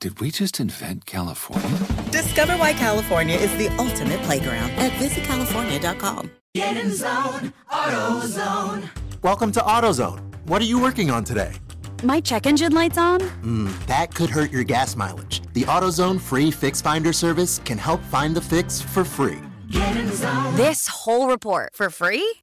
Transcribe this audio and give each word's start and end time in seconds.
Did 0.00 0.18
we 0.18 0.30
just 0.30 0.60
invent 0.60 1.04
California? 1.04 1.78
Discover 2.10 2.54
why 2.54 2.72
California 2.72 3.36
is 3.36 3.54
the 3.58 3.68
ultimate 3.76 4.22
playground 4.22 4.70
at 4.78 4.92
visitcalifornia.com. 4.92 6.30
Get 6.54 6.78
in 6.78 6.90
zone, 6.90 7.52
AutoZone. 7.70 8.88
Welcome 9.20 9.52
to 9.52 9.60
AutoZone. 9.60 10.20
What 10.46 10.62
are 10.62 10.64
you 10.64 10.80
working 10.80 11.10
on 11.10 11.22
today? 11.24 11.52
My 12.02 12.18
check 12.18 12.46
engine 12.46 12.72
light's 12.72 12.96
on? 12.96 13.20
Hmm, 13.20 13.68
that 13.88 14.14
could 14.14 14.30
hurt 14.30 14.50
your 14.50 14.64
gas 14.64 14.96
mileage. 14.96 15.42
The 15.52 15.64
AutoZone 15.64 16.18
free 16.18 16.50
Fix 16.50 16.80
Finder 16.80 17.12
service 17.12 17.60
can 17.66 17.76
help 17.76 18.02
find 18.04 18.34
the 18.34 18.40
fix 18.40 18.80
for 18.80 19.04
free. 19.04 19.38
Get 19.70 19.98
in 19.98 20.10
zone. 20.12 20.56
This 20.56 20.86
whole 20.86 21.28
report 21.28 21.74
for 21.74 21.90
free? 21.90 22.36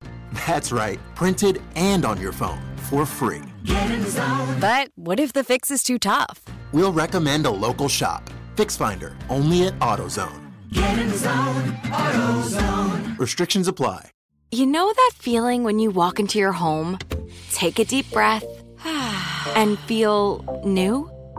That's 0.45 0.71
right, 0.71 0.99
printed 1.15 1.59
and 1.75 2.05
on 2.05 2.21
your 2.21 2.33
phone 2.33 2.61
for 2.91 3.03
free. 3.03 3.41
Get 3.63 3.89
in 3.89 4.05
zone. 4.05 4.59
But 4.59 4.89
what 4.93 5.19
if 5.19 5.33
the 5.33 5.43
fix 5.43 5.71
is 5.71 5.81
too 5.81 5.97
tough? 5.97 6.43
We'll 6.71 6.93
recommend 6.93 7.45
a 7.45 7.51
local 7.51 7.87
shop. 7.87 8.29
Fix 8.55 8.75
Finder, 8.75 9.15
only 9.29 9.67
at 9.67 9.77
AutoZone. 9.79 10.51
Get 10.71 10.99
in 10.99 11.15
zone, 11.15 11.71
AutoZone. 11.83 13.19
Restrictions 13.19 13.67
apply. 13.67 14.11
You 14.51 14.65
know 14.65 14.93
that 14.93 15.11
feeling 15.15 15.63
when 15.63 15.79
you 15.79 15.91
walk 15.91 16.19
into 16.19 16.39
your 16.39 16.53
home, 16.53 16.99
take 17.51 17.79
a 17.79 17.85
deep 17.85 18.09
breath, 18.11 18.45
and 18.85 19.77
feel 19.79 20.61
new? 20.65 21.11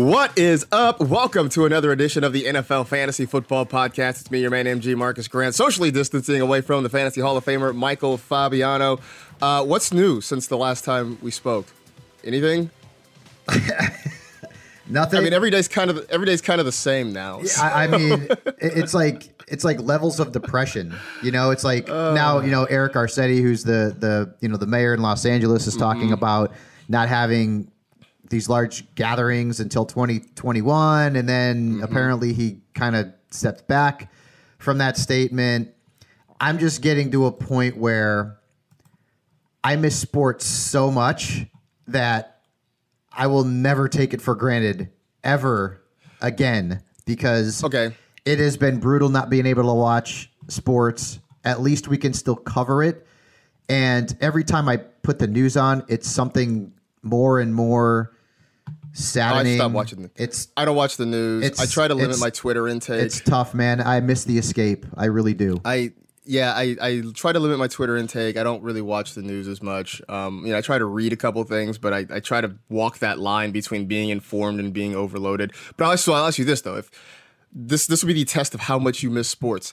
What 0.00 0.38
is 0.38 0.66
up? 0.72 0.98
Welcome 0.98 1.50
to 1.50 1.66
another 1.66 1.92
edition 1.92 2.24
of 2.24 2.32
the 2.32 2.44
NFL 2.44 2.86
Fantasy 2.86 3.26
Football 3.26 3.66
Podcast. 3.66 4.22
It's 4.22 4.30
me, 4.30 4.40
your 4.40 4.48
man, 4.48 4.64
MG 4.64 4.96
Marcus 4.96 5.28
Grant, 5.28 5.54
socially 5.54 5.90
distancing 5.90 6.40
away 6.40 6.62
from 6.62 6.82
the 6.84 6.88
Fantasy 6.88 7.20
Hall 7.20 7.36
of 7.36 7.44
Famer, 7.44 7.76
Michael 7.76 8.16
Fabiano. 8.16 8.98
Uh, 9.42 9.62
what's 9.62 9.92
new 9.92 10.22
since 10.22 10.46
the 10.46 10.56
last 10.56 10.86
time 10.86 11.18
we 11.20 11.30
spoke? 11.30 11.66
Anything? 12.24 12.70
Nothing. 14.88 15.18
I 15.18 15.22
mean, 15.22 15.34
every 15.34 15.50
day's 15.50 15.68
kind 15.68 15.90
of 15.90 16.08
every 16.08 16.24
day's 16.24 16.40
kind 16.40 16.60
of 16.60 16.64
the 16.64 16.72
same 16.72 17.12
now. 17.12 17.42
So. 17.42 17.62
I, 17.62 17.84
I, 17.84 17.86
mean, 17.86 18.26
it's 18.56 18.94
like 18.94 19.38
it's 19.48 19.64
like 19.64 19.82
levels 19.82 20.18
of 20.18 20.32
depression. 20.32 20.96
You 21.22 21.30
know, 21.30 21.50
it's 21.50 21.62
like 21.62 21.90
uh, 21.90 22.14
now 22.14 22.40
you 22.40 22.50
know 22.50 22.64
Eric 22.64 22.94
Garcetti, 22.94 23.42
who's 23.42 23.64
the 23.64 23.94
the 23.98 24.34
you 24.40 24.48
know 24.48 24.56
the 24.56 24.66
mayor 24.66 24.94
in 24.94 25.02
Los 25.02 25.26
Angeles, 25.26 25.66
is 25.66 25.76
talking 25.76 26.04
mm-hmm. 26.04 26.14
about 26.14 26.54
not 26.88 27.10
having 27.10 27.70
these 28.28 28.48
large 28.48 28.94
gatherings 28.94 29.60
until 29.60 29.84
2021 29.84 31.16
and 31.16 31.28
then 31.28 31.74
mm-hmm. 31.74 31.82
apparently 31.82 32.32
he 32.32 32.60
kind 32.74 32.94
of 32.94 33.12
stepped 33.30 33.66
back 33.66 34.12
from 34.58 34.78
that 34.78 34.96
statement. 34.96 35.72
I'm 36.40 36.58
just 36.58 36.82
getting 36.82 37.10
to 37.12 37.26
a 37.26 37.32
point 37.32 37.76
where 37.76 38.36
i 39.62 39.76
miss 39.76 39.98
sports 39.98 40.46
so 40.46 40.90
much 40.90 41.44
that 41.86 42.40
i 43.12 43.26
will 43.26 43.44
never 43.44 43.88
take 43.88 44.14
it 44.14 44.22
for 44.22 44.34
granted 44.34 44.88
ever 45.22 45.82
again 46.22 46.82
because 47.04 47.62
okay. 47.64 47.94
it 48.24 48.38
has 48.38 48.56
been 48.56 48.78
brutal 48.80 49.08
not 49.08 49.30
being 49.30 49.46
able 49.46 49.64
to 49.64 49.74
watch 49.74 50.30
sports. 50.48 51.18
At 51.44 51.60
least 51.60 51.88
we 51.88 51.98
can 51.98 52.12
still 52.12 52.36
cover 52.36 52.82
it. 52.82 53.06
And 53.68 54.16
every 54.20 54.44
time 54.44 54.68
i 54.68 54.76
put 54.76 55.18
the 55.18 55.26
news 55.26 55.56
on 55.56 55.84
it's 55.88 56.08
something 56.08 56.72
more 57.02 57.40
and 57.40 57.54
more 57.54 58.12
saddening. 58.92 59.54
I 59.54 59.56
stopped 59.56 59.74
watching. 59.74 60.02
The, 60.02 60.10
it's 60.16 60.48
I 60.56 60.64
don't 60.64 60.76
watch 60.76 60.96
the 60.96 61.06
news. 61.06 61.60
I 61.60 61.66
try 61.66 61.88
to 61.88 61.94
limit 61.94 62.18
my 62.20 62.30
Twitter 62.30 62.68
intake. 62.68 63.02
It's 63.02 63.20
tough, 63.20 63.54
man. 63.54 63.80
I 63.80 64.00
miss 64.00 64.24
the 64.24 64.38
escape. 64.38 64.86
I 64.96 65.06
really 65.06 65.34
do. 65.34 65.60
I 65.64 65.92
yeah, 66.24 66.52
I, 66.52 66.76
I 66.80 67.02
try 67.14 67.32
to 67.32 67.40
limit 67.40 67.58
my 67.58 67.66
Twitter 67.66 67.96
intake. 67.96 68.36
I 68.36 68.42
don't 68.42 68.62
really 68.62 68.82
watch 68.82 69.14
the 69.14 69.22
news 69.22 69.48
as 69.48 69.62
much. 69.62 70.00
Um, 70.08 70.44
you 70.44 70.52
know, 70.52 70.58
I 70.58 70.60
try 70.60 70.78
to 70.78 70.84
read 70.84 71.12
a 71.12 71.16
couple 71.16 71.42
things, 71.44 71.78
but 71.78 71.92
I, 71.92 72.06
I 72.10 72.20
try 72.20 72.40
to 72.40 72.54
walk 72.68 72.98
that 72.98 73.18
line 73.18 73.50
between 73.50 73.86
being 73.86 74.10
informed 74.10 74.60
and 74.60 74.72
being 74.72 74.94
overloaded. 74.94 75.52
But 75.76 75.86
also, 75.86 76.12
I'll 76.12 76.26
ask 76.26 76.38
you 76.38 76.44
this 76.44 76.60
though: 76.60 76.76
if 76.76 76.90
this 77.52 77.86
this 77.86 78.02
will 78.02 78.08
be 78.08 78.14
the 78.14 78.24
test 78.24 78.54
of 78.54 78.60
how 78.60 78.78
much 78.78 79.02
you 79.02 79.10
miss 79.10 79.28
sports. 79.28 79.72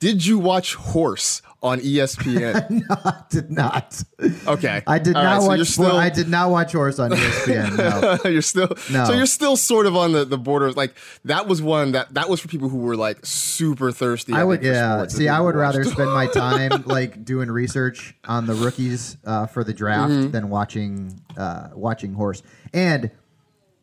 Did 0.00 0.26
you 0.26 0.38
watch 0.38 0.74
Horse 0.74 1.40
on 1.64 1.80
ESPN? 1.80 2.70
no, 2.88 2.96
I 3.04 3.22
did 3.30 3.50
not. 3.50 4.02
Okay, 4.46 4.82
I 4.86 4.98
did 4.98 5.16
All 5.16 5.22
not 5.24 5.38
right, 5.40 5.46
watch. 5.46 5.58
So 5.60 5.64
still, 5.64 5.96
I 5.96 6.10
did 6.10 6.28
not 6.28 6.50
watch 6.50 6.72
Horse 6.72 6.98
on 6.98 7.10
ESPN. 7.10 8.22
No, 8.24 8.30
you're 8.30 8.42
still. 8.42 8.68
No. 8.92 9.06
So 9.06 9.14
you're 9.14 9.26
still 9.26 9.56
sort 9.56 9.86
of 9.86 9.96
on 9.96 10.12
the 10.12 10.24
the 10.24 10.38
border. 10.38 10.70
Like 10.72 10.94
that 11.24 11.48
was 11.48 11.62
one 11.62 11.92
that 11.92 12.14
that 12.14 12.28
was 12.28 12.38
for 12.38 12.48
people 12.48 12.68
who 12.68 12.78
were 12.78 12.96
like 12.96 13.24
super 13.24 13.90
thirsty. 13.90 14.34
I, 14.34 14.42
I 14.42 14.44
would, 14.44 14.62
yeah. 14.62 15.06
See, 15.06 15.28
I 15.28 15.40
would 15.40 15.56
rather 15.56 15.82
spend 15.84 16.12
my 16.12 16.26
time 16.32 16.82
like 16.84 17.24
doing 17.24 17.50
research 17.50 18.14
on 18.24 18.46
the 18.46 18.54
rookies 18.54 19.16
uh, 19.24 19.46
for 19.46 19.64
the 19.64 19.72
draft 19.72 20.12
mm-hmm. 20.12 20.30
than 20.30 20.50
watching 20.50 21.20
uh, 21.36 21.70
watching 21.74 22.12
Horse. 22.12 22.42
And 22.72 23.10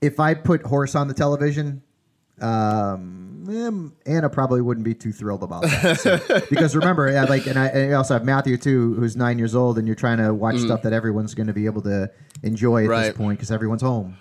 if 0.01 0.19
I 0.19 0.35
put 0.35 0.63
Horse 0.63 0.93
on 0.93 1.07
the 1.07 1.13
television, 1.13 1.81
um, 2.39 3.30
Anna 4.05 4.29
probably 4.29 4.61
wouldn't 4.61 4.85
be 4.85 4.93
too 4.93 5.11
thrilled 5.11 5.43
about 5.43 5.63
that. 5.63 5.99
So, 5.99 6.19
because 6.49 6.75
remember, 6.75 7.11
like, 7.25 7.47
and 7.47 7.57
I, 7.57 7.67
and 7.67 7.93
I, 7.93 7.95
also 7.95 8.13
have 8.13 8.25
Matthew 8.25 8.57
too, 8.57 8.93
who's 8.95 9.15
nine 9.15 9.37
years 9.37 9.55
old, 9.55 9.77
and 9.77 9.87
you're 9.87 9.95
trying 9.95 10.17
to 10.17 10.33
watch 10.33 10.55
mm. 10.55 10.65
stuff 10.65 10.81
that 10.83 10.93
everyone's 10.93 11.33
going 11.33 11.47
to 11.47 11.53
be 11.53 11.65
able 11.65 11.81
to 11.83 12.11
enjoy 12.43 12.83
at 12.83 12.89
right. 12.89 13.07
this 13.07 13.17
point 13.17 13.39
because 13.39 13.51
everyone's 13.51 13.81
home. 13.81 14.17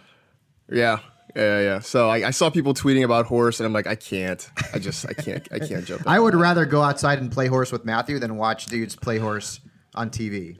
Yeah. 0.70 1.00
Yeah, 1.36 1.60
yeah. 1.60 1.78
So 1.80 2.08
I, 2.08 2.28
I, 2.28 2.30
saw 2.30 2.50
people 2.50 2.74
tweeting 2.74 3.04
about 3.04 3.26
horse, 3.26 3.60
and 3.60 3.66
I'm 3.66 3.72
like, 3.72 3.86
I 3.86 3.94
can't. 3.94 4.48
I 4.72 4.78
just, 4.78 5.06
I 5.08 5.12
can't, 5.12 5.46
I 5.52 5.60
can't 5.60 5.84
jump. 5.84 6.02
I 6.06 6.18
would 6.18 6.34
rather 6.34 6.66
go 6.66 6.82
outside 6.82 7.18
and 7.20 7.30
play 7.30 7.46
horse 7.46 7.70
with 7.70 7.84
Matthew 7.84 8.18
than 8.18 8.36
watch 8.36 8.66
dudes 8.66 8.96
play 8.96 9.18
horse 9.18 9.60
on 9.94 10.10
TV. 10.10 10.56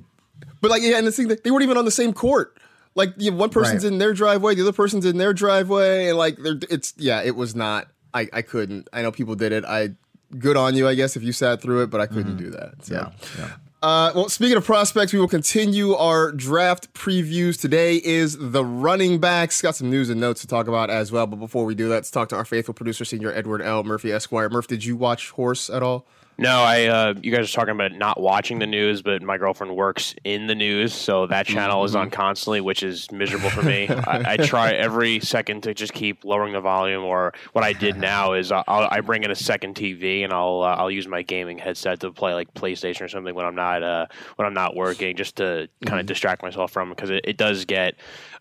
But 0.60 0.70
like, 0.70 0.82
yeah, 0.82 0.98
and 0.98 1.06
the 1.06 1.12
thing 1.12 1.28
they 1.28 1.50
weren't 1.50 1.64
even 1.64 1.76
on 1.76 1.84
the 1.84 1.90
same 1.90 2.12
court. 2.12 2.56
Like, 2.94 3.14
you 3.16 3.30
know, 3.30 3.36
one 3.36 3.50
person's 3.50 3.84
Right. 3.84 3.92
in 3.92 3.98
their 3.98 4.12
driveway, 4.12 4.54
the 4.54 4.62
other 4.62 4.72
person's 4.72 5.04
in 5.04 5.16
their 5.16 5.32
driveway, 5.32 6.08
and 6.08 6.18
like, 6.18 6.36
they're, 6.38 6.58
it's 6.68 6.92
yeah, 6.96 7.22
it 7.22 7.36
was 7.36 7.54
not. 7.54 7.88
I 8.14 8.28
I 8.32 8.42
couldn't. 8.42 8.88
I 8.92 9.02
know 9.02 9.12
people 9.12 9.34
did 9.34 9.52
it. 9.52 9.64
I 9.64 9.90
good 10.38 10.56
on 10.56 10.74
you, 10.74 10.86
I 10.86 10.94
guess, 10.94 11.16
if 11.16 11.22
you 11.22 11.32
sat 11.32 11.60
through 11.60 11.82
it, 11.82 11.90
but 11.90 12.00
I 12.00 12.06
couldn't 12.06 12.36
do 12.36 12.50
that. 12.50 12.84
So. 12.84 12.94
Mm-hmm. 12.94 13.42
Yeah. 13.42 13.50
Uh, 13.82 14.12
well, 14.14 14.28
speaking 14.28 14.58
of 14.58 14.64
prospects, 14.64 15.10
we 15.10 15.18
will 15.18 15.26
continue 15.26 15.94
our 15.94 16.32
draft 16.32 16.92
previews. 16.92 17.58
Today 17.58 17.96
is 17.96 18.36
the 18.38 18.62
running 18.62 19.18
backs. 19.18 19.62
Got 19.62 19.74
some 19.74 19.88
news 19.88 20.10
and 20.10 20.20
notes 20.20 20.42
to 20.42 20.46
talk 20.46 20.68
about 20.68 20.90
as 20.90 21.10
well. 21.10 21.26
But 21.26 21.36
before 21.36 21.64
we 21.64 21.74
do 21.74 21.88
that, 21.88 21.94
let's 21.94 22.10
talk 22.10 22.28
to 22.28 22.36
our 22.36 22.44
faithful 22.44 22.74
producer, 22.74 23.06
Senior 23.06 23.32
Edward 23.32 23.62
L. 23.62 23.82
Murphy 23.82 24.12
Esquire. 24.12 24.50
Murph, 24.50 24.66
did 24.66 24.84
you 24.84 24.96
watch 24.96 25.30
Horse 25.30 25.70
at 25.70 25.82
all? 25.82 26.06
No, 26.40 26.62
I. 26.62 26.87
Uh, 26.87 27.14
you 27.22 27.31
guys 27.31 27.50
are 27.50 27.54
talking 27.54 27.75
about 27.75 27.92
not 27.92 28.19
watching 28.19 28.60
the 28.60 28.66
news, 28.66 29.02
but 29.02 29.20
my 29.20 29.37
girlfriend 29.37 29.76
works 29.76 30.14
in 30.25 30.46
the 30.46 30.54
news, 30.54 30.94
so 30.94 31.26
that 31.26 31.44
channel 31.44 31.84
is 31.84 31.94
on 31.94 32.08
constantly, 32.08 32.62
which 32.62 32.82
is 32.82 33.12
miserable 33.12 33.50
for 33.50 33.60
me. 33.60 33.88
I, 34.06 34.32
I 34.32 34.37
try 34.38 34.70
every 34.70 35.20
second 35.20 35.64
to 35.64 35.75
just 35.75 35.92
keep 35.92 36.25
lowering 36.25 36.54
the 36.54 36.62
volume. 36.62 37.04
Or 37.04 37.34
what 37.52 37.62
I 37.62 37.75
did 37.75 37.98
now 37.98 38.32
is 38.32 38.50
I'll, 38.52 38.64
I 38.66 39.02
bring 39.02 39.22
in 39.22 39.31
a 39.31 39.34
second 39.34 39.75
TV 39.75 40.25
and 40.25 40.32
I'll 40.32 40.62
uh, 40.62 40.76
I'll 40.76 40.90
use 40.90 41.06
my 41.06 41.20
gaming 41.20 41.58
headset 41.58 42.00
to 42.00 42.10
play 42.10 42.32
like 42.32 42.54
PlayStation 42.54 43.02
or 43.02 43.08
something 43.08 43.34
when 43.34 43.44
I'm 43.44 43.54
not 43.54 43.82
uh, 43.82 44.06
when 44.37 44.46
I'm 44.46 44.54
not 44.54 44.75
working, 44.75 45.16
just 45.16 45.37
to 45.37 45.69
kind 45.84 46.00
of 46.00 46.06
distract 46.06 46.42
myself 46.42 46.70
from 46.72 46.88
because 46.88 47.10
it, 47.10 47.22
it 47.25 47.37
does 47.37 47.66
get 47.66 47.96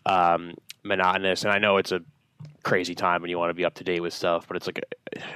um, 0.06 0.54
monotonous. 0.84 1.42
And 1.42 1.52
I 1.52 1.58
know 1.58 1.76
it's 1.76 1.92
a 1.92 2.00
crazy 2.62 2.94
time 2.94 3.22
when 3.22 3.30
you 3.30 3.38
want 3.38 3.50
to 3.50 3.54
be 3.54 3.64
up 3.64 3.74
to 3.74 3.84
date 3.84 4.00
with 4.00 4.12
stuff, 4.12 4.46
but 4.46 4.56
it's 4.56 4.66
like, 4.66 4.82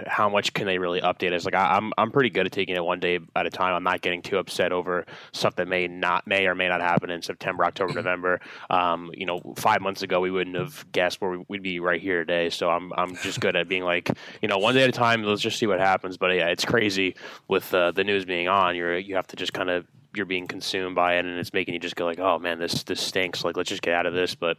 how 0.07 0.29
much 0.29 0.53
can 0.53 0.67
they 0.67 0.79
really 0.79 1.01
update 1.01 1.33
It's 1.33 1.45
Like, 1.45 1.55
I, 1.55 1.77
I'm 1.77 1.93
I'm 1.99 2.11
pretty 2.11 2.31
good 2.31 2.47
at 2.47 2.53
taking 2.53 2.77
it 2.77 2.85
one 2.85 3.01
day 3.01 3.19
at 3.35 3.47
a 3.47 3.51
time. 3.51 3.75
I'm 3.75 3.83
not 3.83 4.01
getting 4.03 4.23
too 4.23 4.39
upset 4.39 4.73
over 4.73 5.05
stuff 5.33 5.57
that 5.57 5.69
may 5.69 5.89
not 5.89 6.27
may 6.27 6.47
or 6.47 6.55
may 6.55 6.69
not 6.69 6.81
happen 6.81 7.11
in 7.11 7.23
September, 7.23 7.65
October, 7.65 7.93
November. 7.95 8.41
Um, 8.71 9.11
you 9.15 9.27
know, 9.27 9.41
five 9.57 9.81
months 9.81 10.03
ago 10.03 10.21
we 10.21 10.31
wouldn't 10.31 10.57
have 10.57 10.85
guessed 10.93 11.21
where 11.21 11.31
we- 11.33 11.45
we'd 11.49 11.63
be 11.63 11.81
right 11.81 12.01
here 12.01 12.21
today. 12.25 12.51
So 12.51 12.71
I'm 12.71 12.93
I'm 12.97 13.17
just 13.17 13.41
good 13.41 13.57
at 13.57 13.69
being 13.69 13.85
like, 13.85 14.11
you 14.43 14.49
know, 14.49 14.59
one 14.59 14.75
day 14.75 14.83
at 14.85 14.89
a 14.89 14.93
time. 14.93 15.23
Let's 15.23 15.43
just 15.43 15.59
see 15.59 15.67
what 15.67 15.81
happens. 15.81 16.17
But 16.17 16.35
yeah, 16.35 16.49
it's 16.49 16.65
crazy 16.65 17.17
with 17.49 17.73
uh, 17.75 17.91
the 17.93 18.05
news 18.05 18.25
being 18.25 18.49
on. 18.49 18.77
You're 18.77 18.99
you 18.99 19.17
have 19.17 19.27
to 19.29 19.37
just 19.37 19.53
kind 19.53 19.71
of 19.71 19.87
you're 20.17 20.27
being 20.27 20.47
consumed 20.47 20.95
by 20.95 21.17
it 21.17 21.25
and 21.27 21.39
it's 21.39 21.53
making 21.53 21.75
you 21.75 21.81
just 21.81 21.97
go 21.97 22.05
like 22.05 22.19
oh 22.19 22.39
man 22.39 22.59
this 22.59 22.83
this 22.85 23.01
stinks 23.01 23.45
like 23.45 23.57
let's 23.57 23.69
just 23.69 23.83
get 23.83 23.95
out 23.95 24.07
of 24.07 24.15
this 24.15 24.35
but 24.35 24.57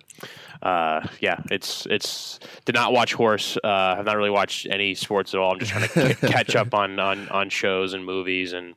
uh, 0.62 1.06
yeah 1.22 1.38
it's 1.52 1.86
it's 1.88 2.40
did 2.66 2.76
not 2.76 2.92
watch 2.94 3.14
horse 3.14 3.58
uh, 3.64 3.96
have 3.96 4.06
not 4.06 4.18
really 4.18 4.30
watched 4.30 4.68
any 4.70 4.94
sports 4.96 5.34
at 5.34 5.40
all 5.40 5.52
i'm 5.54 5.60
just 5.60 5.72
trying 5.72 5.88
to 5.88 6.14
c- 6.16 6.28
catch 6.28 6.56
up 6.56 6.74
on, 6.74 7.00
on 7.00 7.28
on 7.30 7.50
shows 7.50 7.94
and 7.94 8.06
movies 8.06 8.54
and 8.54 8.76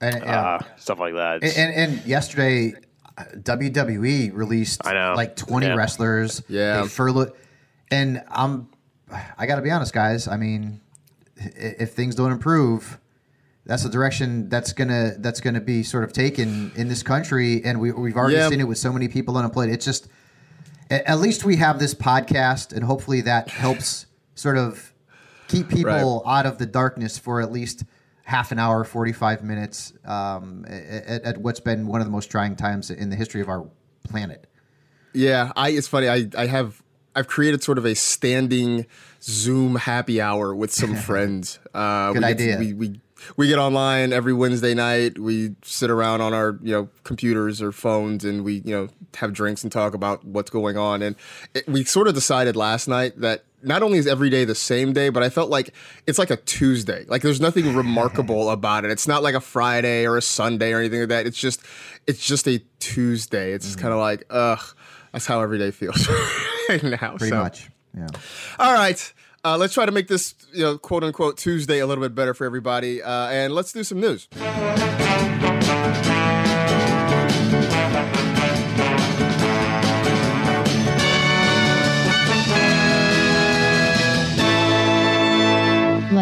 And, 0.00 0.22
yeah. 0.24 0.40
uh, 0.54 0.58
stuff 0.76 0.98
like 1.00 1.14
that 1.14 1.42
And, 1.42 1.52
and, 1.56 1.74
and 1.74 2.06
yesterday, 2.06 2.74
uh, 3.16 3.24
WWE 3.34 4.32
released 4.32 4.86
I 4.86 4.92
know. 4.94 5.14
like 5.16 5.34
20 5.34 5.66
Yeah. 5.66 5.74
wrestlers. 5.74 6.42
Yeah. 6.48 6.82
They 6.82 6.88
furloughed. 6.88 7.32
And 7.90 8.22
I'm, 8.30 8.68
I 9.36 9.46
got 9.46 9.56
to 9.56 9.62
be 9.62 9.72
honest, 9.72 9.92
guys. 9.92 10.28
I 10.28 10.36
mean, 10.36 10.80
if 11.36 11.94
things 11.94 12.14
don't 12.14 12.30
improve, 12.30 13.00
that's 13.68 13.84
the 13.84 13.88
direction 13.88 14.48
that's 14.48 14.72
gonna 14.72 15.12
that's 15.18 15.40
gonna 15.40 15.60
be 15.60 15.84
sort 15.84 16.02
of 16.02 16.12
taken 16.12 16.72
in 16.74 16.88
this 16.88 17.04
country, 17.04 17.62
and 17.64 17.80
we 17.80 17.92
we've 17.92 18.16
already 18.16 18.34
Yeah. 18.36 18.48
seen 18.48 18.60
it 18.60 18.66
with 18.66 18.78
so 18.78 18.92
many 18.92 19.06
people 19.06 19.36
unemployed. 19.36 19.68
It's 19.70 19.84
just, 19.84 20.08
at 20.90 21.20
least 21.20 21.44
we 21.44 21.56
have 21.56 21.78
this 21.78 21.94
podcast, 21.94 22.72
and 22.74 22.82
hopefully 22.84 23.20
that 23.20 23.48
helps 23.50 24.06
sort 24.34 24.56
of 24.58 24.92
keep 25.48 25.68
people 25.68 26.22
out 26.26 26.46
of 26.46 26.58
the 26.58 26.66
darkness 26.66 27.18
for 27.18 27.40
at 27.40 27.52
least 27.52 27.84
half 28.24 28.52
an 28.52 28.58
hour, 28.58 28.84
45 28.84 29.42
minutes 29.42 29.92
um, 30.04 30.64
at, 30.68 31.22
at 31.24 31.38
what's 31.38 31.60
been 31.60 31.86
one 31.86 32.00
of 32.00 32.06
the 32.06 32.10
most 32.10 32.30
trying 32.30 32.56
times 32.56 32.90
in 32.90 33.08
the 33.10 33.16
history 33.16 33.40
of 33.40 33.48
our 33.48 33.66
planet. 34.04 34.46
Yeah, 35.14 35.52
I. 35.56 35.70
It's 35.70 35.88
funny. 35.88 36.08
I 36.08 36.28
I 36.36 36.46
have 36.46 36.82
I've 37.14 37.26
created 37.28 37.62
sort 37.62 37.78
of 37.78 37.84
a 37.84 37.94
standing 37.94 38.86
Zoom 39.22 39.76
happy 39.76 40.20
hour 40.20 40.54
with 40.54 40.72
some 40.72 40.94
friends. 41.08 41.58
Uh, 41.74 42.12
Good 42.12 42.16
we 42.16 42.20
get 42.20 42.30
idea. 42.30 42.58
we, 42.58 42.72
we 42.74 43.00
we 43.36 43.48
get 43.48 43.58
online 43.58 44.12
every 44.12 44.32
Wednesday 44.32 44.74
night. 44.74 45.18
We 45.18 45.54
sit 45.62 45.90
around 45.90 46.20
on 46.20 46.32
our 46.34 46.58
you 46.62 46.72
know 46.72 46.88
computers 47.04 47.60
or 47.62 47.72
phones, 47.72 48.24
and 48.24 48.44
we 48.44 48.54
you 48.64 48.72
know 48.74 48.88
have 49.16 49.32
drinks 49.32 49.62
and 49.62 49.72
talk 49.72 49.94
about 49.94 50.24
what's 50.24 50.50
going 50.50 50.76
on. 50.76 51.02
And 51.02 51.16
it, 51.54 51.66
we 51.68 51.84
sort 51.84 52.08
of 52.08 52.14
decided 52.14 52.56
last 52.56 52.88
night 52.88 53.20
that 53.20 53.44
not 53.62 53.82
only 53.82 53.98
is 53.98 54.06
every 54.06 54.30
day 54.30 54.44
the 54.44 54.54
same 54.54 54.92
day, 54.92 55.08
but 55.08 55.22
I 55.22 55.30
felt 55.30 55.50
like 55.50 55.74
it's 56.06 56.18
like 56.18 56.30
a 56.30 56.36
Tuesday. 56.36 57.04
Like 57.08 57.22
there's 57.22 57.40
nothing 57.40 57.74
remarkable 57.82 58.50
about 58.50 58.84
it. 58.84 58.90
It's 58.92 59.08
not 59.08 59.22
like 59.22 59.34
a 59.34 59.40
Friday 59.40 60.06
or 60.06 60.16
a 60.16 60.22
Sunday 60.22 60.72
or 60.72 60.78
anything 60.78 61.00
like 61.00 61.08
that. 61.08 61.26
It's 61.26 61.38
just 61.38 61.60
it's 62.06 62.24
just 62.24 62.46
a 62.46 62.62
Tuesday. 62.78 63.52
It's 63.52 63.68
Mm-hmm. 63.70 63.80
kind 63.80 63.92
of 63.94 64.00
like 64.00 64.24
ugh. 64.30 64.60
That's 65.12 65.26
how 65.26 65.40
every 65.40 65.58
day 65.58 65.70
feels 65.70 66.06
right 66.68 66.82
now. 66.82 67.16
Pretty 67.16 67.30
so. 67.30 67.38
much. 67.42 67.68
Yeah. 67.96 68.06
All 68.58 68.72
right. 68.74 69.12
Uh, 69.44 69.56
let's 69.56 69.74
try 69.74 69.86
to 69.86 69.92
make 69.92 70.08
this, 70.08 70.34
you 70.52 70.62
know, 70.62 70.78
quote 70.78 71.04
unquote 71.04 71.36
Tuesday 71.36 71.78
a 71.78 71.86
little 71.86 72.02
bit 72.02 72.14
better 72.14 72.34
for 72.34 72.44
everybody. 72.44 73.02
Uh, 73.02 73.28
and 73.28 73.52
let's 73.52 73.72
do 73.72 73.84
some 73.84 74.00
news. 74.00 74.28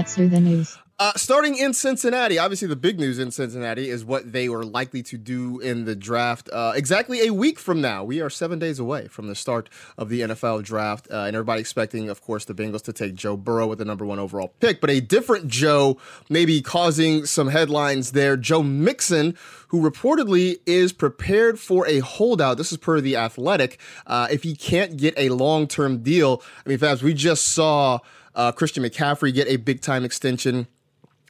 Let's 0.07 0.15
the 0.15 0.41
news. 0.41 0.79
Uh, 1.01 1.13
starting 1.17 1.59
in 1.59 1.75
Cincinnati, 1.75 2.39
obviously 2.39 2.69
the 2.69 2.77
big 2.77 3.01
news 3.01 3.19
in 3.19 3.33
Cincinnati 3.33 3.91
is 3.91 4.05
what 4.05 4.33
they 4.33 4.49
were 4.49 4.65
likely 4.65 5.03
to 5.03 5.19
do 5.19 5.59
in 5.59 5.85
the 5.85 5.97
draft. 5.97 6.49
Uh, 6.53 6.75
exactly 6.77 7.27
a 7.27 7.33
week 7.33 7.59
from 7.59 7.81
now, 7.81 8.05
we 8.05 8.21
are 8.21 8.31
seven 8.31 8.61
days 8.61 8.79
away 8.79 9.09
from 9.09 9.27
the 9.27 9.35
start 9.35 9.69
of 9.99 10.09
the 10.09 10.21
NFL 10.21 10.63
draft, 10.63 11.09
uh, 11.11 11.25
and 11.25 11.35
everybody 11.35 11.61
expecting, 11.61 12.09
of 12.09 12.23
course, 12.23 12.45
the 12.45 12.55
Bengals 12.55 12.83
to 12.83 12.93
take 12.93 13.17
Joe 13.17 13.37
Burrow 13.37 13.67
with 13.67 13.79
the 13.79 13.85
number 13.85 14.07
one 14.07 14.21
overall 14.21 14.55
pick. 14.61 14.81
But 14.81 14.91
a 14.91 15.01
different 15.01 15.49
Joe, 15.49 15.99
maybe 16.31 16.63
causing 16.63 17.27
some 17.27 17.49
headlines 17.49 18.13
there. 18.13 18.37
Joe 18.37 18.63
Mixon, 18.63 19.37
who 19.69 19.83
reportedly 19.83 20.61
is 20.67 20.93
prepared 20.93 21.59
for 21.59 21.85
a 21.89 21.99
holdout. 21.99 22.59
This 22.59 22.71
is 22.71 22.79
per 22.79 23.01
the 23.01 23.17
Athletic. 23.17 23.81
Uh, 24.07 24.29
if 24.31 24.45
he 24.45 24.55
can't 24.55 24.97
get 24.97 25.15
a 25.19 25.31
long-term 25.31 26.05
deal, 26.05 26.45
I 26.65 26.69
mean, 26.69 26.79
Fabs, 26.79 27.03
we 27.03 27.13
just 27.13 27.53
saw. 27.53 27.99
Uh, 28.37 28.53
Christian 28.53 28.85
McCaffrey 28.85 29.35
get 29.35 29.49
a 29.49 29.57
big 29.57 29.81
time 29.81 30.05
extension. 30.05 30.69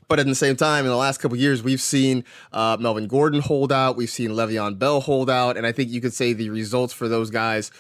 But 0.08 0.20
at 0.20 0.26
the 0.26 0.34
same 0.34 0.54
time, 0.54 0.84
in 0.84 0.90
the 0.90 0.96
last 0.96 1.18
couple 1.18 1.36
of 1.36 1.40
years, 1.40 1.62
we've 1.62 1.80
seen 1.80 2.24
uh, 2.52 2.76
Melvin 2.78 3.08
Gordon 3.08 3.40
hold 3.40 3.72
out. 3.72 3.96
We've 3.96 4.10
seen 4.10 4.30
Le'Veon 4.30 4.78
Bell 4.78 5.00
hold 5.00 5.28
out. 5.28 5.56
And 5.56 5.66
I 5.66 5.72
think 5.72 5.90
you 5.90 6.00
could 6.00 6.12
say 6.12 6.32
the 6.32 6.50
results 6.50 6.92
for 6.92 7.08
those 7.08 7.30
guys 7.30 7.72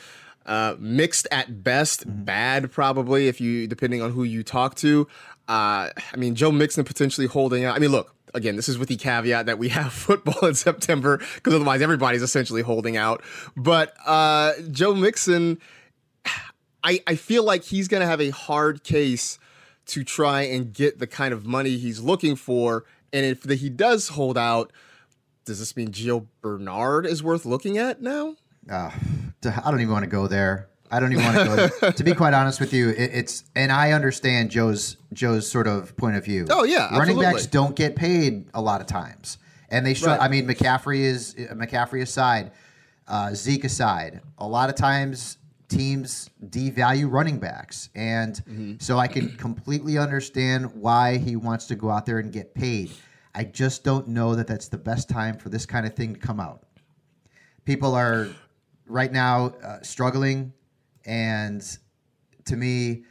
uh, 0.46 0.74
mixed 0.78 1.28
at 1.30 1.62
best, 1.62 2.04
bad 2.06 2.72
probably, 2.72 3.28
if 3.28 3.40
you 3.40 3.66
depending 3.66 4.02
on 4.02 4.12
who 4.12 4.24
you 4.24 4.42
talk 4.42 4.74
to. 4.76 5.06
Uh, 5.48 5.90
I 6.12 6.16
mean, 6.16 6.34
Joe 6.34 6.50
Mixon 6.50 6.84
potentially 6.84 7.26
holding 7.26 7.64
out. 7.64 7.76
I 7.76 7.78
mean, 7.78 7.90
look, 7.90 8.14
again, 8.34 8.56
this 8.56 8.68
is 8.68 8.78
with 8.78 8.88
the 8.88 8.96
caveat 8.96 9.46
that 9.46 9.58
we 9.58 9.68
have 9.70 9.92
football 9.92 10.48
in 10.48 10.54
September, 10.54 11.18
because 11.34 11.54
otherwise 11.54 11.82
everybody's 11.82 12.22
essentially 12.22 12.62
holding 12.62 12.96
out. 12.96 13.22
But 13.56 13.94
uh, 14.04 14.52
Joe 14.70 14.94
Mixon, 14.94 15.60
I, 16.86 17.00
I 17.04 17.16
feel 17.16 17.42
like 17.42 17.64
he's 17.64 17.88
going 17.88 18.00
to 18.00 18.06
have 18.06 18.20
a 18.20 18.30
hard 18.30 18.84
case 18.84 19.40
to 19.86 20.04
try 20.04 20.42
and 20.42 20.72
get 20.72 21.00
the 21.00 21.08
kind 21.08 21.34
of 21.34 21.44
money 21.44 21.76
he's 21.78 21.98
looking 21.98 22.36
for. 22.36 22.84
And 23.12 23.26
if 23.26 23.42
the, 23.42 23.56
he 23.56 23.68
does 23.68 24.08
hold 24.08 24.38
out, 24.38 24.72
does 25.44 25.58
this 25.58 25.76
mean 25.76 25.88
Gio 25.88 26.26
Bernard 26.40 27.04
is 27.04 27.24
worth 27.24 27.44
looking 27.44 27.76
at 27.76 28.00
now? 28.00 28.36
Uh, 28.70 28.92
I 29.44 29.70
don't 29.70 29.80
even 29.80 29.92
want 29.92 30.04
to 30.04 30.10
go 30.10 30.28
there. 30.28 30.68
I 30.88 31.00
don't 31.00 31.12
even 31.12 31.24
want 31.24 31.36
to 31.36 31.44
go 31.44 31.56
there. 31.56 31.92
to 31.92 32.04
be 32.04 32.14
quite 32.14 32.34
honest 32.34 32.60
with 32.60 32.72
you, 32.72 32.90
it, 32.90 33.10
it's 33.12 33.44
and 33.56 33.72
I 33.72 33.90
understand 33.90 34.52
Joe's 34.52 34.96
Joe's 35.12 35.50
sort 35.50 35.66
of 35.66 35.96
point 35.96 36.16
of 36.16 36.24
view. 36.24 36.46
Oh, 36.50 36.62
yeah, 36.62 36.84
running 36.90 37.00
absolutely. 37.00 37.24
backs 37.24 37.46
don't 37.46 37.74
get 37.74 37.96
paid 37.96 38.48
a 38.54 38.60
lot 38.60 38.80
of 38.80 38.86
times, 38.86 39.38
and 39.68 39.84
they 39.84 39.94
should. 39.94 40.06
Right. 40.06 40.20
I 40.20 40.28
mean, 40.28 40.46
McCaffrey 40.46 41.00
is 41.00 41.34
McCaffrey 41.34 42.02
aside, 42.02 42.52
uh, 43.08 43.34
Zeke 43.34 43.64
aside. 43.64 44.20
A 44.38 44.46
lot 44.46 44.68
of 44.68 44.76
times 44.76 45.38
teams 45.68 46.30
devalue 46.48 47.10
running 47.10 47.38
backs, 47.38 47.88
and 47.94 48.34
Mm-hmm. 48.36 48.74
so 48.78 48.98
I 48.98 49.08
can 49.08 49.36
completely 49.36 49.98
understand 49.98 50.72
why 50.74 51.16
he 51.18 51.36
wants 51.36 51.66
to 51.66 51.74
go 51.76 51.90
out 51.90 52.06
there 52.06 52.18
and 52.18 52.32
get 52.32 52.54
paid. 52.54 52.90
I 53.34 53.44
just 53.44 53.84
don't 53.84 54.08
know 54.08 54.34
that 54.34 54.46
that's 54.46 54.68
the 54.68 54.78
best 54.78 55.08
time 55.08 55.36
for 55.36 55.48
this 55.48 55.66
kind 55.66 55.84
of 55.86 55.94
thing 55.94 56.14
to 56.14 56.20
come 56.20 56.40
out. 56.40 56.62
People 57.64 57.94
are 57.94 58.28
right 58.86 59.12
now 59.12 59.54
uh, 59.62 59.82
struggling, 59.82 60.52
and 61.04 61.62
to 62.44 62.56
me, 62.56 63.04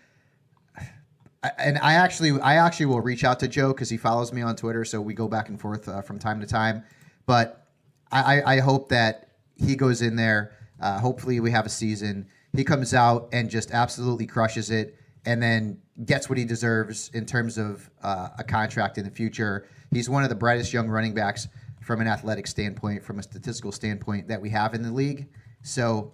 I- 1.43 1.51
and 1.59 1.77
I 1.79 1.93
actually, 1.93 2.39
I 2.41 2.55
actually 2.55 2.87
will 2.87 3.01
reach 3.01 3.23
out 3.23 3.39
to 3.41 3.47
Joe 3.47 3.67
because 3.73 3.89
he 3.89 3.97
follows 3.97 4.33
me 4.33 4.41
on 4.41 4.55
Twitter, 4.55 4.83
so 4.85 4.99
we 5.01 5.13
go 5.13 5.27
back 5.27 5.49
and 5.49 5.59
forth 5.59 5.87
uh, 5.87 6.01
from 6.01 6.17
time 6.19 6.39
to 6.39 6.47
time. 6.47 6.83
But 7.25 7.67
I, 8.11 8.41
I, 8.41 8.53
I 8.55 8.59
hope 8.61 8.89
that 8.89 9.29
he 9.55 9.75
goes 9.75 10.01
in 10.01 10.15
there. 10.15 10.53
Uh, 10.79 10.99
hopefully, 10.99 11.39
we 11.39 11.51
have 11.51 11.65
a 11.65 11.69
season. 11.69 12.27
He 12.57 12.63
comes 12.63 12.93
out 12.93 13.29
and 13.31 13.49
just 13.49 13.71
absolutely 13.71 14.25
crushes 14.25 14.71
it, 14.71 14.95
and 15.25 15.41
then 15.41 15.79
gets 16.05 16.29
what 16.29 16.37
he 16.37 16.45
deserves 16.45 17.09
in 17.13 17.25
terms 17.25 17.57
of 17.57 17.89
uh, 18.03 18.29
a 18.37 18.43
contract 18.43 18.97
in 18.97 19.05
the 19.05 19.11
future. 19.11 19.67
He's 19.91 20.09
one 20.09 20.23
of 20.23 20.29
the 20.29 20.35
brightest 20.35 20.73
young 20.73 20.87
running 20.87 21.13
backs 21.13 21.47
from 21.81 22.01
an 22.01 22.07
athletic 22.07 22.47
standpoint, 22.47 23.03
from 23.03 23.19
a 23.19 23.23
statistical 23.23 23.71
standpoint 23.71 24.27
that 24.27 24.41
we 24.41 24.49
have 24.49 24.73
in 24.73 24.81
the 24.81 24.91
league. 24.91 25.27
So 25.61 26.11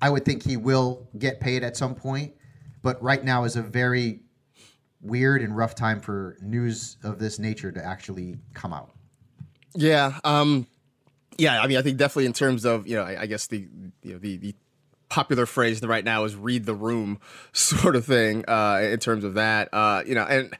I 0.00 0.10
would 0.10 0.24
think 0.24 0.44
he 0.44 0.56
will 0.56 1.08
get 1.18 1.40
paid 1.40 1.64
at 1.64 1.76
some 1.76 1.94
point, 1.94 2.34
but 2.82 3.02
right 3.02 3.24
now 3.24 3.44
is 3.44 3.56
a 3.56 3.62
very 3.62 4.20
weird 5.00 5.42
and 5.42 5.56
rough 5.56 5.74
time 5.74 6.00
for 6.00 6.36
news 6.40 6.96
of 7.02 7.18
this 7.18 7.38
nature 7.38 7.72
to 7.72 7.84
actually 7.84 8.36
come 8.54 8.72
out. 8.72 8.90
Yeah. 9.74 10.18
Um, 10.24 10.66
yeah. 11.36 11.60
I 11.60 11.66
mean, 11.66 11.76
I 11.76 11.82
think 11.82 11.98
definitely 11.98 12.26
in 12.26 12.32
terms 12.32 12.64
of 12.64 12.86
you 12.86 12.96
know, 12.96 13.02
I, 13.02 13.22
I 13.22 13.26
guess 13.26 13.46
the 13.46 13.66
you 14.02 14.12
know 14.12 14.18
the 14.18 14.36
the 14.36 14.54
popular 15.14 15.46
phrase 15.46 15.80
right 15.80 16.04
now 16.04 16.24
is 16.24 16.34
read 16.34 16.66
the 16.66 16.74
room 16.74 17.20
sort 17.52 17.94
of 17.94 18.04
thing 18.04 18.44
uh, 18.48 18.80
in 18.82 18.98
terms 18.98 19.22
of 19.24 19.34
that. 19.34 19.68
Uh, 19.72 20.02
you 20.06 20.14
know, 20.14 20.24
and. 20.24 20.54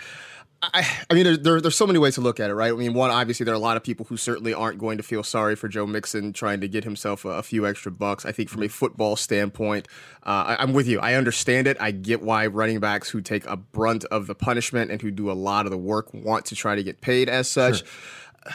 I, 0.73 0.89
I 1.11 1.15
mean, 1.15 1.25
there, 1.25 1.37
there, 1.37 1.61
there's 1.61 1.77
so 1.77 1.87
many 1.87 1.99
ways 1.99 2.15
to 2.15 2.23
look 2.23 2.41
at 2.41 2.49
it, 2.49 2.55
right? 2.55 2.73
I 2.73 2.75
mean, 2.75 2.95
one, 2.95 3.11
obviously, 3.11 3.45
there 3.45 3.53
are 3.53 3.57
a 3.57 3.61
lot 3.61 3.77
of 3.77 3.83
people 3.83 4.07
who 4.07 4.17
certainly 4.17 4.55
aren't 4.55 4.79
going 4.79 4.97
to 4.97 5.03
feel 5.03 5.23
sorry 5.23 5.57
for 5.57 5.69
Joe 5.69 5.87
Mixon 5.87 6.33
trying 6.33 6.63
to 6.63 6.69
get 6.69 6.85
himself 6.85 7.27
a, 7.27 7.29
a 7.29 7.43
few 7.43 7.67
extra 7.67 7.93
bucks. 7.93 8.25
I 8.25 8.33
think 8.33 8.49
from 8.49 8.63
a 8.63 8.69
football 8.69 9.15
standpoint, 9.15 9.89
uh, 10.23 10.57
I, 10.57 10.63
I'm 10.63 10.73
with 10.73 10.89
you. 10.89 11.01
I 11.01 11.17
understand 11.17 11.67
it. 11.67 11.77
I 11.81 11.91
get 11.91 12.23
why 12.23 12.47
running 12.47 12.81
backs 12.81 13.11
who 13.11 13.21
take 13.21 13.45
a 13.45 13.59
brunt 13.59 14.07
of 14.07 14.27
the 14.27 14.35
punishment 14.35 14.91
and 14.91 15.03
who 15.03 15.11
do 15.11 15.31
a 15.31 15.35
lot 15.35 15.67
of 15.67 15.71
the 15.71 15.77
work 15.77 16.15
want 16.15 16.47
to 16.47 16.55
try 16.55 16.77
to 16.77 16.83
get 16.83 17.03
paid 17.03 17.29
as 17.29 17.47
such. 17.47 17.81
Sure. 17.81 17.87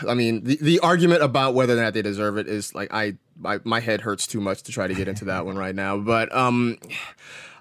I 0.08 0.13
mean, 0.13 0.43
the, 0.43 0.58
the 0.62 0.79
argument 0.79 1.24
about 1.24 1.53
whether 1.53 1.77
or 1.77 1.81
not 1.81 1.93
they 1.93 2.01
deserve 2.01 2.38
it 2.38 2.48
is 2.48 2.75
like 2.75 2.93
I, 2.93 3.13
I 3.43 3.60
my 3.63 3.79
head 3.79 4.01
hurts 4.01 4.27
too 4.27 4.39
much 4.39 4.63
to 4.63 4.72
try 4.72 4.88
to 4.88 4.93
get 4.93 5.08
into 5.08 5.25
that 5.25 5.46
one 5.46 5.58
right 5.58 5.74
now. 5.74 5.98
But 5.98 6.34
um, 6.36 6.77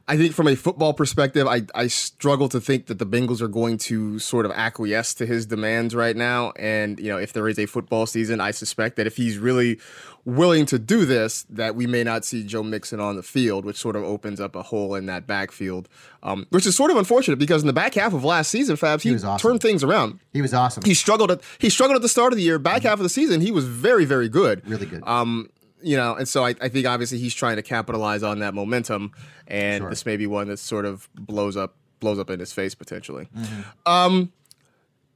I 0.09 0.17
think 0.17 0.33
from 0.35 0.49
a 0.49 0.57
football 0.57 0.95
perspective, 0.95 1.47
I, 1.47 1.63
I 1.75 1.87
struggle 1.87 2.49
to 2.49 2.61
think 2.61 2.87
that 2.87 2.99
the 2.99 3.05
Bengals 3.05 3.43
are 3.43 3.49
going 3.49 3.77
to 3.79 4.19
sort 4.19 4.47
of 4.47 4.53
acquiesce 4.53 5.13
to 5.15 5.27
his 5.27 5.45
demands 5.45 5.95
right 5.95 6.17
now. 6.17 6.53
And, 6.59 6.99
you 6.99 7.11
know, 7.11 7.19
if 7.19 7.35
there 7.35 7.47
is 7.47 7.59
a 7.59 7.67
football 7.67 8.07
season, 8.07 8.41
I 8.41 8.53
suspect 8.53 8.97
that 8.97 9.07
if 9.07 9.19
he's 9.19 9.37
really 9.37 9.79
willing 10.25 10.65
to 10.67 10.79
do 10.79 11.05
this, 11.05 11.45
that 11.51 11.75
we 11.75 11.87
may 11.87 12.05
not 12.05 12.25
see 12.25 12.43
Joe 12.43 12.63
Mixon 12.63 13.01
on 13.01 13.17
the 13.17 13.23
field, 13.23 13.67
which 13.67 13.77
sort 13.77 13.97
of 13.97 14.03
opens 14.03 14.41
up 14.41 14.57
a 14.57 14.63
hole 14.63 14.95
in 14.95 15.05
that 15.07 15.27
backfield, 15.27 15.89
um, 16.23 16.47
which 16.51 16.67
is 16.67 16.75
sort 16.75 16.91
of 16.91 16.97
unfortunate 16.97 17.39
because 17.39 17.63
in 17.63 17.67
the 17.67 17.73
back 17.75 17.95
half 17.95 18.15
of 18.15 18.25
last 18.25 18.51
season, 18.51 18.77
Fabs, 18.77 19.03
he, 19.03 19.11
He 19.11 19.13
was 19.15 19.25
awesome. 19.25 19.47
turned 19.51 19.61
things 19.61 19.85
around. 19.85 20.21
He 20.33 20.41
was 20.41 20.55
awesome. 20.55 20.85
He 20.85 20.95
struggled 20.95 21.31
at 21.31 21.41
he 21.59 21.69
struggled 21.69 21.97
at 21.97 22.03
the 22.03 22.09
start 22.09 22.33
of 22.33 22.39
the 22.39 22.43
year. 22.43 22.59
Back 22.59 22.83
half 22.83 22.95
of 22.95 23.03
the 23.03 23.09
season, 23.11 23.41
he 23.43 23.51
was 23.51 23.67
very, 23.67 24.05
very 24.05 24.29
good. 24.29 24.67
Really 24.69 24.87
good. 24.87 25.03
Um, 25.07 25.51
you 25.83 25.97
know, 25.97 26.15
and 26.15 26.29
so 26.29 26.45
I, 26.45 26.55
I 26.61 26.69
think 26.69 26.87
obviously 26.87 27.19
he's 27.19 27.35
trying 27.35 27.57
to 27.57 27.63
capitalize 27.63 28.23
on 28.23 28.39
that 28.41 28.55
momentum, 28.55 29.13
and 29.47 29.83
Sure. 29.83 29.91
this 29.91 30.05
may 30.07 30.17
be 30.17 30.27
one 30.27 30.49
that 30.49 30.59
sort 30.59 30.85
of 30.85 31.09
blows 31.15 31.57
up 31.57 31.75
blows 32.01 32.19
up 32.19 32.31
in 32.31 32.39
his 32.41 32.53
face 32.53 32.75
potentially. 32.75 33.29
Mm-hmm. 33.37 33.61
Um, 33.93 34.33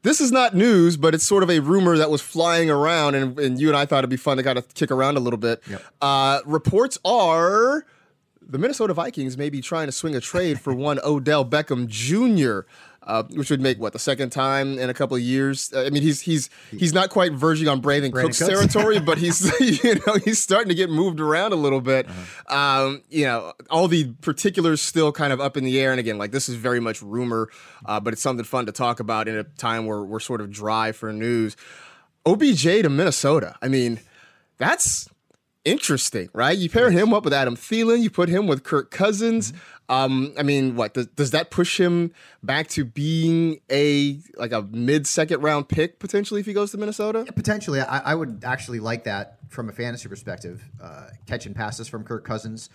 this 0.03 0.21
is 0.21 0.33
not 0.33 0.55
news, 0.57 0.97
but 0.97 1.15
it's 1.15 1.25
sort 1.25 1.45
of 1.45 1.51
a 1.51 1.61
rumor 1.61 1.97
that 1.97 2.11
was 2.11 2.21
flying 2.21 2.69
around, 2.71 3.15
and, 3.15 3.39
and 3.39 3.61
you 3.61 3.69
and 3.69 3.77
I 3.77 3.87
thought 3.87 3.99
it'd 3.99 4.11
be 4.11 4.17
fun 4.17 4.37
to 4.37 4.43
kind 4.43 4.59
of 4.59 4.73
kick 4.75 4.91
around 4.91 5.17
a 5.17 5.21
little 5.21 5.39
bit. 5.39 5.63
Uh, 6.01 6.41
reports 6.45 6.99
are 7.05 7.87
the 8.41 8.59
Minnesota 8.59 8.95
Vikings 8.95 9.39
may 9.39 9.49
be 9.49 9.61
trying 9.61 9.87
to 9.87 9.93
swing 9.93 10.17
a 10.17 10.21
trade 10.21 10.61
for 10.61 10.75
one 10.75 10.99
Odell 11.05 11.45
Beckham 11.45 11.87
Jr., 11.87 12.67
uh, 13.05 13.23
which 13.25 13.51
would 13.51 13.61
make 13.61 13.79
what 13.79 13.93
the 13.93 13.99
second 13.99 14.31
time 14.31 14.79
in 14.79 14.89
a 14.91 14.95
couple 14.95 15.17
of 15.17 15.23
years. 15.23 15.73
I 15.75 15.91
mean, 15.91 16.03
he's 16.03 16.21
he's 16.21 16.51
he's 16.71 16.93
not 16.93 17.11
quite 17.11 17.33
verging 17.33 17.69
on 17.69 17.83
Brandin, 17.83 18.11
Brandin 18.11 18.23
Cooks, 18.23 18.39
Cooks. 18.39 18.51
territory, 18.51 19.01
but 19.01 19.19
he's 19.25 19.43
you 19.85 19.95
know 20.07 20.15
he's 20.25 20.41
starting 20.41 20.69
to 20.69 20.75
get 20.75 20.91
moved 20.91 21.21
around 21.21 21.53
a 21.53 21.57
little 21.57 21.81
bit. 21.81 22.07
Um, 22.49 23.03
you 23.11 23.25
know, 23.25 23.53
all 23.71 23.89
the 23.89 24.13
particulars 24.21 24.81
still 24.81 25.13
kind 25.13 25.33
of 25.33 25.41
up 25.41 25.57
in 25.57 25.65
the 25.65 25.81
air, 25.81 25.91
and 25.91 26.01
again, 26.01 26.19
like 26.19 26.31
this 26.31 26.49
is 26.49 26.55
very 26.55 26.81
much 26.81 27.03
rumor, 27.03 27.49
uh, 27.87 28.01
but 28.01 28.13
it's 28.13 28.23
something 28.23 28.45
fun 28.45 28.67
to 28.67 28.73
talk 28.73 29.01
about 29.01 29.29
in 29.29 29.37
a 29.37 29.45
time 29.45 29.87
where 29.87 30.03
we're 30.03 30.21
sort 30.21 30.41
of 30.41 30.51
dry 30.51 30.93
for 30.93 31.13
news. 31.13 31.57
OBJ 32.25 32.63
to 32.63 32.89
Minnesota. 32.89 33.57
I 33.61 33.69
mean, 33.69 33.99
that's 34.59 35.09
interesting, 35.65 36.29
right? 36.33 36.57
You 36.57 36.69
pair 36.69 36.91
him 36.91 37.13
up 37.15 37.25
with 37.25 37.33
Adam 37.33 37.57
Thielen, 37.57 38.01
you 38.03 38.11
put 38.11 38.29
him 38.29 38.47
with 38.47 38.65
Kirk 38.65 38.91
Cousins. 38.91 39.53
Um, 39.89 40.33
I 40.39 40.43
mean, 40.43 40.77
what 40.77 40.95
does, 40.95 41.07
does 41.09 41.31
that 41.33 41.51
push 41.51 41.79
him 41.79 42.13
back 42.43 42.69
to 42.69 42.85
being 42.85 43.61
a 43.71 44.21
like 44.37 44.53
a 44.53 44.63
mid 44.63 45.07
second 45.07 45.43
round 45.43 45.69
pick 45.69 45.99
potentially 45.99 46.41
if 46.41 46.47
he 46.47 46.53
goes 46.53 46.71
to 46.73 46.79
Minnesota? 46.79 47.31
Potentially, 47.35 47.81
I, 47.81 48.13
I 48.13 48.15
would 48.15 48.43
actually 48.45 48.81
like 48.81 49.05
that 49.05 49.39
from 49.49 49.69
a 49.69 49.73
fantasy 49.73 50.09
perspective. 50.09 50.63
Uh, 50.81 51.09
catching 51.27 51.55
passes 51.55 51.89
from 51.89 52.05
Kirk 52.05 52.25
Cousins. 52.25 52.71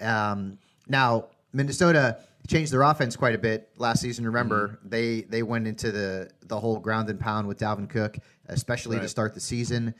Um, 0.00 0.58
now, 0.88 1.26
Minnesota 1.52 2.18
changed 2.46 2.72
their 2.72 2.82
offense 2.82 3.16
quite 3.16 3.34
a 3.34 3.38
bit 3.38 3.68
last 3.76 4.00
season. 4.00 4.24
Remember, 4.24 4.78
they 4.84 5.22
they 5.22 5.42
went 5.42 5.66
into 5.66 5.90
the 5.90 6.30
the 6.46 6.58
whole 6.58 6.78
ground 6.78 7.08
and 7.10 7.18
pound 7.18 7.48
with 7.48 7.58
Dalvin 7.58 7.88
Cook, 7.88 8.18
especially 8.46 8.98
to 9.00 9.08
start 9.08 9.34
the 9.34 9.40
season. 9.40 9.94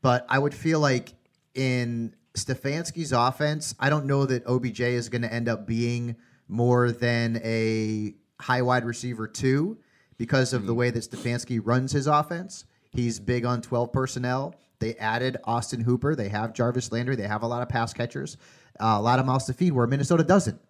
But 0.00 0.26
I 0.28 0.38
would 0.38 0.54
feel 0.54 0.80
like 0.80 1.14
in 1.54 2.14
Stefanski's 2.36 3.12
offense, 3.12 3.74
I 3.78 3.90
don't 3.90 4.06
know 4.06 4.26
that 4.26 4.46
OBJ 4.46 4.80
is 4.80 5.08
going 5.08 5.22
to 5.22 5.32
end 5.32 5.48
up 5.48 5.66
being 5.66 6.16
more 6.48 6.90
than 6.92 7.40
a 7.44 8.14
high 8.40 8.62
wide 8.62 8.84
receiver 8.84 9.26
two 9.26 9.78
because 10.18 10.52
of 10.52 10.66
the 10.66 10.74
way 10.74 10.90
that 10.90 11.00
Stefanski 11.00 11.60
runs 11.62 11.92
his 11.92 12.06
offense. 12.06 12.64
He's 12.90 13.18
big 13.18 13.44
on 13.44 13.62
12 13.62 13.92
personnel. 13.92 14.54
They 14.78 14.94
added 14.96 15.38
Austin 15.44 15.80
Hooper. 15.80 16.14
They 16.14 16.28
have 16.28 16.52
Jarvis 16.52 16.92
Landry. 16.92 17.16
They 17.16 17.26
have 17.26 17.42
a 17.42 17.46
lot 17.46 17.62
of 17.62 17.68
pass 17.68 17.92
catchers, 17.92 18.36
uh, 18.80 18.96
a 18.98 19.02
lot 19.02 19.18
of 19.18 19.26
mouths 19.26 19.46
to 19.46 19.52
feed, 19.52 19.72
where 19.72 19.86
Minnesota 19.86 20.24
doesn't. 20.24 20.60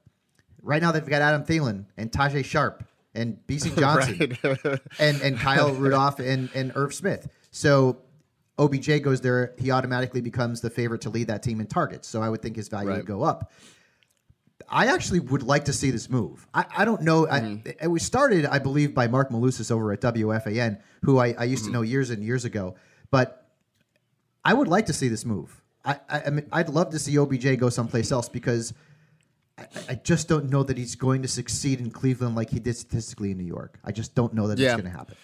Right 0.63 0.81
now, 0.81 0.93
they've 0.93 1.05
got 1.05 1.21
Adam 1.21 1.45
Thielen 1.45 1.87
and 1.97 2.11
Tajae 2.11 2.45
Sharpe 2.45 2.85
and 3.15 3.39
Bisi 3.47 3.77
Johnson 3.79 4.39
and 4.99 5.21
and 5.21 5.39
Kyle 5.39 5.73
Rudolph 5.73 6.21
and 6.21 6.49
and 6.55 6.73
Irv 6.75 6.95
Smith. 6.95 7.29
So 7.51 7.99
OBJ 8.59 9.03
goes 9.03 9.21
there, 9.21 9.55
he 9.59 9.71
automatically 9.71 10.21
becomes 10.21 10.61
the 10.61 10.71
favorite 10.71 11.01
to 11.03 11.11
lead 11.11 11.27
that 11.27 11.43
team 11.43 11.61
in 11.61 11.67
targets. 11.67 12.07
So 12.09 12.23
I 12.23 12.29
would 12.29 12.41
think 12.43 12.57
his 12.57 12.69
value 12.69 12.91
Right. 12.91 12.97
would 12.99 13.07
go 13.07 13.23
up. 13.23 13.51
I 14.69 14.87
actually 14.87 15.21
would 15.21 15.43
like 15.43 15.65
to 15.67 15.73
see 15.73 15.91
this 15.91 16.09
move. 16.09 16.47
I, 16.55 16.65
I 16.79 16.85
don't 16.85 17.03
know. 17.03 17.27
Mm-hmm. 17.27 17.69
I, 17.69 17.75
it 17.85 17.89
was 17.89 18.03
started, 18.05 18.47
I 18.47 18.61
believe, 18.61 18.95
by 18.95 19.09
Marc 19.09 19.31
Malusis 19.31 19.71
over 19.71 19.93
at 19.93 20.01
WFAN, 20.01 20.81
who 21.03 21.19
I, 21.19 21.35
I 21.39 21.45
used 21.45 21.65
Mm-hmm. 21.65 21.73
to 21.73 21.79
know 21.79 21.83
years 21.83 22.11
and 22.11 22.23
years 22.23 22.45
ago. 22.45 22.77
But 23.11 23.47
I 24.45 24.55
would 24.55 24.69
like 24.69 24.87
to 24.87 24.93
see 24.93 25.09
this 25.09 25.25
move. 25.25 25.61
I, 25.85 25.99
I, 26.09 26.31
mean, 26.31 26.47
I'd 26.53 26.69
love 26.71 26.91
to 26.91 26.99
see 26.99 27.19
OBJ 27.19 27.59
go 27.59 27.69
someplace 27.69 28.11
else 28.11 28.29
because 28.29 28.73
I, 29.59 29.67
I 29.91 29.95
just 29.97 30.29
don't 30.29 30.49
know 30.49 30.63
that 30.63 30.79
he's 30.79 30.95
going 30.95 31.21
to 31.23 31.29
succeed 31.29 31.81
in 31.81 31.91
Cleveland 31.91 32.35
like 32.37 32.49
he 32.51 32.59
did 32.61 32.77
statistically 32.77 33.33
in 33.33 33.39
New 33.39 33.45
York. 33.45 33.79
I 33.85 33.93
just 33.93 34.15
don't 34.15 34.33
know 34.33 34.47
that 34.49 34.59
Yeah. 34.59 34.73
it's 34.75 34.81
going 34.83 34.91
to 34.93 34.97
happen. 34.97 35.17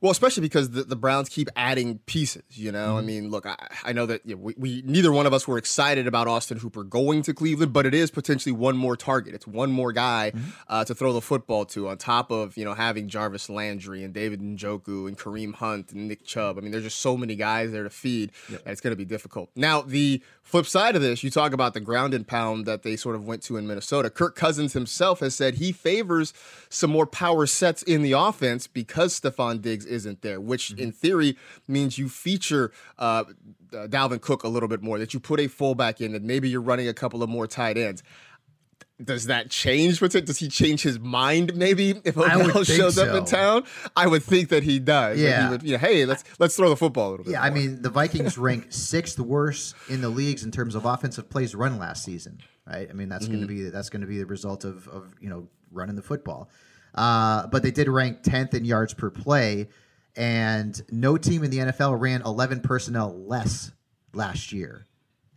Well, 0.00 0.12
especially 0.12 0.42
because 0.42 0.70
the, 0.70 0.84
the 0.84 0.96
Browns 0.96 1.28
keep 1.28 1.48
adding 1.56 1.98
pieces. 2.06 2.44
You 2.50 2.72
know, 2.72 2.98
I 2.98 3.00
mean, 3.00 3.30
look, 3.30 3.46
I, 3.46 3.56
I 3.84 3.92
know 3.92 4.06
that 4.06 4.24
you 4.24 4.34
know, 4.34 4.42
we, 4.42 4.54
we 4.56 4.82
neither 4.84 5.12
one 5.12 5.26
of 5.26 5.32
us 5.32 5.46
were 5.48 5.58
excited 5.58 6.06
about 6.06 6.28
Austin 6.28 6.58
Hooper 6.58 6.84
going 6.84 7.22
to 7.22 7.34
Cleveland, 7.34 7.72
but 7.72 7.86
it 7.86 7.94
is 7.94 8.10
potentially 8.10 8.52
one 8.52 8.76
more 8.76 8.96
target. 8.96 9.34
It's 9.34 9.46
one 9.46 9.70
more 9.70 9.92
guy 9.92 10.32
uh, 10.68 10.84
to 10.84 10.94
throw 10.94 11.12
the 11.12 11.20
football 11.20 11.64
to, 11.66 11.88
on 11.88 11.98
top 11.98 12.30
of 12.30 12.56
you 12.56 12.64
know 12.64 12.74
having 12.74 13.08
Jarvis 13.08 13.48
Landry 13.48 14.04
and 14.04 14.12
David 14.12 14.40
Njoku 14.40 15.08
and 15.08 15.18
Kareem 15.18 15.54
Hunt 15.54 15.92
and 15.92 16.08
Nick 16.08 16.24
Chubb. 16.24 16.58
I 16.58 16.60
mean, 16.60 16.72
there's 16.72 16.84
just 16.84 17.00
so 17.00 17.16
many 17.16 17.36
guys 17.36 17.72
there 17.72 17.84
to 17.84 17.90
feed 17.90 18.32
that 18.50 18.62
it's 18.66 18.80
going 18.80 18.92
to 18.92 18.96
be 18.96 19.04
difficult. 19.04 19.50
Now, 19.56 19.82
the 19.82 20.22
flip 20.46 20.64
side 20.64 20.94
of 20.94 21.02
this, 21.02 21.24
you 21.24 21.30
talk 21.30 21.52
about 21.52 21.74
the 21.74 21.80
ground 21.80 22.14
and 22.14 22.26
pound 22.26 22.66
that 22.66 22.84
they 22.84 22.94
sort 22.94 23.16
of 23.16 23.26
went 23.26 23.42
to 23.42 23.56
in 23.56 23.66
Minnesota. 23.66 24.08
Kirk 24.08 24.36
Cousins 24.36 24.72
himself 24.72 25.18
has 25.20 25.34
said 25.34 25.56
he 25.56 25.72
favors 25.72 26.32
some 26.68 26.90
more 26.90 27.04
power 27.04 27.46
sets 27.46 27.82
in 27.82 28.02
the 28.02 28.12
offense 28.12 28.68
because 28.68 29.18
Stefon 29.18 29.60
Diggs 29.60 29.84
isn't 29.84 30.22
there, 30.22 30.40
which 30.40 30.70
in 30.72 30.92
theory 30.92 31.36
means 31.66 31.98
you 31.98 32.08
feature 32.08 32.70
uh, 32.98 33.24
uh, 33.72 33.88
Dalvin 33.88 34.20
Cook 34.20 34.44
a 34.44 34.48
little 34.48 34.68
bit 34.68 34.82
more, 34.82 34.98
that 34.98 35.12
you 35.12 35.20
put 35.20 35.40
a 35.40 35.48
fullback 35.48 36.00
in, 36.00 36.12
that 36.12 36.22
maybe 36.22 36.48
you're 36.48 36.60
running 36.60 36.88
a 36.88 36.94
couple 36.94 37.22
of 37.22 37.28
more 37.28 37.48
tight 37.48 37.76
ends. 37.76 38.02
Does 39.02 39.26
that 39.26 39.50
change? 39.50 40.00
What's 40.00 40.14
it? 40.14 40.24
Does 40.24 40.38
he 40.38 40.48
change 40.48 40.82
his 40.82 40.98
mind? 40.98 41.54
Maybe 41.54 42.00
if 42.04 42.16
Odell 42.16 42.64
shows 42.64 42.96
up 42.96 43.14
in 43.14 43.26
town, 43.26 43.64
I 43.94 44.06
would 44.06 44.22
think 44.22 44.48
that 44.48 44.62
he 44.62 44.78
does. 44.78 45.20
Yeah. 45.20 45.44
he 45.44 45.50
would, 45.50 45.62
you 45.62 45.72
know, 45.72 45.78
hey, 45.78 46.06
let's 46.06 46.24
let's 46.38 46.56
throw 46.56 46.70
the 46.70 46.76
football 46.76 47.08
a 47.08 47.10
little 47.10 47.24
bit. 47.26 47.32
Yeah, 47.32 47.42
I 47.42 47.50
mean 47.50 47.82
the 47.82 47.90
Vikings 47.90 48.38
rank 48.38 48.68
sixth 48.70 49.18
worst 49.20 49.74
in 49.90 50.00
the 50.00 50.08
leagues 50.08 50.44
in 50.44 50.50
terms 50.50 50.74
of 50.74 50.86
offensive 50.86 51.28
plays 51.28 51.54
run 51.54 51.78
last 51.78 52.04
season. 52.04 52.40
Right? 52.66 52.88
I 52.88 52.94
mean 52.94 53.10
that's 53.10 53.28
going 53.28 53.42
to 53.42 53.46
be 53.46 53.68
that's 53.68 53.90
going 53.90 54.00
to 54.00 54.06
be 54.06 54.16
the 54.18 54.26
result 54.26 54.64
of 54.64 54.88
of 54.88 55.14
you 55.20 55.28
know 55.28 55.46
running 55.70 55.96
the 55.96 56.02
football. 56.02 56.48
Uh, 56.94 57.46
but 57.48 57.62
they 57.62 57.70
did 57.70 57.88
rank 57.88 58.22
tenth 58.22 58.54
in 58.54 58.64
yards 58.64 58.94
per 58.94 59.10
play, 59.10 59.68
and 60.16 60.80
no 60.90 61.18
team 61.18 61.44
in 61.44 61.50
the 61.50 61.58
NFL 61.58 62.00
ran 62.00 62.22
eleven 62.22 62.60
personnel 62.60 63.14
less 63.26 63.72
last 64.14 64.52
year 64.52 64.86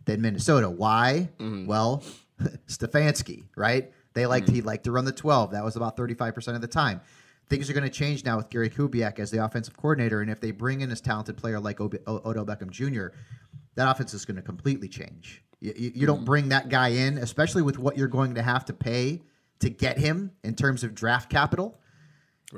than 0.06 0.22
Minnesota. 0.22 0.70
Why? 0.70 1.28
Well, 1.38 2.02
Stefanski, 2.66 3.44
right? 3.56 3.92
They 4.14 4.26
liked 4.26 4.48
hmm. 4.48 4.54
he 4.54 4.62
liked 4.62 4.84
to 4.84 4.92
run 4.92 5.04
the 5.04 5.12
twelve. 5.12 5.52
That 5.52 5.64
was 5.64 5.76
about 5.76 5.96
thirty 5.96 6.14
five 6.14 6.34
percent 6.34 6.54
of 6.54 6.60
the 6.60 6.68
time. 6.68 7.00
Things 7.48 7.68
are 7.68 7.72
going 7.72 7.84
to 7.84 7.90
change 7.90 8.24
now 8.24 8.36
with 8.36 8.48
Gary 8.48 8.70
Kubiak 8.70 9.18
as 9.18 9.30
the 9.30 9.44
offensive 9.44 9.76
coordinator, 9.76 10.20
and 10.20 10.30
if 10.30 10.40
they 10.40 10.52
bring 10.52 10.82
in 10.82 10.88
this 10.88 11.00
talented 11.00 11.36
player 11.36 11.58
like 11.58 11.80
Ob- 11.80 11.96
o- 12.06 12.22
Odell 12.24 12.46
Beckham 12.46 12.70
Jr., 12.70 13.08
that 13.74 13.90
offense 13.90 14.14
is 14.14 14.24
going 14.24 14.36
to 14.36 14.42
completely 14.42 14.88
change. 14.88 15.42
You, 15.58 15.74
you, 15.76 15.92
you 15.96 16.06
don't 16.06 16.20
hmm. 16.20 16.24
bring 16.24 16.48
that 16.50 16.68
guy 16.68 16.88
in, 16.88 17.18
especially 17.18 17.62
with 17.62 17.78
what 17.78 17.96
you're 17.96 18.08
going 18.08 18.34
to 18.36 18.42
have 18.42 18.64
to 18.66 18.72
pay 18.72 19.22
to 19.58 19.68
get 19.68 19.98
him 19.98 20.32
in 20.44 20.54
terms 20.54 20.84
of 20.84 20.94
draft 20.94 21.28
capital, 21.28 21.80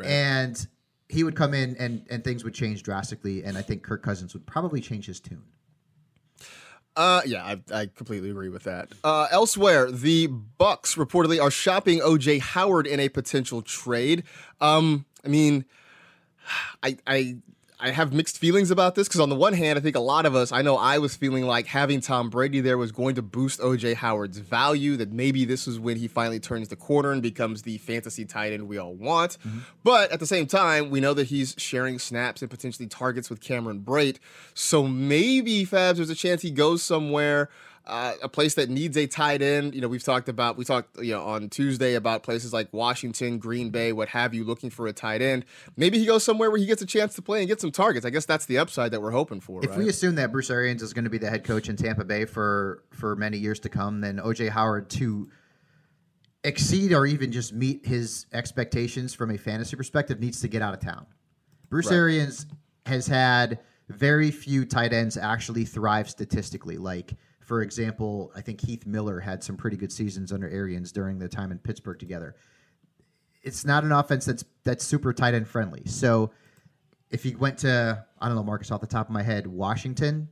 and 0.05 0.67
he 1.09 1.25
would 1.25 1.37
come 1.37 1.53
in 1.53 1.77
and 1.77 2.07
and 2.11 2.25
things 2.25 2.45
would 2.45 2.55
change 2.55 2.83
drastically, 2.83 3.45
and 3.45 3.59
I 3.59 3.63
think 3.63 3.83
Kirk 3.83 4.03
Cousins 4.03 4.35
would 4.35 4.47
probably 4.47 4.81
change 4.81 5.07
his 5.07 5.21
tune. 5.21 5.45
Uh, 6.95 7.23
yeah, 7.25 7.43
I, 7.45 7.61
I 7.73 7.87
completely 7.87 8.31
agree 8.31 8.51
with 8.51 8.65
that. 8.65 8.89
Uh, 9.03 9.27
elsewhere, 9.31 9.91
the 9.91 10.27
Bucks 10.27 10.97
reportedly 10.97 11.41
are 11.41 11.51
shopping 11.51 12.01
OJ 12.01 12.41
Howard 12.41 12.87
in 12.87 13.01
a 13.01 13.09
potential 13.09 13.63
trade. 13.63 14.25
Um, 14.61 15.07
I 15.25 15.29
mean, 15.29 15.65
I 16.83 16.99
I 17.07 17.37
I 17.83 17.91
have 17.91 18.13
mixed 18.13 18.39
feelings 18.39 18.71
about 18.71 18.95
this 18.95 19.09
because 19.09 19.21
on 19.21 19.29
the 19.29 19.35
one 19.35 19.55
hand, 19.55 19.77
I 19.77 19.83
think 19.83 19.97
a 19.97 20.01
lot 20.01 20.25
of 20.25 20.37
us, 20.37 20.53
I 20.53 20.63
know 20.63 20.77
I 20.77 20.99
was 20.99 21.17
feeling 21.17 21.45
like 21.47 21.67
having 21.67 22.01
Tom 22.01 22.31
Brady 22.31 22.61
there 22.61 22.79
was 22.79 22.93
going 22.93 23.17
to 23.17 23.23
boost 23.23 23.59
OJ 23.59 23.97
Howard's 23.97 24.39
value. 24.39 24.97
That 24.97 25.13
maybe 25.13 25.45
this 25.45 25.67
is 25.67 25.81
when 25.81 25.97
he 25.97 26.07
finally 26.07 26.39
turns 26.39 26.69
the 26.69 26.77
corner 26.77 27.11
and 27.11 27.21
becomes 27.21 27.63
the 27.63 27.79
fantasy 27.79 28.25
tight 28.25 28.53
end 28.53 28.69
we 28.69 28.79
all 28.79 28.95
want. 28.95 29.37
Mm-hmm. 29.45 29.59
But 29.83 30.13
at 30.13 30.21
the 30.21 30.27
same 30.27 30.47
time, 30.47 30.91
we 30.91 31.01
know 31.01 31.13
that 31.13 31.27
he's 31.27 31.57
sharing 31.59 31.99
snaps 31.99 32.41
and 32.41 32.49
potentially 32.49 32.87
targets 32.87 33.29
with 33.29 33.41
Cameron 33.41 33.81
Brate. 33.81 34.19
So 34.55 34.87
maybe 34.87 35.67
Fabs, 35.67 35.97
there's 35.97 36.09
a 36.09 36.15
chance 36.15 36.43
he 36.43 36.53
goes 36.53 36.85
somewhere 36.85 37.51
uh, 37.87 38.15
a 38.23 38.29
place 38.29 38.55
that 38.55 38.71
needs 38.71 38.97
a 38.97 39.07
tight 39.07 39.43
end. 39.43 39.75
You 39.75 39.81
know, 39.81 39.89
we've 39.89 40.03
talked 40.03 40.29
about 40.29 40.57
we 40.57 40.65
talked 40.65 40.99
you 40.99 41.13
know 41.13 41.23
on 41.23 41.49
Tuesday 41.49 41.95
about 41.95 42.23
places 42.23 42.53
like 42.53 42.73
Washington, 42.73 43.39
Green 43.39 43.71
Bay, 43.71 43.93
what 43.93 44.09
have 44.09 44.35
you, 44.35 44.45
looking 44.45 44.71
for 44.71 44.87
a 44.87 44.93
tight 44.93 45.23
end. 45.23 45.45
Maybe 45.77 45.99
he 45.99 46.07
goes 46.07 46.23
somewhere 46.23 46.51
where 46.51 46.61
he 46.61 46.67
gets 46.67 46.83
a 46.83 46.87
chance 46.87 47.15
to 47.15 47.23
play 47.23 47.41
and 47.41 47.49
get 47.49 47.61
some 47.61 47.73
targets. 47.73 48.07
I 48.07 48.11
guess 48.11 48.25
that's 48.25 48.47
the 48.47 48.59
upside 48.59 48.93
that 48.93 49.03
we're 49.03 49.11
hoping 49.11 49.41
for. 49.41 49.65
If 49.65 49.71
right? 49.71 49.79
we 49.79 49.89
assume 49.89 50.15
that 50.17 50.31
Bruce 50.31 50.51
Arians 50.51 50.83
is 50.83 50.93
going 50.93 51.05
to 51.05 51.11
be 51.11 51.19
the 51.19 51.31
head 51.31 51.45
coach 51.45 51.69
in 51.69 51.77
Tampa 51.77 52.05
Bay 52.05 52.25
for 52.25 52.85
for 52.91 53.17
many 53.17 53.39
years 53.39 53.61
to 53.61 53.69
come, 53.69 54.01
then 54.01 54.19
OJ 54.19 54.51
Howard 54.51 54.89
to 54.91 55.29
exceed 56.45 56.93
or 56.93 57.07
even 57.07 57.33
just 57.33 57.53
meet 57.53 57.87
his 57.87 58.27
expectations 58.33 59.15
from 59.15 59.31
a 59.31 59.39
fantasy 59.39 59.77
perspective 59.77 60.21
needs 60.21 60.41
to 60.41 60.49
get 60.49 60.63
out 60.63 60.75
of 60.75 60.81
town. 60.81 61.07
Bruce 61.69 61.87
right. 61.87 61.97
Arians 61.97 62.47
has 62.87 63.07
had 63.07 63.61
very 63.89 64.31
few 64.31 64.65
tight 64.65 64.93
ends 64.93 65.17
actually 65.17 65.65
thrive 65.65 66.09
statistically, 66.09 66.77
like 66.77 67.15
for 67.45 67.63
example, 67.63 68.33
I 68.35 68.41
think 68.41 68.61
Heath 68.61 68.87
Miller 68.87 69.21
had 69.21 69.43
some 69.43 69.57
pretty 69.57 69.77
good 69.77 69.93
seasons 69.93 70.33
under 70.33 70.49
Arians 70.49 70.93
during 70.93 71.19
the 71.19 71.29
time 71.29 71.51
in 71.51 71.59
Pittsburgh 71.59 71.99
together. 71.99 72.37
It's 73.43 73.65
not 73.65 73.85
an 73.85 73.93
offense 73.93 74.25
that's 74.25 74.45
that's 74.65 74.85
super 74.85 75.13
tight 75.13 75.35
end 75.35 75.49
friendly. 75.49 75.83
So 75.87 76.31
if 77.11 77.27
you 77.27 77.37
went 77.37 77.59
to 77.59 78.05
I 78.21 78.27
don't 78.27 78.37
know 78.37 78.45
Marcus 78.45 78.71
off 78.71 78.81
the 78.81 78.87
top 78.87 79.09
of 79.09 79.13
my 79.13 79.23
head, 79.23 79.47
Washington, 79.47 80.29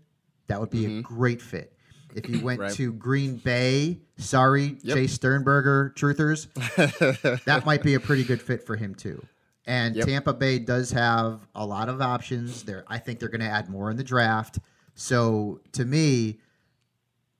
that 0.46 0.60
would 0.60 0.70
be 0.70 0.82
mm-hmm. 0.82 0.98
a 1.00 1.02
great 1.02 1.42
fit. 1.42 1.72
If 2.14 2.28
you 2.28 2.40
went 2.40 2.60
right. 2.60 2.72
to 2.74 2.92
Green 2.92 3.36
Bay, 3.36 3.98
sorry, 4.16 4.76
yep. 4.82 4.96
Jace 4.96 5.10
Sternberger, 5.10 5.92
truthers, 5.96 6.48
that 7.44 7.66
might 7.66 7.82
be 7.82 7.94
a 7.94 8.00
pretty 8.00 8.24
good 8.24 8.40
fit 8.40 8.62
for 8.64 8.76
him 8.76 8.94
too. 8.94 9.24
And 9.66 9.94
yep. 9.94 10.06
Tampa 10.06 10.32
Bay 10.32 10.58
does 10.58 10.90
have 10.92 11.46
a 11.54 11.64
lot 11.64 11.88
of 11.88 12.00
options. 12.00 12.62
There, 12.62 12.84
I 12.88 12.98
think 12.98 13.18
they're 13.18 13.28
going 13.28 13.40
to 13.40 13.46
add 13.46 13.68
more 13.68 13.90
in 13.90 13.96
the 13.96 14.04
draft. 14.04 14.58
So 14.94 15.60
to 15.72 15.84
me, 15.84 16.40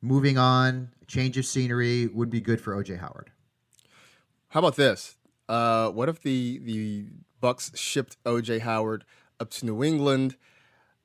moving 0.02 0.38
on, 0.38 0.90
change 1.07 1.37
of 1.37 1.47
scenery 1.47 2.07
would 2.07 2.30
be 2.30 2.40
good 2.40 2.61
for 2.61 2.75
OJ 2.75 2.99
Howard. 2.99 3.30
How 4.49 4.61
about 4.61 4.76
this? 4.76 5.16
Uh, 5.49 5.90
what 5.90 6.09
if 6.09 6.23
the 6.23 6.59
the 6.59 7.07
Bucks 7.40 7.73
shipped 7.78 8.23
OJ 8.25 8.61
Howard 8.61 9.04
up 9.38 9.50
to 9.50 9.66
New 9.66 9.83
England? 9.83 10.37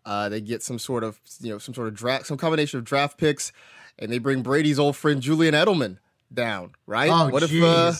Uh, 0.06 0.30
they 0.30 0.42
get 0.42 0.62
some 0.62 0.78
sort 0.78 1.04
of 1.04 1.20
you 1.42 1.52
know 1.52 1.58
some 1.58 1.74
sort 1.74 1.88
of 1.88 1.96
draft, 1.96 2.28
some 2.28 2.38
combination 2.38 2.78
of 2.78 2.86
draft 2.86 3.18
picks, 3.18 3.52
and 3.98 4.12
they 4.12 4.20
bring 4.20 4.42
Brady's 4.42 4.80
old 4.80 4.96
friend 4.96 5.22
Julian 5.22 5.54
Edelman 5.54 5.98
down. 6.34 6.72
Right? 6.86 7.10
Oh, 7.12 7.30
what 7.30 7.44
geez. 7.44 7.54
if? 7.54 7.64
Uh, 7.64 7.94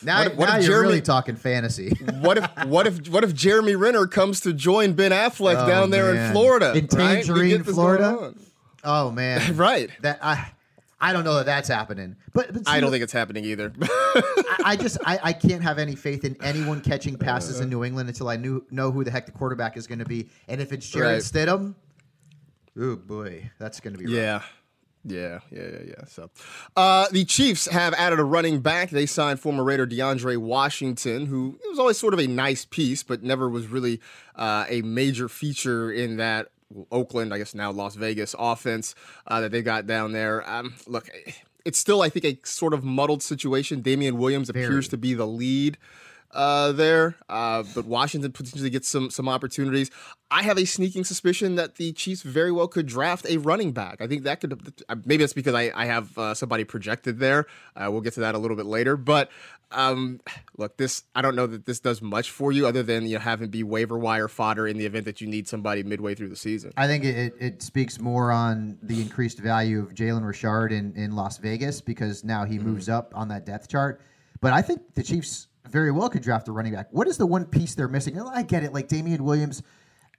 now, 0.00 0.22
what 0.22 0.36
what 0.36 0.48
now 0.48 0.56
if 0.56 0.62
you're 0.62 0.72
Jeremy, 0.72 0.88
really 0.88 1.00
talking 1.00 1.36
fantasy. 1.36 1.90
what 2.20 2.38
if 2.38 2.66
what 2.66 2.86
if 2.86 3.08
what 3.08 3.24
if 3.24 3.34
Jeremy 3.34 3.74
Renner 3.74 4.06
comes 4.06 4.40
to 4.42 4.52
join 4.52 4.92
Ben 4.92 5.10
Affleck 5.10 5.64
oh, 5.64 5.66
down 5.66 5.90
there 5.90 6.12
man. 6.14 6.26
in 6.26 6.32
Florida? 6.32 6.72
In 6.74 6.86
Tangerine, 6.86 7.56
right? 7.56 7.66
Florida. 7.66 8.34
Oh 8.84 9.10
man, 9.10 9.56
right. 9.56 9.90
That 10.02 10.18
I. 10.22 10.52
I 11.00 11.12
don't 11.12 11.22
know 11.22 11.34
that 11.34 11.46
that's 11.46 11.68
happening, 11.68 12.16
but, 12.34 12.52
but 12.52 12.66
see, 12.66 12.72
I 12.72 12.80
don't 12.80 12.90
think 12.90 13.04
it's 13.04 13.12
happening 13.12 13.44
either. 13.44 13.72
I, 13.82 14.56
I, 14.64 14.76
just 14.76 14.98
I, 15.06 15.20
I 15.22 15.32
can't 15.32 15.62
have 15.62 15.78
any 15.78 15.94
faith 15.94 16.24
in 16.24 16.36
anyone 16.42 16.80
catching 16.80 17.16
passes 17.16 17.60
uh, 17.60 17.62
in 17.62 17.70
New 17.70 17.84
England 17.84 18.08
until 18.08 18.28
I 18.28 18.34
knew 18.34 18.66
know 18.72 18.90
who 18.90 19.04
the 19.04 19.12
heck 19.12 19.24
the 19.26 19.30
quarterback 19.30 19.76
is 19.76 19.86
going 19.86 20.00
to 20.00 20.04
be, 20.04 20.28
and 20.48 20.60
if 20.60 20.72
it's 20.72 20.88
Jarrett 20.88 21.12
right. 21.12 21.22
Stidham, 21.22 21.76
oh 22.76 22.96
boy, 22.96 23.48
that's 23.60 23.78
going 23.78 23.96
to 23.96 24.04
be 24.04 24.10
yeah. 24.10 24.32
Rough. 24.32 24.52
Yeah, 25.04 25.38
yeah, 25.50 25.62
yeah, 25.62 25.78
yeah. 25.86 26.04
So, 26.06 26.30
uh, 26.76 27.06
the 27.12 27.24
Chiefs 27.24 27.66
have 27.66 27.94
added 27.94 28.18
a 28.18 28.24
running 28.24 28.60
back. 28.60 28.90
They 28.90 29.06
signed 29.06 29.40
former 29.40 29.62
Raider 29.62 29.86
DeAndre 29.86 30.36
Washington, 30.36 31.26
who 31.26 31.58
was 31.68 31.78
always 31.78 31.98
sort 31.98 32.14
of 32.14 32.20
a 32.20 32.26
nice 32.26 32.64
piece, 32.64 33.02
but 33.02 33.22
never 33.22 33.48
was 33.48 33.68
really 33.68 34.00
uh, 34.34 34.66
a 34.68 34.82
major 34.82 35.28
feature 35.28 35.90
in 35.90 36.16
that 36.16 36.48
Oakland, 36.90 37.32
I 37.32 37.38
guess 37.38 37.54
now 37.54 37.70
Las 37.70 37.94
Vegas 37.94 38.34
offense 38.38 38.94
uh, 39.26 39.40
that 39.40 39.52
they 39.52 39.62
got 39.62 39.86
down 39.86 40.12
there. 40.12 40.48
Um, 40.48 40.74
look, 40.86 41.08
it's 41.64 41.78
still, 41.78 42.02
I 42.02 42.08
think, 42.08 42.24
a 42.24 42.38
sort 42.46 42.74
of 42.74 42.84
muddled 42.84 43.22
situation. 43.22 43.80
Damien 43.80 44.18
Williams 44.18 44.50
Very. 44.50 44.64
appears 44.64 44.88
to 44.88 44.96
be 44.96 45.14
the 45.14 45.26
lead 45.26 45.78
uh, 46.32 46.72
there, 46.72 47.16
uh, 47.28 47.64
but 47.74 47.86
Washington 47.86 48.32
potentially 48.32 48.70
gets 48.70 48.88
some 48.88 49.10
some 49.10 49.28
opportunities. 49.28 49.90
I 50.30 50.42
have 50.42 50.58
a 50.58 50.66
sneaking 50.66 51.04
suspicion 51.04 51.54
that 51.54 51.76
the 51.76 51.92
Chiefs 51.92 52.20
very 52.20 52.52
well 52.52 52.68
could 52.68 52.86
draft 52.86 53.24
a 53.26 53.38
running 53.38 53.72
back. 53.72 54.02
I 54.02 54.06
think 54.06 54.24
that 54.24 54.40
could 54.40 54.74
maybe 55.06 55.22
that's 55.22 55.32
because 55.32 55.54
I, 55.54 55.72
I 55.74 55.86
have 55.86 56.16
uh, 56.18 56.34
somebody 56.34 56.64
projected 56.64 57.18
there. 57.18 57.46
Uh, 57.74 57.88
we'll 57.90 58.02
get 58.02 58.12
to 58.14 58.20
that 58.20 58.34
a 58.34 58.38
little 58.38 58.56
bit 58.56 58.66
later. 58.66 58.98
But 58.98 59.30
um, 59.70 60.20
look, 60.58 60.76
this 60.76 61.04
I 61.14 61.22
don't 61.22 61.34
know 61.34 61.46
that 61.46 61.64
this 61.64 61.80
does 61.80 62.02
much 62.02 62.30
for 62.30 62.52
you 62.52 62.66
other 62.66 62.82
than 62.82 63.06
you 63.06 63.14
know 63.14 63.20
having 63.20 63.48
be 63.48 63.62
waiver 63.62 63.98
wire 63.98 64.28
fodder 64.28 64.68
in 64.68 64.76
the 64.76 64.84
event 64.84 65.06
that 65.06 65.22
you 65.22 65.26
need 65.26 65.48
somebody 65.48 65.82
midway 65.82 66.14
through 66.14 66.28
the 66.28 66.36
season. 66.36 66.72
I 66.76 66.86
think 66.86 67.04
it, 67.04 67.34
it 67.40 67.62
speaks 67.62 67.98
more 67.98 68.30
on 68.30 68.78
the 68.82 69.00
increased 69.00 69.38
value 69.38 69.80
of 69.80 69.94
Jalen 69.94 70.26
Richard 70.26 70.72
in, 70.72 70.94
in 70.94 71.16
Las 71.16 71.38
Vegas 71.38 71.80
because 71.80 72.22
now 72.22 72.44
he 72.44 72.58
mm-hmm. 72.58 72.68
moves 72.68 72.90
up 72.90 73.12
on 73.16 73.28
that 73.28 73.46
depth 73.46 73.68
chart. 73.68 74.02
But 74.40 74.52
I 74.52 74.62
think 74.62 74.94
the 74.94 75.02
Chiefs 75.02 75.47
very 75.66 75.90
well 75.90 76.08
could 76.08 76.22
draft 76.22 76.48
a 76.48 76.52
running 76.52 76.74
back. 76.74 76.88
What 76.90 77.08
is 77.08 77.16
the 77.16 77.26
one 77.26 77.44
piece 77.44 77.74
they're 77.74 77.88
missing? 77.88 78.20
I 78.20 78.42
get 78.42 78.64
it. 78.64 78.72
Like 78.72 78.88
Damien 78.88 79.24
Williams 79.24 79.62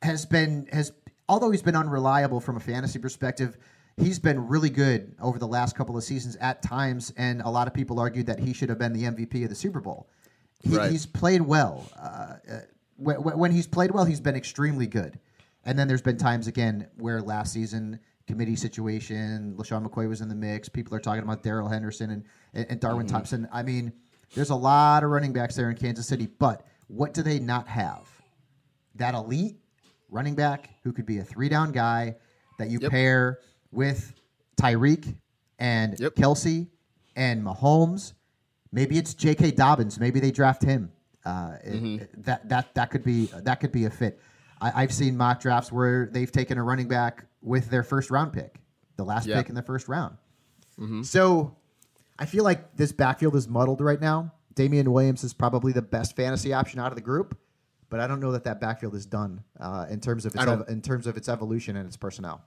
has 0.01 0.25
been 0.25 0.67
has 0.71 0.91
although 1.27 1.51
he's 1.51 1.61
been 1.61 1.75
unreliable 1.75 2.39
from 2.39 2.57
a 2.57 2.59
fantasy 2.59 2.99
perspective, 2.99 3.57
he's 3.97 4.19
been 4.19 4.47
really 4.47 4.69
good 4.69 5.15
over 5.21 5.39
the 5.39 5.47
last 5.47 5.75
couple 5.75 5.97
of 5.97 6.03
seasons 6.03 6.35
at 6.37 6.61
times, 6.61 7.13
and 7.17 7.41
a 7.41 7.49
lot 7.49 7.67
of 7.67 7.73
people 7.73 7.99
argued 7.99 8.25
that 8.25 8.39
he 8.39 8.53
should 8.53 8.69
have 8.69 8.79
been 8.79 8.93
the 8.93 9.03
MVP 9.03 9.43
of 9.43 9.49
the 9.49 9.55
Super 9.55 9.79
Bowl. 9.79 10.09
He, 10.61 10.75
right. 10.75 10.91
He's 10.91 11.05
played 11.05 11.41
well. 11.41 11.89
Uh, 11.97 12.35
when, 12.97 13.17
when 13.17 13.51
he's 13.51 13.67
played 13.67 13.91
well, 13.91 14.05
he's 14.05 14.19
been 14.19 14.35
extremely 14.35 14.87
good. 14.87 15.19
And 15.63 15.77
then 15.77 15.87
there's 15.87 16.01
been 16.01 16.17
times 16.17 16.47
again 16.47 16.87
where 16.97 17.21
last 17.21 17.53
season 17.53 17.99
committee 18.27 18.55
situation, 18.55 19.55
LeSean 19.57 19.85
McCoy 19.85 20.07
was 20.07 20.21
in 20.21 20.29
the 20.29 20.35
mix. 20.35 20.69
People 20.69 20.95
are 20.95 20.99
talking 20.99 21.23
about 21.23 21.43
Darrell 21.43 21.67
Henderson 21.67 22.23
and, 22.53 22.65
and 22.69 22.79
Darwin 22.79 23.05
mm-hmm. 23.05 23.15
Thompson. 23.15 23.47
I 23.51 23.63
mean, 23.63 23.93
there's 24.35 24.49
a 24.49 24.55
lot 24.55 25.03
of 25.03 25.09
running 25.09 25.33
backs 25.33 25.55
there 25.55 25.69
in 25.69 25.75
Kansas 25.75 26.07
City, 26.07 26.27
but 26.27 26.65
what 26.87 27.13
do 27.13 27.21
they 27.21 27.39
not 27.39 27.67
have? 27.67 28.07
That 28.95 29.15
elite 29.15 29.57
running 30.09 30.35
back 30.35 30.69
who 30.83 30.91
could 30.91 31.05
be 31.05 31.19
a 31.19 31.23
three 31.23 31.49
down 31.49 31.71
guy 31.71 32.15
that 32.57 32.69
you 32.69 32.79
yep. 32.81 32.91
pair 32.91 33.39
with 33.71 34.13
Tyreek 34.57 35.15
and 35.57 35.99
yep. 35.99 36.15
Kelce 36.15 36.67
and 37.15 37.43
Mahomes. 37.43 38.13
Maybe 38.71 38.97
it's 38.97 39.13
J.K. 39.13 39.51
Dobbins. 39.51 39.99
Maybe 39.99 40.19
they 40.19 40.31
draft 40.31 40.63
him. 40.63 40.91
Uh, 41.25 41.57
mm-hmm. 41.65 41.95
it, 42.01 42.23
that 42.23 42.47
that 42.47 42.73
that 42.75 42.91
could 42.91 43.03
be 43.03 43.29
that 43.43 43.59
could 43.59 43.71
be 43.71 43.85
a 43.85 43.89
fit. 43.89 44.19
I, 44.61 44.81
have 44.81 44.93
seen 44.93 45.15
mock 45.15 45.39
drafts 45.39 45.71
where 45.71 46.09
they've 46.11 46.31
taken 46.31 46.57
a 46.57 46.63
running 46.63 46.87
back 46.87 47.25
with 47.41 47.69
their 47.69 47.83
first 47.83 48.09
round 48.09 48.33
pick, 48.33 48.59
the 48.97 49.03
last 49.03 49.27
pick 49.27 49.47
in 49.47 49.55
the 49.55 49.61
first 49.61 49.87
round. 49.87 50.17
Mm-hmm. 50.77 51.03
So 51.03 51.55
I 52.19 52.25
feel 52.25 52.43
like 52.43 52.75
this 52.75 52.91
backfield 52.91 53.35
is 53.35 53.47
muddled 53.47 53.81
right 53.81 53.99
now. 53.99 54.33
Damien 54.53 54.91
Williams 54.91 55.23
is 55.23 55.33
probably 55.33 55.71
the 55.71 55.81
best 55.81 56.15
fantasy 56.17 56.53
option 56.53 56.79
out 56.79 56.91
of 56.91 56.95
the 56.95 57.01
group, 57.01 57.37
but 57.89 58.01
I 58.01 58.07
don't 58.07 58.19
know 58.19 58.33
that 58.33 58.43
that 58.43 58.59
backfield 58.59 58.93
is 58.93 59.05
done 59.05 59.43
uh, 59.59 59.85
in 59.89 60.01
terms 60.01 60.25
of 60.25 60.35
its 60.35 60.43
ev- 60.45 60.65
in 60.67 60.81
terms 60.81 61.07
of 61.07 61.15
its 61.15 61.29
evolution 61.29 61.77
and 61.77 61.87
its 61.87 61.95
personnel. 61.95 62.41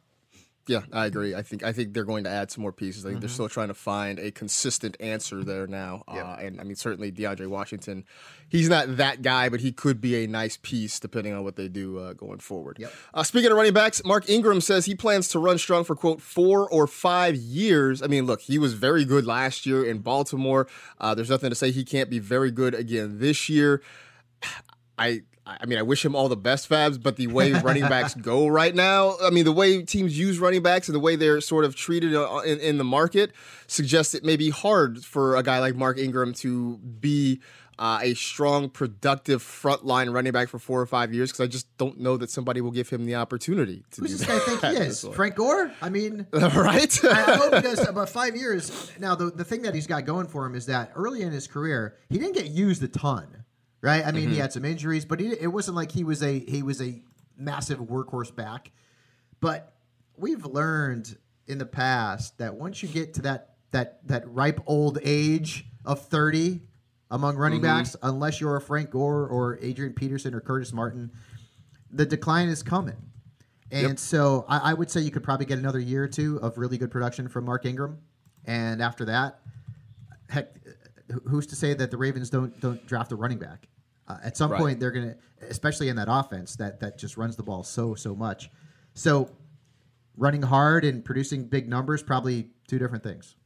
Yeah, 0.68 0.82
I 0.92 1.06
agree. 1.06 1.34
I 1.34 1.42
think 1.42 1.64
I 1.64 1.72
think 1.72 1.92
they're 1.92 2.04
going 2.04 2.22
to 2.24 2.30
add 2.30 2.52
some 2.52 2.62
more 2.62 2.72
pieces. 2.72 3.04
I 3.04 3.08
think 3.08 3.16
mm-hmm. 3.16 3.20
they're 3.22 3.28
still 3.30 3.48
trying 3.48 3.68
to 3.68 3.74
find 3.74 4.20
a 4.20 4.30
consistent 4.30 4.96
answer 5.00 5.42
there 5.42 5.66
now. 5.66 6.04
Yep. 6.12 6.24
Uh, 6.24 6.36
and 6.40 6.60
I 6.60 6.64
mean, 6.64 6.76
certainly 6.76 7.10
DeAndre 7.10 7.48
Washington, 7.48 8.04
he's 8.48 8.68
not 8.68 8.96
that 8.96 9.22
guy, 9.22 9.48
but 9.48 9.60
he 9.60 9.72
could 9.72 10.00
be 10.00 10.22
a 10.22 10.28
nice 10.28 10.56
piece 10.56 11.00
depending 11.00 11.32
on 11.32 11.42
what 11.42 11.56
they 11.56 11.66
do 11.66 11.98
uh, 11.98 12.12
going 12.12 12.38
forward. 12.38 12.76
Yep. 12.78 12.92
Uh, 13.12 13.22
speaking 13.24 13.50
of 13.50 13.56
running 13.56 13.72
backs, 13.72 14.04
Mark 14.04 14.30
Ingram 14.30 14.60
says 14.60 14.84
he 14.84 14.94
plans 14.94 15.26
to 15.28 15.40
run 15.40 15.58
strong 15.58 15.82
for 15.82 15.96
quote 15.96 16.22
four 16.22 16.70
or 16.70 16.86
five 16.86 17.34
years. 17.34 18.00
I 18.00 18.06
mean, 18.06 18.26
look, 18.26 18.42
he 18.42 18.58
was 18.58 18.74
very 18.74 19.04
good 19.04 19.26
last 19.26 19.66
year 19.66 19.84
in 19.84 19.98
Baltimore. 19.98 20.68
Uh, 21.00 21.12
there's 21.14 21.30
nothing 21.30 21.50
to 21.50 21.56
say 21.56 21.72
he 21.72 21.84
can't 21.84 22.08
be 22.08 22.20
very 22.20 22.52
good 22.52 22.74
again 22.74 23.18
this 23.18 23.48
year. 23.48 23.82
I 24.98 25.22
I 25.44 25.66
mean, 25.66 25.78
I 25.78 25.82
wish 25.82 26.04
him 26.04 26.14
all 26.14 26.28
the 26.28 26.36
best, 26.36 26.68
Fabs, 26.68 27.02
but 27.02 27.16
the 27.16 27.26
way 27.26 27.52
running 27.52 27.82
backs 27.82 28.14
go 28.14 28.46
right 28.46 28.74
now, 28.74 29.16
I 29.20 29.30
mean, 29.30 29.44
the 29.44 29.52
way 29.52 29.82
teams 29.82 30.16
use 30.16 30.38
running 30.38 30.62
backs 30.62 30.88
and 30.88 30.94
the 30.94 31.00
way 31.00 31.16
they're 31.16 31.40
sort 31.40 31.64
of 31.64 31.74
treated 31.74 32.14
uh, 32.14 32.38
in, 32.46 32.60
in 32.60 32.78
the 32.78 32.84
market 32.84 33.32
suggests 33.66 34.14
it 34.14 34.24
may 34.24 34.36
be 34.36 34.50
hard 34.50 35.04
for 35.04 35.34
a 35.36 35.42
guy 35.42 35.58
like 35.58 35.74
Mark 35.74 35.98
Ingram 35.98 36.32
to 36.34 36.78
be 36.78 37.40
uh, 37.76 37.98
a 38.02 38.14
strong, 38.14 38.68
productive 38.68 39.42
frontline 39.42 40.12
running 40.14 40.30
back 40.30 40.48
for 40.48 40.60
four 40.60 40.80
or 40.80 40.86
five 40.86 41.12
years 41.12 41.32
because 41.32 41.40
I 41.40 41.48
just 41.48 41.76
don't 41.76 41.98
know 41.98 42.16
that 42.18 42.30
somebody 42.30 42.60
will 42.60 42.70
give 42.70 42.88
him 42.88 43.04
the 43.04 43.16
opportunity 43.16 43.82
to 43.92 44.00
Who's 44.02 44.12
do 44.12 44.16
this 44.18 44.26
guy 44.26 44.38
think 44.38 44.60
he 44.60 44.82
is? 44.86 45.04
Frank 45.14 45.34
Gore? 45.34 45.72
I 45.82 45.88
mean, 45.88 46.26
right? 46.32 47.04
I, 47.04 47.08
I 47.08 47.36
hope 47.36 47.54
he 47.54 47.60
does 47.62 47.86
about 47.88 48.08
five 48.08 48.36
years. 48.36 48.92
Now, 49.00 49.16
the, 49.16 49.30
the 49.30 49.44
thing 49.44 49.62
that 49.62 49.74
he's 49.74 49.88
got 49.88 50.04
going 50.04 50.28
for 50.28 50.46
him 50.46 50.54
is 50.54 50.66
that 50.66 50.92
early 50.94 51.22
in 51.22 51.32
his 51.32 51.48
career, 51.48 51.96
he 52.08 52.18
didn't 52.18 52.34
get 52.34 52.46
used 52.46 52.82
a 52.84 52.88
ton, 52.88 53.41
right? 53.82 54.06
I 54.06 54.12
mean, 54.12 54.30
he 54.30 54.36
Mhm. 54.36 54.40
had 54.40 54.52
some 54.52 54.64
injuries, 54.64 55.04
but 55.04 55.20
he, 55.20 55.26
it 55.32 55.52
wasn't 55.52 55.76
like 55.76 55.92
he 55.92 56.04
was 56.04 56.22
a 56.22 56.38
he 56.38 56.62
was 56.62 56.80
a 56.80 57.02
massive 57.36 57.78
workhorse 57.80 58.34
back. 58.34 58.70
But 59.40 59.74
we've 60.16 60.46
learned 60.46 61.18
in 61.46 61.58
the 61.58 61.66
past 61.66 62.38
that 62.38 62.54
once 62.54 62.82
you 62.82 62.88
get 62.88 63.12
to 63.14 63.22
that 63.22 63.56
that 63.72 64.06
that 64.08 64.26
ripe 64.32 64.60
old 64.66 64.98
age 65.02 65.66
of 65.84 66.06
thirty 66.06 66.62
among 67.10 67.36
running 67.36 67.58
Mhm. 67.60 67.64
backs, 67.64 67.96
unless 68.02 68.40
you're 68.40 68.56
a 68.56 68.60
Frank 68.60 68.90
Gore 68.90 69.26
or 69.26 69.58
Adrian 69.60 69.92
Peterson 69.92 70.34
or 70.34 70.40
Curtis 70.40 70.72
Martin, 70.72 71.10
the 71.90 72.06
decline 72.06 72.48
is 72.48 72.62
coming. 72.62 72.96
And 73.70 73.88
Yep. 73.88 73.98
so 73.98 74.44
I, 74.48 74.70
I 74.70 74.74
would 74.74 74.90
say 74.90 75.00
you 75.00 75.10
could 75.10 75.22
probably 75.24 75.46
get 75.46 75.58
another 75.58 75.80
year 75.80 76.04
or 76.04 76.08
two 76.08 76.36
of 76.40 76.56
really 76.58 76.78
good 76.78 76.90
production 76.90 77.28
from 77.28 77.44
Mark 77.46 77.64
Ingram, 77.66 77.98
and 78.44 78.80
after 78.82 79.06
that, 79.06 79.40
heck, 80.28 80.54
who's 81.28 81.46
to 81.48 81.56
say 81.56 81.74
that 81.74 81.90
the 81.90 81.96
Ravens 81.96 82.30
don't 82.30 82.58
don't 82.60 82.84
draft 82.86 83.12
a 83.12 83.16
running 83.16 83.38
back? 83.38 83.68
Uh, 84.08 84.18
at 84.24 84.36
some 84.36 84.50
Right. 84.50 84.60
point, 84.60 84.80
they're 84.80 84.90
gonna, 84.90 85.16
especially 85.48 85.88
in 85.88 85.96
that 85.96 86.08
offense 86.10 86.56
that 86.56 86.80
that 86.80 86.98
just 86.98 87.16
runs 87.16 87.36
the 87.36 87.42
ball 87.42 87.62
so 87.62 87.94
so 87.94 88.14
much. 88.14 88.50
So, 88.94 89.30
running 90.16 90.42
hard 90.42 90.84
and 90.84 91.04
producing 91.04 91.44
big 91.44 91.68
numbers 91.68 92.02
probably 92.02 92.50
two 92.66 92.78
different 92.78 93.04
things. 93.04 93.36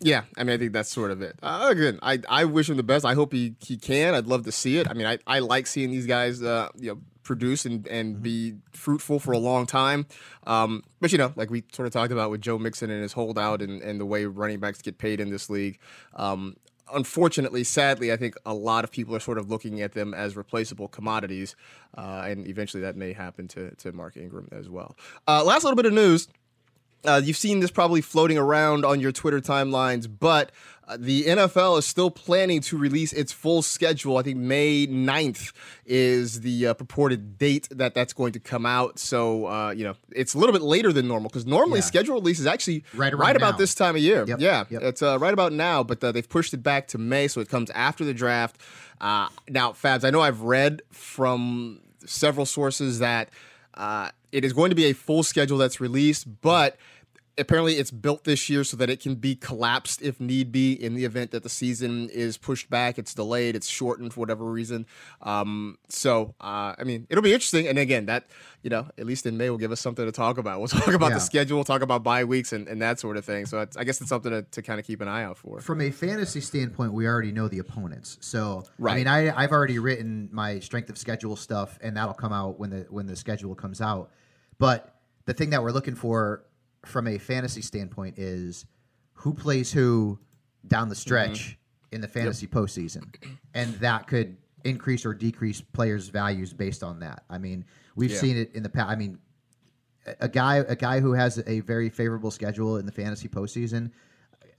Yeah, 0.00 0.22
I 0.36 0.44
mean, 0.44 0.54
I 0.54 0.58
think 0.58 0.72
that's 0.72 0.90
sort 0.90 1.10
of 1.10 1.22
it. 1.22 1.38
Uh, 1.42 1.68
again, 1.70 1.98
I, 2.02 2.18
I 2.28 2.44
wish 2.44 2.68
him 2.68 2.76
the 2.76 2.82
best. 2.82 3.04
I 3.06 3.14
hope 3.14 3.32
he, 3.32 3.54
he 3.60 3.76
can. 3.76 4.14
I'd 4.14 4.26
love 4.26 4.44
to 4.44 4.52
see 4.52 4.76
it. 4.78 4.88
I 4.90 4.92
mean, 4.92 5.06
I, 5.06 5.18
I 5.26 5.38
like 5.38 5.66
seeing 5.66 5.90
these 5.90 6.06
guys, 6.06 6.42
uh, 6.42 6.68
you 6.76 6.90
know, 6.90 7.00
produce 7.22 7.64
and, 7.64 7.86
and 7.86 8.20
be 8.22 8.54
fruitful 8.72 9.18
for 9.18 9.32
a 9.32 9.38
long 9.38 9.64
time. 9.66 10.04
Um, 10.46 10.82
but 11.00 11.10
you 11.12 11.16
know, 11.16 11.32
like 11.36 11.48
we 11.48 11.64
sort 11.72 11.86
of 11.86 11.92
talked 11.92 12.12
about 12.12 12.30
with 12.30 12.42
Joe 12.42 12.58
Mixon 12.58 12.90
and 12.90 13.02
his 13.02 13.12
holdout 13.14 13.62
and, 13.62 13.80
and 13.82 13.98
the 13.98 14.04
way 14.04 14.26
running 14.26 14.58
backs 14.60 14.82
get 14.82 14.98
paid 14.98 15.20
in 15.20 15.30
this 15.30 15.48
league. 15.48 15.78
Um, 16.14 16.56
unfortunately, 16.92 17.64
sadly, 17.64 18.12
I 18.12 18.16
think 18.16 18.36
a 18.44 18.54
lot 18.54 18.84
of 18.84 18.90
people 18.90 19.14
are 19.14 19.20
sort 19.20 19.38
of 19.38 19.50
looking 19.50 19.80
at 19.80 19.92
them 19.92 20.14
as 20.14 20.36
replaceable 20.36 20.88
commodities, 20.88 21.56
uh, 21.96 22.24
and 22.26 22.46
eventually 22.46 22.82
that 22.82 22.96
may 22.96 23.12
happen 23.12 23.48
to 23.48 23.74
to 23.76 23.92
Mark 23.92 24.16
Ingram 24.16 24.48
as 24.52 24.68
well. 24.68 24.96
Uh, 25.26 25.44
last 25.44 25.64
little 25.64 25.76
bit 25.76 25.86
of 25.86 25.92
news. 25.92 26.28
Uh, 27.04 27.20
you've 27.22 27.36
seen 27.36 27.60
this 27.60 27.70
probably 27.70 28.00
floating 28.00 28.38
around 28.38 28.84
on 28.84 29.00
your 29.00 29.12
Twitter 29.12 29.40
timelines, 29.40 30.08
but 30.08 30.50
uh, 30.86 30.96
the 31.00 31.24
NFL 31.24 31.78
is 31.78 31.86
still 31.86 32.10
planning 32.10 32.60
to 32.60 32.76
release 32.76 33.12
its 33.12 33.32
full 33.32 33.62
schedule. 33.62 34.18
I 34.18 34.22
think 34.22 34.36
May 34.36 34.86
9th 34.86 35.52
is 35.86 36.40
the 36.42 36.68
uh, 36.68 36.74
purported 36.74 37.38
date 37.38 37.68
that 37.70 37.94
that's 37.94 38.12
going 38.12 38.32
to 38.32 38.40
come 38.40 38.66
out. 38.66 38.98
So, 38.98 39.46
uh, 39.46 39.70
you 39.70 39.84
know, 39.84 39.94
it's 40.12 40.34
a 40.34 40.38
little 40.38 40.52
bit 40.52 40.62
later 40.62 40.92
than 40.92 41.08
normal 41.08 41.30
because 41.30 41.46
normally 41.46 41.78
Yeah. 41.80 41.84
schedule 41.86 42.14
release 42.16 42.38
is 42.38 42.46
actually 42.46 42.84
Right 42.94 43.16
right, 43.16 43.34
about 43.36 43.56
this 43.58 43.74
time 43.74 43.96
of 43.96 44.02
year. 44.02 44.24
Yep, 44.26 44.40
Yeah, 44.40 44.64
yep. 44.68 44.82
it's 44.82 45.02
uh, 45.02 45.18
right 45.18 45.32
about 45.32 45.52
now, 45.54 45.82
but 45.82 46.04
uh, 46.04 46.12
they've 46.12 46.28
pushed 46.28 46.52
it 46.52 46.62
back 46.62 46.88
to 46.88 46.98
May, 46.98 47.28
so 47.28 47.40
it 47.40 47.48
comes 47.48 47.70
after 47.70 48.04
the 48.04 48.14
draft. 48.14 48.58
Uh, 49.00 49.28
now, 49.48 49.72
Fabs, 49.72 50.04
I 50.04 50.10
know 50.10 50.20
I've 50.20 50.42
read 50.42 50.82
from 50.90 51.80
several 52.04 52.44
sources 52.46 52.98
that 52.98 53.30
uh, 53.74 54.10
it 54.32 54.44
is 54.44 54.52
going 54.52 54.68
to 54.70 54.76
be 54.76 54.84
a 54.84 54.92
full 54.92 55.22
schedule 55.22 55.56
that's 55.58 55.80
released, 55.80 56.26
but 56.42 56.76
apparently 57.36 57.74
it's 57.74 57.90
built 57.90 58.24
this 58.24 58.48
year 58.48 58.62
so 58.64 58.76
that 58.76 58.88
it 58.88 59.00
can 59.00 59.14
be 59.16 59.34
collapsed 59.34 60.00
if 60.02 60.20
need 60.20 60.52
be 60.52 60.72
in 60.72 60.94
the 60.94 61.04
event 61.04 61.30
that 61.32 61.42
the 61.42 61.48
season 61.48 62.08
is 62.10 62.36
pushed 62.36 62.70
back 62.70 62.98
it's 62.98 63.12
delayed 63.14 63.56
it's 63.56 63.68
shortened 63.68 64.12
for 64.14 64.20
whatever 64.20 64.44
reason 64.44 64.86
um, 65.22 65.76
so 65.88 66.34
uh, 66.40 66.74
i 66.78 66.84
mean 66.84 67.06
it'll 67.10 67.22
be 67.22 67.32
interesting 67.32 67.66
and 67.66 67.78
again 67.78 68.06
that 68.06 68.26
you 68.62 68.70
know 68.70 68.86
at 68.98 69.04
least 69.06 69.26
in 69.26 69.36
may 69.36 69.50
will 69.50 69.58
give 69.58 69.72
us 69.72 69.80
something 69.80 70.04
to 70.04 70.12
talk 70.12 70.38
about 70.38 70.58
we'll 70.58 70.68
talk 70.82 70.94
about 70.94 71.08
Yeah. 71.08 71.14
the 71.14 71.20
schedule 71.20 71.64
talk 71.64 71.82
about 71.82 72.02
bye 72.02 72.24
weeks 72.24 72.52
and, 72.52 72.68
and 72.68 72.80
that 72.82 73.00
sort 73.00 73.16
of 73.16 73.24
thing 73.24 73.46
so 73.46 73.60
it's, 73.60 73.76
i 73.76 73.84
guess 73.84 74.00
it's 74.00 74.08
something 74.10 74.30
to, 74.30 74.42
to 74.42 74.62
kind 74.62 74.78
of 74.78 74.86
keep 74.86 75.00
an 75.00 75.08
eye 75.08 75.24
out 75.24 75.36
for 75.36 75.60
From 75.60 75.80
a 75.80 75.90
fantasy 75.90 76.40
standpoint, 76.40 76.92
we 76.92 77.06
already 77.06 77.32
know 77.32 77.48
the 77.48 77.58
opponents. 77.58 78.16
So 78.20 78.64
I 78.84 78.94
mean, 78.96 79.06
I, 79.08 79.34
I've 79.36 79.50
already 79.52 79.78
written 79.78 80.28
my 80.32 80.58
strength 80.60 80.88
of 80.90 80.98
schedule 80.98 81.36
stuff, 81.36 81.78
and 81.82 81.96
that'll 81.96 82.14
come 82.14 82.32
out 82.32 82.58
when 82.58 82.70
the 82.70 82.86
when 82.90 83.06
the 83.06 83.16
schedule 83.16 83.54
comes 83.54 83.80
out. 83.80 84.10
But 84.58 84.94
the 85.26 85.32
thing 85.34 85.50
that 85.50 85.62
we're 85.62 85.70
looking 85.72 85.94
for 85.94 86.44
from 86.86 87.06
a 87.06 87.18
fantasy 87.18 87.62
standpoint 87.62 88.18
is 88.18 88.66
who 89.12 89.32
plays 89.32 89.72
who 89.72 90.18
down 90.66 90.88
the 90.88 90.94
stretch 90.94 91.40
mm-hmm. 91.40 91.94
in 91.94 92.00
the 92.00 92.08
fantasy 92.08 92.46
postseason, 92.46 93.14
and 93.54 93.74
that 93.74 94.06
could 94.06 94.36
increase 94.64 95.04
or 95.04 95.14
decrease 95.14 95.60
players' 95.60 96.08
values 96.08 96.52
based 96.52 96.82
on 96.82 97.00
that. 97.00 97.24
I 97.28 97.38
mean, 97.38 97.64
we've 97.94 98.10
Yeah. 98.10 98.18
seen 98.18 98.36
it 98.36 98.54
in 98.54 98.62
the 98.62 98.68
past. 98.68 98.90
I 98.90 98.96
mean, 98.96 99.18
a- 100.06 100.16
a 100.20 100.28
guy 100.28 100.56
a 100.56 100.76
guy 100.76 101.00
who 101.00 101.12
has 101.12 101.42
a 101.46 101.60
very 101.60 101.90
favorable 101.90 102.30
schedule 102.30 102.78
in 102.78 102.86
the 102.86 102.92
fantasy 102.92 103.28
postseason 103.28 103.90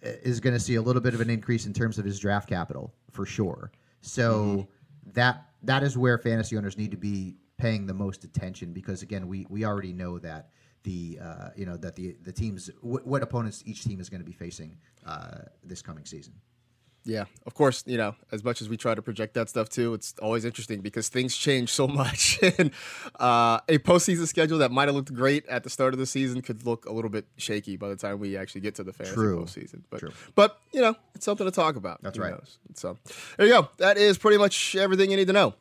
uh, 0.04 0.10
is 0.24 0.40
going 0.40 0.54
to 0.54 0.60
see 0.60 0.76
a 0.76 0.82
little 0.82 1.02
bit 1.02 1.14
of 1.14 1.22
an 1.22 1.30
increase 1.30 1.66
in 1.66 1.74
terms 1.74 1.98
of 1.98 2.06
his 2.06 2.20
draft 2.20 2.48
capital 2.48 2.94
for 3.12 3.26
sure. 3.26 3.72
So 4.02 4.46
mm-hmm. 4.46 5.12
that 5.14 5.46
that 5.64 5.84
is 5.84 5.98
where 5.98 6.18
fantasy 6.18 6.58
owners 6.58 6.78
need 6.78 6.92
to 6.92 6.98
be 6.98 7.38
paying 7.58 7.88
the 7.88 7.94
most 7.94 8.24
attention 8.24 8.74
because 8.74 9.02
again, 9.02 9.28
we 9.28 9.46
we 9.50 9.66
already 9.66 9.94
know 9.94 10.20
that 10.20 10.50
the 10.86 11.20
uh, 11.22 11.50
you 11.58 11.66
know 11.66 11.76
that 11.78 11.96
the 11.96 12.16
the 12.24 12.32
teams 12.32 12.70
wh- 12.82 13.06
what 13.06 13.22
opponents 13.22 13.62
each 13.66 13.84
team 13.84 14.00
is 14.00 14.10
going 14.10 14.22
to 14.22 14.26
be 14.26 14.32
facing 14.46 14.78
uh, 15.06 15.40
this 15.64 15.82
coming 15.82 16.06
season. 16.06 16.34
Yeah, 17.08 17.26
of 17.46 17.54
course, 17.54 17.84
you 17.86 17.98
know, 17.98 18.16
as 18.32 18.44
much 18.44 18.64
as 18.64 18.68
we 18.68 18.78
try 18.78 18.96
to 18.96 19.02
project 19.04 19.36
that 19.36 19.48
stuff 19.48 19.70
too, 19.70 19.94
it's 19.94 20.16
always 20.24 20.44
interesting 20.44 20.82
because 20.82 21.08
things 21.08 21.38
change 21.38 21.70
so 21.70 21.88
much. 22.02 22.40
and 22.58 22.72
uh, 23.20 23.60
a 23.70 23.78
postseason 23.78 24.26
schedule 24.26 24.58
that 24.58 24.72
might 24.72 24.88
have 24.88 24.96
looked 24.96 25.14
great 25.14 25.46
at 25.48 25.64
the 25.64 25.70
start 25.70 25.94
of 25.94 26.00
the 26.00 26.08
season 26.08 26.42
could 26.42 26.66
look 26.66 26.88
a 26.88 26.92
little 26.92 27.12
bit 27.12 27.26
shaky 27.38 27.76
by 27.78 27.90
the 27.90 27.96
time 27.96 28.18
we 28.18 28.36
actually 28.36 28.62
get 28.62 28.74
to 28.76 28.84
the 28.84 28.92
fantasy 28.92 29.14
True. 29.14 29.44
postseason. 29.44 29.82
But, 29.92 30.00
True. 30.00 30.12
but, 30.34 30.60
you 30.72 30.82
know, 30.82 30.96
it's 31.14 31.26
something 31.26 31.46
to 31.46 31.52
talk 31.52 31.76
about. 31.76 32.02
That's 32.02 32.18
Who 32.18 32.24
right. 32.24 32.32
knows? 32.32 32.58
So 32.74 32.98
there 33.38 33.46
you 33.46 33.54
go. 33.54 33.70
That 33.78 33.98
is 34.00 34.18
pretty 34.18 34.40
much 34.40 34.76
everything 34.76 35.12
you 35.12 35.18
need 35.18 35.28
to 35.28 35.34
know. 35.34 35.54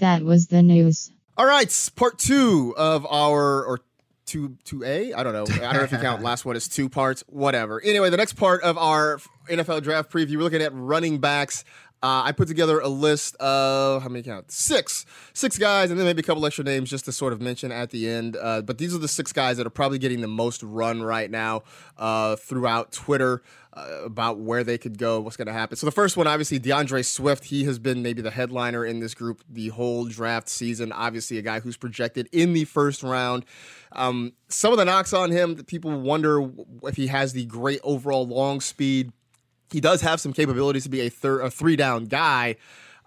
That 0.00 0.22
was 0.22 0.48
the 0.48 0.62
news. 0.62 1.10
All 1.36 1.46
right, 1.46 1.90
part 1.96 2.18
two 2.18 2.74
of 2.76 3.06
our 3.06 3.64
or 3.64 3.80
two 4.26 4.56
two 4.64 4.84
A. 4.84 5.14
I 5.14 5.22
don't 5.22 5.32
know. 5.32 5.42
I 5.42 5.58
don't 5.58 5.74
know 5.74 5.82
if 5.82 5.92
you 5.92 5.98
count 5.98 6.22
last 6.30 6.44
one 6.44 6.56
is 6.56 6.68
two 6.68 6.88
parts. 6.88 7.24
Whatever. 7.28 7.80
Anyway, 7.80 8.10
the 8.10 8.16
next 8.16 8.34
part 8.34 8.62
of 8.62 8.76
our 8.76 9.18
NFL 9.48 9.82
draft 9.82 10.10
preview, 10.10 10.36
we're 10.36 10.42
looking 10.42 10.62
at 10.62 10.74
running 10.74 11.18
backs. 11.18 11.64
Uh, 12.02 12.22
I 12.24 12.32
put 12.32 12.48
together 12.48 12.80
a 12.80 12.88
list 12.88 13.36
of 13.36 14.02
how 14.02 14.08
many 14.08 14.22
count? 14.22 14.50
Six, 14.50 15.04
six 15.34 15.58
guys, 15.58 15.90
and 15.90 15.98
then 15.98 16.06
maybe 16.06 16.20
a 16.20 16.22
couple 16.22 16.46
extra 16.46 16.64
names 16.64 16.88
just 16.88 17.04
to 17.04 17.12
sort 17.12 17.34
of 17.34 17.42
mention 17.42 17.70
at 17.70 17.90
the 17.90 18.08
end. 18.08 18.38
Uh, 18.40 18.62
but 18.62 18.78
these 18.78 18.94
are 18.94 18.98
the 18.98 19.08
six 19.08 19.32
guys 19.32 19.58
that 19.58 19.66
are 19.66 19.70
probably 19.70 19.98
getting 19.98 20.22
the 20.22 20.28
most 20.28 20.62
run 20.62 21.02
right 21.02 21.30
now 21.30 21.62
uh, 21.98 22.36
throughout 22.36 22.92
Twitter 22.92 23.42
uh, 23.74 24.00
about 24.02 24.38
where 24.38 24.64
they 24.64 24.78
could 24.78 24.96
go, 24.96 25.20
what's 25.20 25.36
going 25.36 25.46
to 25.46 25.52
happen. 25.52 25.76
So 25.76 25.86
the 25.86 25.92
first 25.92 26.16
one, 26.16 26.26
obviously, 26.26 26.58
DeAndre 26.58 27.04
Swift. 27.04 27.44
He 27.44 27.64
has 27.64 27.78
been 27.78 28.02
maybe 28.02 28.22
the 28.22 28.30
headliner 28.30 28.84
in 28.84 29.00
this 29.00 29.12
group 29.12 29.44
the 29.48 29.68
whole 29.68 30.06
draft 30.06 30.48
season. 30.48 30.92
Obviously, 30.92 31.36
a 31.36 31.42
guy 31.42 31.60
who's 31.60 31.76
projected 31.76 32.30
in 32.32 32.54
the 32.54 32.64
first 32.64 33.02
round. 33.02 33.44
Um, 33.92 34.32
some 34.48 34.72
of 34.72 34.78
the 34.78 34.86
knocks 34.86 35.12
on 35.12 35.30
him, 35.30 35.56
that 35.56 35.66
people 35.66 36.00
wonder 36.00 36.50
if 36.84 36.96
he 36.96 37.08
has 37.08 37.34
the 37.34 37.44
great 37.44 37.80
overall 37.84 38.26
long 38.26 38.62
speed. 38.62 39.12
He 39.70 39.80
does 39.80 40.00
have 40.02 40.20
some 40.20 40.32
capabilities 40.32 40.84
to 40.84 40.88
be 40.90 41.00
a 41.02 41.08
third, 41.08 41.40
a 41.42 41.50
three 41.50 41.76
down 41.76 42.06
guy. 42.06 42.56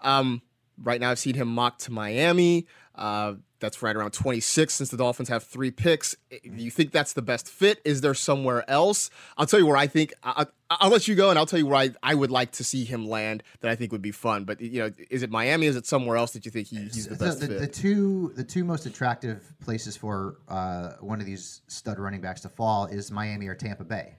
Um, 0.00 0.42
right 0.82 1.00
now, 1.00 1.10
I've 1.10 1.18
seen 1.18 1.34
him 1.34 1.48
mocked 1.48 1.82
to 1.82 1.92
Miami. 1.92 2.66
Uh, 2.94 3.34
that's 3.60 3.82
right 3.82 3.96
around 3.96 4.12
26 4.12 4.74
since 4.74 4.90
the 4.90 4.96
Dolphins 4.98 5.28
have 5.30 5.42
three 5.42 5.70
picks. 5.70 6.14
Do 6.30 6.38
you 6.62 6.70
think 6.70 6.92
that's 6.92 7.14
the 7.14 7.22
best 7.22 7.48
fit? 7.48 7.80
Is 7.84 8.02
there 8.02 8.12
somewhere 8.12 8.68
else? 8.70 9.08
I'll 9.38 9.46
tell 9.46 9.58
you 9.58 9.66
where 9.66 9.76
I 9.76 9.86
think. 9.86 10.12
I, 10.22 10.42
I- 10.42 10.46
I'll 10.80 10.90
let 10.90 11.06
you 11.06 11.14
go, 11.14 11.30
and 11.30 11.38
I'll 11.38 11.46
tell 11.46 11.58
you 11.58 11.66
where 11.66 11.76
I, 11.76 11.90
I 12.02 12.14
would 12.14 12.32
like 12.32 12.50
to 12.52 12.64
see 12.64 12.84
him 12.84 13.06
land 13.08 13.42
that 13.60 13.70
I 13.70 13.76
think 13.76 13.92
would 13.92 14.02
be 14.02 14.10
fun. 14.10 14.44
But 14.44 14.60
you 14.60 14.80
know, 14.82 14.90
is 15.08 15.22
it 15.22 15.30
Miami? 15.30 15.66
Is 15.66 15.76
it 15.76 15.86
somewhere 15.86 16.16
else 16.16 16.32
that 16.32 16.44
you 16.44 16.50
think 16.50 16.66
he, 16.68 16.76
he's 16.78 17.06
the 17.06 17.14
So 17.16 17.24
best 17.24 17.40
the, 17.40 17.46
fit? 17.46 17.58
the 17.60 17.66
two 17.68 18.32
the 18.34 18.42
two 18.42 18.64
most 18.64 18.84
attractive 18.84 19.54
places 19.60 19.96
for 19.96 20.38
uh, 20.48 20.92
one 21.00 21.20
of 21.20 21.26
these 21.26 21.60
stud 21.68 21.98
running 22.00 22.20
backs 22.20 22.40
to 22.40 22.48
fall 22.48 22.86
is 22.86 23.10
Miami 23.12 23.46
or 23.46 23.54
Tampa 23.54 23.84
Bay. 23.84 24.16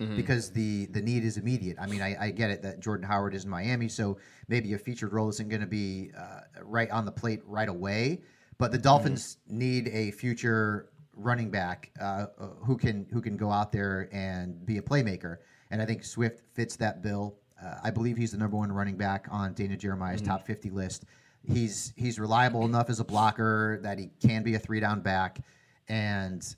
Mhm. 0.00 0.14
Because 0.16 0.50
the 0.50 0.86
the 0.86 1.02
need 1.02 1.24
is 1.24 1.38
immediate. 1.38 1.76
I 1.80 1.86
mean, 1.86 2.00
I, 2.02 2.26
I 2.26 2.30
get 2.30 2.50
it 2.50 2.62
that 2.62 2.78
Jordan 2.78 3.04
Howard 3.04 3.34
is 3.34 3.44
in 3.44 3.50
Miami, 3.50 3.88
so 3.88 4.16
maybe 4.46 4.72
a 4.74 4.78
featured 4.78 5.12
role 5.12 5.28
isn't 5.28 5.48
going 5.48 5.60
to 5.60 5.66
be 5.66 6.12
uh, 6.16 6.40
right 6.62 6.88
on 6.90 7.04
the 7.04 7.10
plate 7.10 7.40
right 7.44 7.68
away. 7.68 8.20
But 8.58 8.70
the 8.70 8.78
Dolphins 8.78 9.38
need 9.48 9.88
a 9.88 10.12
future 10.12 10.90
running 11.14 11.50
back 11.50 11.90
uh, 12.00 12.26
who 12.60 12.76
can 12.76 13.06
who 13.12 13.20
can 13.20 13.36
go 13.36 13.50
out 13.50 13.72
there 13.72 14.08
and 14.12 14.64
be 14.64 14.78
a 14.78 14.82
playmaker. 14.82 15.38
And 15.72 15.82
I 15.82 15.84
think 15.84 16.04
Swift 16.04 16.42
fits 16.54 16.76
that 16.76 17.02
bill. 17.02 17.36
Uh, 17.60 17.74
I 17.82 17.90
believe 17.90 18.16
he's 18.16 18.30
the 18.30 18.38
number 18.38 18.56
one 18.56 18.70
running 18.70 18.96
back 18.96 19.26
on 19.32 19.52
Daniel 19.54 19.78
Jeremiah's 19.78 20.22
Mhm. 20.22 20.26
top 20.26 20.46
50 20.46 20.70
list. 20.70 21.06
He's 21.42 21.92
he's 21.96 22.20
reliable 22.20 22.64
enough 22.64 22.88
as 22.88 23.00
a 23.00 23.04
blocker 23.04 23.80
that 23.82 23.98
he 23.98 24.10
can 24.24 24.44
be 24.44 24.54
a 24.54 24.60
three 24.60 24.78
down 24.78 25.00
back, 25.00 25.40
and 25.88 26.54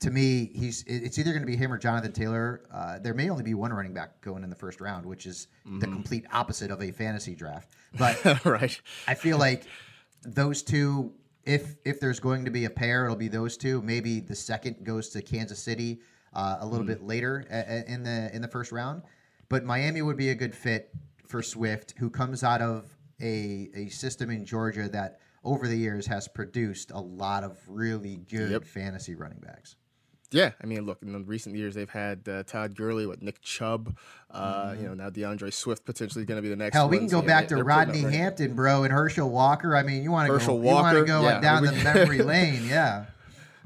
to 0.00 0.10
me, 0.10 0.50
he's 0.54 0.82
it's 0.86 1.18
either 1.18 1.30
going 1.32 1.42
to 1.42 1.46
be 1.46 1.56
him 1.56 1.72
or 1.72 1.78
Jonathan 1.78 2.12
Taylor. 2.12 2.62
Uh, 2.72 2.98
there 2.98 3.14
may 3.14 3.28
only 3.30 3.42
be 3.42 3.54
one 3.54 3.72
running 3.72 3.92
back 3.92 4.20
going 4.22 4.42
in 4.44 4.50
the 4.50 4.56
first 4.56 4.80
round, 4.80 5.04
which 5.04 5.26
is 5.26 5.46
the 5.64 5.86
Mhm. 5.86 5.92
complete 5.92 6.24
opposite 6.32 6.70
of 6.70 6.82
a 6.82 6.90
fantasy 6.90 7.34
draft. 7.34 7.68
But 7.98 8.22
right, 8.44 8.80
I 9.06 9.14
feel 9.14 9.38
like 9.38 9.64
those 10.22 10.62
two. 10.62 11.12
If 11.44 11.76
if 11.84 12.00
there's 12.00 12.20
going 12.20 12.44
to 12.44 12.50
be 12.50 12.66
a 12.66 12.70
pair, 12.70 13.04
it'll 13.04 13.16
be 13.16 13.28
those 13.28 13.56
two. 13.56 13.80
Maybe 13.82 14.20
the 14.20 14.34
second 14.34 14.84
goes 14.84 15.08
to 15.10 15.22
Kansas 15.22 15.58
City 15.58 16.00
uh, 16.34 16.58
a 16.60 16.66
little 16.66 16.84
Mhm. 16.84 16.88
bit 16.88 17.02
later 17.02 17.44
a- 17.50 17.54
a- 17.80 17.84
in 17.92 18.02
the 18.02 18.34
in 18.34 18.42
the 18.42 18.48
first 18.48 18.72
round. 18.72 19.02
But 19.48 19.64
Miami 19.64 20.02
would 20.02 20.16
be 20.18 20.28
a 20.30 20.34
good 20.34 20.54
fit 20.54 20.94
for 21.26 21.42
Swift, 21.42 21.94
who 21.98 22.08
comes 22.10 22.42
out 22.44 22.60
of 22.62 22.94
a 23.20 23.70
a 23.74 23.88
system 23.88 24.30
in 24.30 24.44
Georgia 24.44 24.88
that 24.90 25.18
over 25.42 25.66
the 25.66 25.76
years 25.76 26.06
has 26.06 26.28
produced 26.28 26.90
a 26.90 27.00
lot 27.00 27.42
of 27.42 27.58
really 27.66 28.16
good 28.18 28.50
Yep. 28.50 28.64
fantasy 28.64 29.14
running 29.14 29.40
backs. 29.40 29.76
Yeah, 30.32 30.52
I 30.62 30.66
mean, 30.66 30.86
look, 30.86 31.02
in 31.02 31.12
the 31.12 31.18
recent 31.20 31.56
years 31.56 31.74
they've 31.74 31.90
had 31.90 32.28
uh, 32.28 32.42
Todd 32.44 32.76
Gurley 32.76 33.04
with 33.06 33.20
Nick 33.20 33.40
Chubb. 33.42 33.96
Uh, 34.30 34.74
You 34.78 34.86
know, 34.88 34.94
now 34.94 35.10
DeAndre 35.10 35.52
Swift 35.52 35.84
potentially 35.84 36.24
going 36.24 36.38
to 36.38 36.42
be 36.42 36.48
the 36.48 36.54
next. 36.56 36.74
Mm-hmm. 36.76 36.78
Hell, 36.82 36.88
we 36.88 36.98
can 36.98 37.08
go 37.08 37.20
back 37.20 37.48
to 37.48 37.56
they're 37.56 37.64
putting 37.64 37.78
up 37.80 37.86
Rodney 37.88 38.04
running- 38.04 38.18
Hampton, 38.18 38.54
bro, 38.54 38.84
and 38.84 38.92
Herschel 38.92 39.28
Walker. 39.28 39.76
I 39.76 39.82
mean, 39.82 40.02
you 40.04 40.12
want 40.12 40.30
to 40.30 40.38
go, 40.38 40.54
you 40.54 40.60
want 40.62 40.94
to 40.94 41.00
Walker, 41.00 41.04
go 41.04 41.22
yeah, 41.22 41.40
down 41.40 41.64
the 41.64 41.72
memory 41.84 42.22
lane, 42.22 42.64
yeah. 42.66 43.06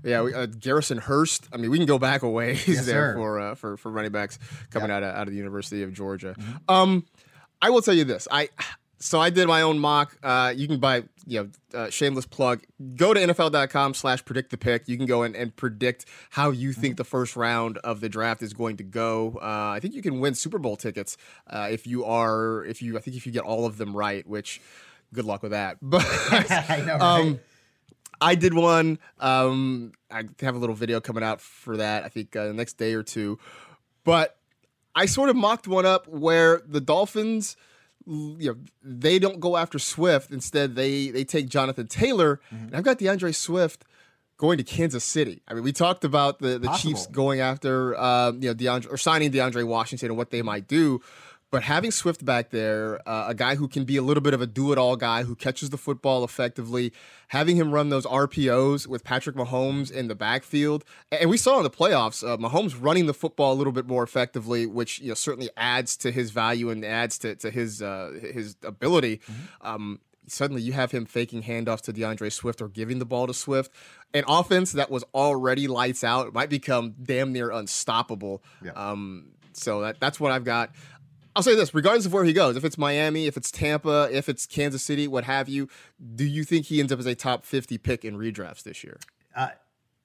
Yeah, 0.02 0.20
we, 0.22 0.34
uh, 0.34 0.46
Garrison 0.46 0.98
Hearst. 0.98 1.48
I 1.52 1.56
mean, 1.56 1.70
we 1.70 1.78
can 1.78 1.86
go 1.86 1.98
back 1.98 2.22
a 2.22 2.28
ways 2.28 2.66
Yes, 2.68 2.84
there 2.86 3.12
sir. 3.12 3.14
for 3.14 3.40
uh, 3.40 3.54
for 3.54 3.76
for 3.78 3.90
running 3.90 4.12
backs 4.12 4.38
coming 4.70 4.90
out 4.90 5.02
of 5.02 5.14
out 5.14 5.22
of 5.26 5.30
the 5.32 5.36
University 5.38 5.82
of 5.82 5.92
Georgia. 5.94 6.34
Mm-hmm. 6.38 6.56
Um, 6.74 7.06
I 7.62 7.70
will 7.70 7.80
tell 7.80 7.94
you 7.94 8.04
this. 8.04 8.28
I 8.30 8.50
so 8.98 9.18
I 9.20 9.30
did 9.30 9.48
my 9.48 9.62
own 9.62 9.78
mock. 9.78 10.14
Uh, 10.22 10.52
you 10.54 10.68
can 10.68 10.78
buy 10.78 11.04
you 11.26 11.50
know 11.72 11.78
uh, 11.78 11.90
shameless 11.90 12.26
plug. 12.26 12.62
Go 12.96 13.14
to 13.14 13.20
NFL.com 13.20 13.94
slash 13.94 14.24
predict 14.24 14.50
the 14.50 14.56
pick. 14.58 14.88
You 14.88 14.96
can 14.96 15.06
go 15.06 15.22
in 15.22 15.34
and 15.34 15.54
predict 15.54 16.04
how 16.30 16.50
you 16.50 16.70
Mm-hmm. 16.70 16.80
think 16.80 16.96
the 16.96 17.04
first 17.04 17.36
round 17.36 17.78
of 17.78 18.00
the 18.00 18.08
draft 18.08 18.42
is 18.42 18.52
going 18.52 18.76
to 18.78 18.84
go. 18.84 19.38
Uh, 19.42 19.70
I 19.76 19.80
think 19.80 19.94
you 19.94 20.02
can 20.02 20.20
win 20.20 20.34
Super 20.34 20.58
Bowl 20.58 20.76
tickets 20.76 21.16
uh, 21.48 21.68
if 21.70 21.86
you 21.86 22.04
are 22.04 22.64
if 22.64 22.82
you 22.82 22.96
I 22.96 23.00
think 23.00 23.16
if 23.16 23.26
you 23.26 23.32
get 23.32 23.42
all 23.44 23.66
of 23.66 23.76
them 23.78 23.96
right. 23.96 24.26
Which 24.26 24.60
good 25.12 25.24
luck 25.24 25.42
with 25.42 25.52
that. 25.52 25.76
But 25.82 26.04
I 26.30 26.82
know, 26.86 26.92
right? 26.94 27.02
um, 27.02 27.40
I 28.20 28.34
did 28.36 28.54
one. 28.54 28.98
Um, 29.18 29.92
I 30.10 30.22
have 30.40 30.54
a 30.54 30.58
little 30.58 30.74
video 30.76 31.00
coming 31.00 31.22
out 31.24 31.40
for 31.40 31.76
that. 31.76 32.04
I 32.04 32.08
think 32.08 32.34
uh, 32.36 32.46
the 32.46 32.54
next 32.54 32.74
day 32.74 32.94
or 32.94 33.02
two. 33.02 33.38
But 34.04 34.36
I 34.94 35.06
sort 35.06 35.28
of 35.30 35.36
mocked 35.36 35.66
one 35.66 35.84
up 35.86 36.06
where 36.08 36.62
the 36.66 36.80
Dolphins, 36.80 37.56
you 38.06 38.52
know, 38.52 38.56
they 38.82 39.18
don't 39.18 39.40
go 39.40 39.56
after 39.56 39.78
Swift. 39.78 40.30
Instead, 40.30 40.74
they 40.74 41.08
they 41.08 41.24
take 41.24 41.48
Jonathan 41.48 41.86
Taylor. 41.86 42.40
And 42.50 42.76
I've 42.76 42.84
got 42.84 42.98
DeAndre 42.98 43.34
Swift 43.34 43.84
going 44.36 44.58
to 44.58 44.64
Kansas 44.64 45.04
City. 45.04 45.42
I 45.48 45.54
mean, 45.54 45.62
we 45.62 45.72
talked 45.72 46.04
about 46.04 46.38
the 46.40 46.58
the 46.58 46.68
Chiefs 46.72 47.06
going 47.06 47.40
after 47.40 47.98
um, 47.98 48.42
you 48.42 48.48
know 48.48 48.54
DeAndre 48.54 48.92
or 48.92 48.96
signing 48.98 49.30
DeAndre 49.30 49.66
Washington 49.66 50.08
and 50.08 50.16
what 50.16 50.30
they 50.30 50.42
might 50.42 50.68
do. 50.68 51.00
But 51.54 51.62
having 51.62 51.92
Swift 51.92 52.24
back 52.24 52.50
there, 52.50 53.00
uh, 53.08 53.26
a 53.28 53.34
guy 53.34 53.54
who 53.54 53.68
can 53.68 53.84
be 53.84 53.96
a 53.96 54.02
little 54.02 54.20
bit 54.20 54.34
of 54.34 54.40
a 54.40 54.46
do-it-all 54.46 54.96
guy 54.96 55.22
who 55.22 55.36
catches 55.36 55.70
the 55.70 55.78
football 55.78 56.24
effectively, 56.24 56.92
having 57.28 57.54
him 57.54 57.70
run 57.70 57.90
those 57.90 58.04
RPOs 58.06 58.88
with 58.88 59.04
Patrick 59.04 59.36
Mahomes 59.36 59.88
in 59.88 60.08
the 60.08 60.16
backfield, 60.16 60.84
and 61.12 61.30
we 61.30 61.36
saw 61.36 61.58
in 61.58 61.62
the 61.62 61.70
playoffs, 61.70 62.26
uh, 62.28 62.36
Mahomes 62.38 62.76
running 62.76 63.06
the 63.06 63.14
football 63.14 63.52
a 63.52 63.54
little 63.54 63.72
bit 63.72 63.86
more 63.86 64.02
effectively, 64.02 64.66
which 64.66 64.98
you 64.98 65.10
know 65.10 65.14
certainly 65.14 65.48
adds 65.56 65.96
to 65.98 66.10
his 66.10 66.32
value 66.32 66.70
and 66.70 66.84
adds 66.84 67.18
to, 67.18 67.36
to 67.36 67.52
his 67.52 67.80
uh, 67.80 68.10
his 68.20 68.56
ability. 68.64 69.20
Um, 69.60 70.00
suddenly 70.26 70.60
you 70.60 70.72
have 70.72 70.90
him 70.90 71.06
faking 71.06 71.44
handoffs 71.44 71.82
to 71.82 71.92
DeAndre 71.92 72.32
Swift 72.32 72.62
or 72.62 72.68
giving 72.68 72.98
the 72.98 73.06
ball 73.06 73.28
to 73.28 73.34
Swift. 73.34 73.70
An 74.12 74.24
offense 74.26 74.72
that 74.72 74.90
was 74.90 75.04
already 75.14 75.68
lights 75.68 76.02
out 76.02 76.34
might 76.34 76.50
become 76.50 76.96
damn 77.00 77.32
near 77.32 77.52
unstoppable. 77.52 78.42
Um, 78.74 79.26
so 79.56 79.82
that 79.82 80.00
that's 80.00 80.18
what 80.20 80.32
I've 80.32 80.44
got. 80.44 80.70
I'll 81.36 81.42
say 81.42 81.54
this, 81.56 81.74
regardless 81.74 82.06
of 82.06 82.12
where 82.12 82.24
he 82.24 82.32
goes, 82.32 82.56
if 82.56 82.64
it's 82.64 82.78
Miami, 82.78 83.26
if 83.26 83.36
it's 83.36 83.50
Tampa, 83.50 84.08
if 84.12 84.28
it's 84.28 84.46
Kansas 84.46 84.82
City, 84.82 85.08
what 85.08 85.24
have 85.24 85.48
you, 85.48 85.68
do 86.14 86.24
you 86.24 86.44
think 86.44 86.66
he 86.66 86.78
ends 86.80 86.92
up 86.92 86.98
as 87.00 87.06
a 87.06 87.14
top 87.14 87.44
50 87.44 87.76
pick 87.78 88.04
in 88.04 88.16
redrafts 88.16 88.62
this 88.62 88.84
year? 88.84 88.98
Uh, 89.34 89.48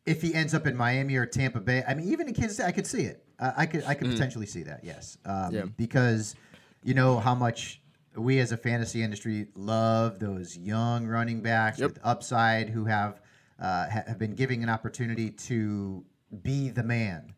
if 0.08 0.22
he 0.24 0.34
ends 0.34 0.56
up 0.56 0.66
in 0.66 0.76
Miami 0.76 1.16
or 1.18 1.28
Tampa 1.28 1.60
Bay, 1.60 1.84
I 1.88 1.94
mean, 1.94 2.08
even 2.12 2.28
in 2.28 2.34
Kansas 2.34 2.58
City, 2.58 2.68
I 2.68 2.72
could 2.72 2.88
see 2.88 3.04
it. 3.04 3.24
Uh, 3.38 3.52
I 3.56 3.68
could, 3.68 3.84
I 3.86 3.94
could 3.94 4.08
Mhm. 4.08 4.14
potentially 4.14 4.48
see 4.48 4.64
that. 4.64 4.84
Yes, 4.84 5.18
um, 5.26 5.54
Yeah. 5.54 5.66
because 5.78 6.36
you 6.84 6.94
know 6.96 7.20
how 7.20 7.36
much 7.36 7.80
we 8.16 8.40
as 8.40 8.52
a 8.52 8.58
fantasy 8.58 9.04
industry 9.04 9.48
love 9.56 10.18
those 10.20 10.58
young 10.58 11.06
running 11.06 11.42
backs 11.42 11.78
with 11.80 12.00
upside 12.04 12.70
who 12.70 12.86
have 12.86 13.22
uh, 13.60 13.90
ha- 13.90 14.04
have 14.08 14.18
been 14.18 14.34
giving 14.36 14.64
an 14.64 14.70
opportunity 14.70 15.30
to 15.32 16.04
be 16.44 16.70
the 16.70 16.82
man. 16.82 17.34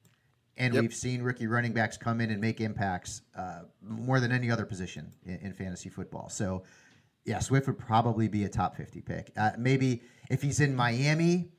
And 0.62 0.76
Yep. 0.76 0.82
we've 0.82 0.94
seen 0.94 1.24
rookie 1.24 1.48
running 1.48 1.74
backs 1.74 1.98
come 1.98 2.22
in 2.22 2.30
and 2.30 2.40
make 2.40 2.62
impacts 2.62 3.24
uh, 3.36 3.62
more 3.82 4.20
than 4.20 4.32
any 4.32 4.52
other 4.52 4.66
position 4.66 5.12
in, 5.26 5.38
in 5.38 5.54
fantasy 5.54 5.90
football. 5.90 6.30
So, 6.30 6.64
yeah, 7.26 7.40
Swift 7.40 7.66
would 7.68 7.80
probably 7.80 8.28
be 8.28 8.44
a 8.46 8.50
top 8.50 8.76
fifty 8.76 9.02
pick. 9.02 9.32
Uh, 9.36 9.52
maybe 9.58 10.02
if 10.30 10.42
he's 10.42 10.60
in 10.60 10.76
Miami, 10.76 11.50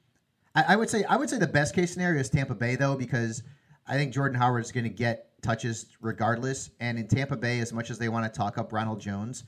I, 0.54 0.64
I 0.68 0.76
would 0.76 0.88
say 0.88 1.02
I 1.04 1.16
would 1.16 1.28
say 1.28 1.38
the 1.38 1.46
best 1.48 1.74
case 1.74 1.92
scenario 1.92 2.20
is 2.20 2.30
Tampa 2.30 2.54
Bay 2.54 2.76
though, 2.76 2.96
because 2.96 3.42
I 3.88 3.94
think 3.94 4.12
Jordan 4.14 4.38
Howard 4.38 4.64
is 4.64 4.70
going 4.70 4.84
to 4.84 4.90
get 4.90 5.30
touches 5.42 5.86
regardless. 6.00 6.70
And 6.78 6.96
in 6.98 7.08
Tampa 7.08 7.36
Bay, 7.36 7.58
as 7.58 7.72
much 7.72 7.90
as 7.90 7.98
they 7.98 8.08
want 8.08 8.32
to 8.32 8.38
talk 8.38 8.56
up 8.56 8.72
Ronald 8.72 9.00
Jones, 9.00 9.42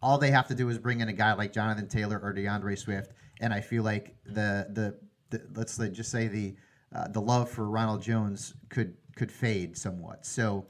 all 0.00 0.18
they 0.18 0.30
have 0.30 0.46
to 0.48 0.54
do 0.54 0.68
is 0.68 0.78
bring 0.78 1.00
in 1.00 1.08
a 1.08 1.12
guy 1.12 1.32
like 1.34 1.52
Jonathan 1.52 1.88
Taylor 1.88 2.20
or 2.22 2.32
DeAndre 2.32 2.78
Swift, 2.78 3.12
and 3.40 3.52
I 3.52 3.60
feel 3.60 3.82
like 3.82 4.14
the 4.24 4.68
the, 4.70 4.98
the 5.30 5.42
let's 5.56 5.76
just 5.76 6.10
say 6.12 6.28
the 6.28 6.54
uh, 6.94 7.08
the 7.08 7.20
love 7.20 7.48
for 7.48 7.68
Ronald 7.68 8.02
Jones 8.02 8.54
could 8.68 8.96
could 9.20 9.30
fade 9.30 9.76
somewhat. 9.76 10.24
So 10.24 10.66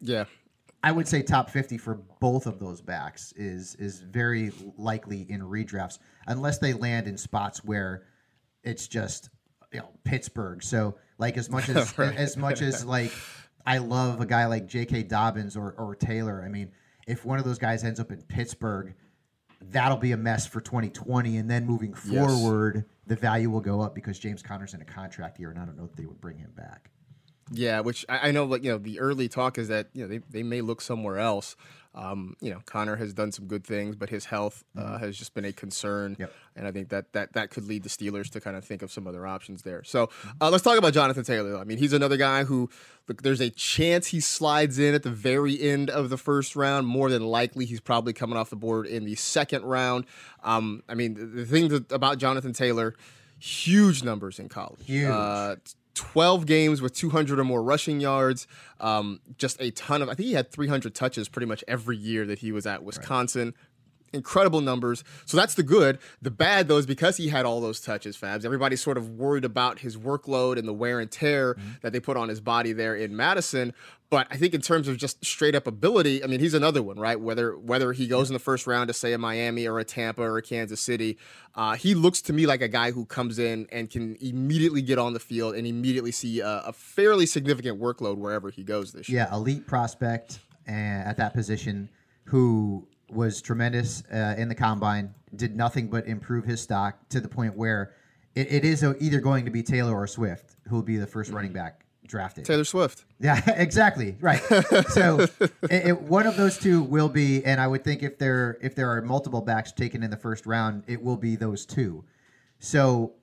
Yeah. 0.00 0.24
I 0.82 0.92
would 0.92 1.08
say 1.08 1.22
top 1.22 1.48
50 1.48 1.78
for 1.78 1.94
both 2.20 2.46
of 2.46 2.58
those 2.58 2.82
backs 2.82 3.32
is 3.36 3.74
is 3.76 4.00
very 4.00 4.52
likely 4.76 5.22
in 5.30 5.40
redrafts 5.40 5.98
unless 6.26 6.58
they 6.58 6.74
land 6.74 7.08
in 7.08 7.16
spots 7.16 7.64
where 7.64 8.02
it's 8.62 8.86
just 8.86 9.30
you 9.72 9.80
know 9.80 9.88
Pittsburgh. 10.04 10.62
So 10.62 10.96
like 11.18 11.38
as 11.38 11.48
much 11.50 11.68
as 11.70 11.96
Right. 11.98 12.14
as 12.16 12.36
much 12.36 12.60
as 12.60 12.84
like 12.96 13.12
I 13.66 13.78
love 13.78 14.20
a 14.20 14.26
guy 14.26 14.44
like 14.46 14.66
J.K. 14.66 15.04
Dobbins 15.04 15.56
or 15.56 15.72
or 15.72 15.96
Taylor. 15.96 16.42
I 16.44 16.48
mean, 16.48 16.70
if 17.06 17.24
one 17.24 17.38
of 17.38 17.44
those 17.46 17.58
guys 17.58 17.82
ends 17.82 17.98
up 17.98 18.12
in 18.12 18.20
Pittsburgh, 18.22 18.94
that'll 19.70 19.96
be 19.96 20.12
a 20.12 20.16
mess 20.18 20.46
for 20.46 20.60
2020. 20.60 21.38
And 21.38 21.50
then 21.50 21.64
moving 21.66 21.94
Yes. 22.04 22.12
forward, 22.12 22.84
the 23.06 23.16
value 23.16 23.48
will 23.50 23.62
go 23.62 23.80
up 23.80 23.94
because 23.94 24.18
James 24.18 24.42
Conner's 24.42 24.74
in 24.74 24.82
a 24.82 24.84
contract 24.84 25.40
year, 25.40 25.50
and 25.50 25.58
I 25.58 25.64
don't 25.64 25.76
know 25.78 25.84
if 25.86 25.96
they 25.96 26.04
would 26.06 26.20
bring 26.20 26.36
him 26.38 26.52
back. 26.54 26.90
Yeah, 27.50 27.80
which 27.80 28.04
I, 28.08 28.28
I 28.28 28.30
know, 28.32 28.44
like 28.44 28.64
you 28.64 28.72
know, 28.72 28.78
the 28.78 28.98
early 29.00 29.28
talk 29.28 29.58
is 29.58 29.68
that 29.68 29.88
you 29.92 30.02
know 30.02 30.08
they, 30.08 30.18
they 30.30 30.42
may 30.42 30.60
look 30.60 30.80
somewhere 30.80 31.18
else. 31.18 31.56
Um, 31.94 32.36
you 32.42 32.50
know, 32.50 32.60
Conner 32.66 32.96
has 32.96 33.14
done 33.14 33.32
some 33.32 33.46
good 33.46 33.64
things, 33.64 33.96
but 33.96 34.10
his 34.10 34.26
health 34.26 34.64
uh, 34.76 34.98
has 34.98 35.16
just 35.16 35.32
been 35.32 35.46
a 35.46 35.52
concern, 35.52 36.14
and 36.54 36.66
I 36.66 36.70
think 36.72 36.90
that 36.90 37.12
that 37.14 37.32
that 37.32 37.48
could 37.48 37.64
lead 37.66 37.84
the 37.84 37.88
Steelers 37.88 38.28
to 38.30 38.40
kind 38.40 38.54
of 38.54 38.64
think 38.66 38.82
of 38.82 38.92
some 38.92 39.06
other 39.06 39.26
options 39.26 39.62
there. 39.62 39.82
So 39.82 40.10
uh, 40.40 40.50
let's 40.50 40.62
talk 40.62 40.76
about 40.76 40.92
Jonathan 40.92 41.24
Taylor. 41.24 41.56
I 41.56 41.64
mean, 41.64 41.78
he's 41.78 41.94
another 41.94 42.18
guy 42.18 42.44
who, 42.44 42.68
look, 43.08 43.22
there's 43.22 43.40
a 43.40 43.48
chance 43.48 44.08
he 44.08 44.20
slides 44.20 44.78
in 44.78 44.94
at 44.94 45.04
the 45.04 45.10
very 45.10 45.58
end 45.58 45.88
of 45.88 46.10
the 46.10 46.18
first 46.18 46.54
round. 46.54 46.86
More 46.86 47.08
than 47.08 47.24
likely, 47.24 47.64
he's 47.64 47.80
probably 47.80 48.12
coming 48.12 48.36
off 48.36 48.50
the 48.50 48.56
board 48.56 48.86
in 48.86 49.06
the 49.06 49.14
second 49.14 49.64
round. 49.64 50.04
Um, 50.44 50.82
I 50.90 50.94
mean, 50.94 51.14
the, 51.14 51.24
the 51.24 51.46
thing 51.46 51.68
that, 51.68 51.90
about 51.90 52.18
Jonathan 52.18 52.52
Taylor, 52.52 52.94
huge 53.38 54.02
numbers 54.02 54.38
in 54.38 54.50
college. 54.50 54.80
Huge. 54.84 55.08
Uh, 55.08 55.56
12 55.96 56.46
games 56.46 56.80
with 56.80 56.94
200 56.94 57.38
or 57.40 57.44
more 57.44 57.62
rushing 57.62 57.98
yards. 58.00 58.46
Um, 58.78 59.20
just 59.38 59.60
a 59.60 59.70
ton 59.72 60.02
of, 60.02 60.08
I 60.08 60.14
think 60.14 60.28
he 60.28 60.34
had 60.34 60.52
300 60.52 60.94
touches 60.94 61.28
pretty 61.28 61.46
much 61.46 61.64
every 61.66 61.96
year 61.96 62.24
that 62.26 62.38
he 62.38 62.52
was 62.52 62.66
at 62.66 62.84
Wisconsin. 62.84 63.54
Incredible 64.12 64.60
numbers. 64.60 65.04
So 65.24 65.36
that's 65.36 65.54
the 65.54 65.62
good. 65.62 65.98
The 66.22 66.30
bad, 66.30 66.68
though, 66.68 66.78
is 66.78 66.86
because 66.86 67.16
he 67.16 67.28
had 67.28 67.44
all 67.44 67.60
those 67.60 67.80
touches, 67.80 68.16
Fabs. 68.16 68.44
Everybody's 68.44 68.80
sort 68.80 68.96
of 68.96 69.10
worried 69.10 69.44
about 69.44 69.80
his 69.80 69.96
workload 69.96 70.58
and 70.58 70.66
the 70.66 70.72
wear 70.72 71.00
and 71.00 71.10
tear 71.10 71.56
that 71.82 71.92
they 71.92 72.00
put 72.00 72.16
on 72.16 72.28
his 72.28 72.40
body 72.40 72.72
there 72.72 72.94
in 72.94 73.16
Madison. 73.16 73.74
But 74.08 74.28
I 74.30 74.36
think 74.36 74.54
in 74.54 74.60
terms 74.60 74.86
of 74.86 74.96
just 74.96 75.24
straight 75.24 75.56
up 75.56 75.66
ability, 75.66 76.22
I 76.22 76.28
mean, 76.28 76.38
he's 76.38 76.54
another 76.54 76.82
one, 76.82 76.98
right? 76.98 77.20
Whether 77.20 77.58
whether 77.58 77.92
he 77.92 78.06
goes 78.06 78.30
in 78.30 78.34
the 78.34 78.38
first 78.38 78.66
round 78.66 78.86
to 78.88 78.94
say 78.94 79.12
a 79.12 79.18
Miami 79.18 79.66
or 79.66 79.80
a 79.80 79.84
Tampa 79.84 80.22
or 80.22 80.38
a 80.38 80.42
Kansas 80.42 80.80
City, 80.80 81.18
uh, 81.56 81.74
he 81.74 81.94
looks 81.94 82.22
to 82.22 82.32
me 82.32 82.46
like 82.46 82.62
a 82.62 82.68
guy 82.68 82.92
who 82.92 83.04
comes 83.04 83.38
in 83.40 83.66
and 83.72 83.90
can 83.90 84.16
immediately 84.20 84.82
get 84.82 84.98
on 84.98 85.12
the 85.12 85.18
field 85.18 85.56
and 85.56 85.66
immediately 85.66 86.12
see 86.12 86.38
a, 86.40 86.62
a 86.66 86.72
fairly 86.72 87.26
significant 87.26 87.80
workload 87.80 88.16
wherever 88.16 88.50
he 88.50 88.62
goes 88.62 88.92
this 88.92 89.08
year. 89.08 89.26
Yeah, 89.28 89.34
elite 89.34 89.66
prospect 89.66 90.38
uh, 90.68 90.70
at 90.70 91.16
that 91.16 91.34
position 91.34 91.88
who 92.26 92.86
was 93.10 93.40
tremendous 93.40 94.02
uh, 94.12 94.34
in 94.36 94.48
the 94.48 94.54
combine, 94.54 95.14
did 95.34 95.56
nothing 95.56 95.88
but 95.88 96.06
improve 96.06 96.44
his 96.44 96.60
stock 96.60 97.08
to 97.10 97.20
the 97.20 97.28
point 97.28 97.56
where 97.56 97.94
it, 98.34 98.52
it 98.52 98.64
is 98.64 98.84
either 98.84 99.20
going 99.20 99.44
to 99.44 99.50
be 99.50 99.62
Taylor 99.62 99.94
or 99.94 100.06
Swift 100.06 100.56
who 100.68 100.76
will 100.76 100.82
be 100.82 100.96
the 100.96 101.06
1st 101.06 101.32
running 101.32 101.52
back 101.52 101.86
drafted. 102.06 102.44
Taylor 102.44 102.64
Swift. 102.64 103.04
Yeah, 103.20 103.40
exactly. 103.56 104.16
Right. 104.20 104.42
So 104.88 105.20
it, 105.40 105.52
it, 105.70 106.02
one 106.02 106.26
of 106.26 106.36
those 106.36 106.58
two 106.58 106.82
will 106.82 107.08
be, 107.08 107.44
and 107.44 107.60
I 107.60 107.66
would 107.66 107.84
think 107.84 108.02
if 108.02 108.18
there 108.18 108.58
if 108.60 108.74
there 108.74 108.90
are 108.90 109.02
multiple 109.02 109.40
backs 109.40 109.72
taken 109.72 110.02
in 110.02 110.10
the 110.10 110.16
first 110.16 110.46
round, 110.46 110.84
it 110.86 111.02
will 111.02 111.16
be 111.16 111.36
those 111.36 111.66
two. 111.66 112.04
So 112.58 113.14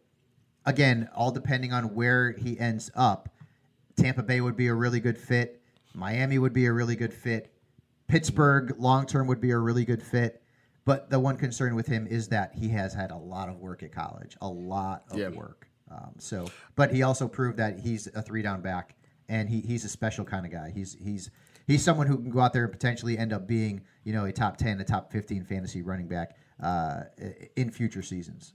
again, 0.65 1.10
all 1.15 1.32
depending 1.32 1.74
on 1.74 1.96
where 1.96 2.32
he 2.32 2.60
ends 2.60 2.91
up. 2.96 3.30
Tampa 3.96 4.24
Bay 4.24 4.41
would 4.41 4.58
be 4.58 4.67
a 4.67 4.74
really 4.74 5.00
good 5.00 5.17
fit. 5.17 5.62
Miami 5.93 6.39
would 6.39 6.54
be 6.54 6.65
a 6.65 6.74
really 6.74 6.96
good 6.96 7.13
fit. 7.13 7.52
Pittsburgh 8.13 8.76
long 8.78 9.08
term 9.08 9.26
would 9.26 9.41
be 9.41 9.49
a 9.49 9.58
really 9.58 9.86
good 9.86 10.04
fit. 10.04 10.43
But 10.86 11.10
the 11.10 11.19
one 11.19 11.36
concern 11.36 11.73
with 11.73 11.88
him 11.88 12.06
is 12.06 12.28
that 12.28 12.54
he 12.54 12.67
has 12.69 12.93
had 12.93 13.10
a 13.10 13.17
lot 13.17 13.49
of 13.49 13.58
work 13.58 13.82
at 13.82 13.91
college, 13.91 14.38
a 14.39 14.47
lot 14.47 15.06
of 15.10 15.17
Yeah. 15.17 15.30
work. 15.30 15.67
Um, 15.89 16.13
so, 16.19 16.47
but 16.76 16.93
he 16.93 17.02
also 17.02 17.28
proved 17.28 17.58
that 17.58 17.80
he's 17.80 18.06
a 18.13 18.21
three 18.21 18.43
down 18.43 18.62
back, 18.62 18.95
and 19.30 19.49
he, 19.49 19.62
he's 19.62 19.84
a 19.84 19.89
special 19.89 20.26
kind 20.26 20.45
of 20.45 20.52
guy. 20.52 20.71
He's 20.76 20.93
he's 20.93 21.32
he's 21.65 21.84
someone 21.84 22.06
who 22.06 22.17
can 22.17 22.30
go 22.30 22.39
out 22.39 22.54
there 22.54 22.65
and 22.65 22.71
potentially 22.71 23.17
end 23.17 23.34
up 23.34 23.47
being 23.47 23.82
you 24.04 24.13
know 24.13 24.26
a 24.26 24.32
top 24.32 24.58
ten, 24.58 24.80
a 24.80 24.84
top 24.84 25.12
fifteen 25.12 25.43
fantasy 25.43 25.82
running 25.82 26.08
back 26.08 26.38
uh, 26.62 27.06
in 27.56 27.71
future 27.71 28.04
seasons. 28.04 28.54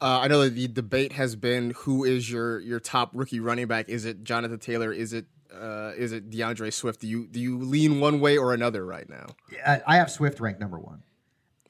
Uh, 0.00 0.20
I 0.22 0.28
know 0.28 0.42
that 0.42 0.54
the 0.54 0.66
debate 0.66 1.12
has 1.12 1.36
been 1.36 1.72
who 1.76 2.02
is 2.02 2.28
your 2.28 2.58
your 2.58 2.80
top 2.80 3.10
rookie 3.14 3.38
running 3.38 3.68
back? 3.68 3.88
Is 3.88 4.04
it 4.04 4.24
Jonathan 4.24 4.58
Taylor? 4.58 4.92
Is 4.92 5.12
it 5.12 5.26
uh, 5.60 5.92
is 5.96 6.12
it 6.12 6.30
DeAndre 6.30 6.72
Swift? 6.72 7.00
Do 7.00 7.06
you 7.08 7.26
do 7.26 7.40
you 7.40 7.58
lean 7.58 8.00
one 8.00 8.20
way 8.20 8.36
or 8.38 8.54
another 8.54 8.84
right 8.84 9.08
now? 9.08 9.26
I, 9.66 9.80
I 9.86 9.96
have 9.96 10.10
Swift 10.10 10.40
ranked 10.40 10.60
number 10.60 10.78
one. 10.78 11.02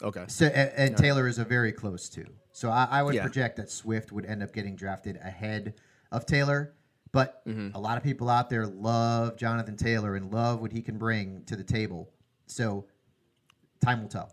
Okay. 0.03 0.25
So 0.29 0.47
and, 0.47 0.73
and. 0.77 0.97
Taylor 0.97 1.27
is 1.27 1.39
a 1.39 1.45
very 1.45 1.73
close 1.73 2.09
two. 2.09 2.27
So 2.53 2.71
I, 2.71 2.87
I 2.91 3.03
would 3.03 3.15
Yeah. 3.15 3.23
project 3.23 3.57
that 3.57 3.71
Swift 3.71 4.13
would 4.13 4.27
end 4.27 4.43
up 4.43 4.53
getting 4.53 4.77
drafted 4.77 5.17
ahead 5.17 5.75
of 6.13 6.27
Taylor. 6.27 6.75
But 7.13 7.47
Mm-hmm. 7.47 7.75
a 7.75 7.81
lot 7.81 7.97
of 7.97 8.03
people 8.03 8.29
out 8.29 8.51
there 8.51 8.67
love 8.67 9.37
Jonathan 9.37 9.77
Taylor 9.77 10.17
and 10.17 10.31
love 10.33 10.61
what 10.61 10.73
he 10.73 10.83
can 10.83 10.99
bring 10.99 11.45
to 11.47 11.57
the 11.57 11.65
table. 11.65 12.11
So 12.47 12.87
time 13.83 14.03
will 14.03 14.09
tell. 14.09 14.33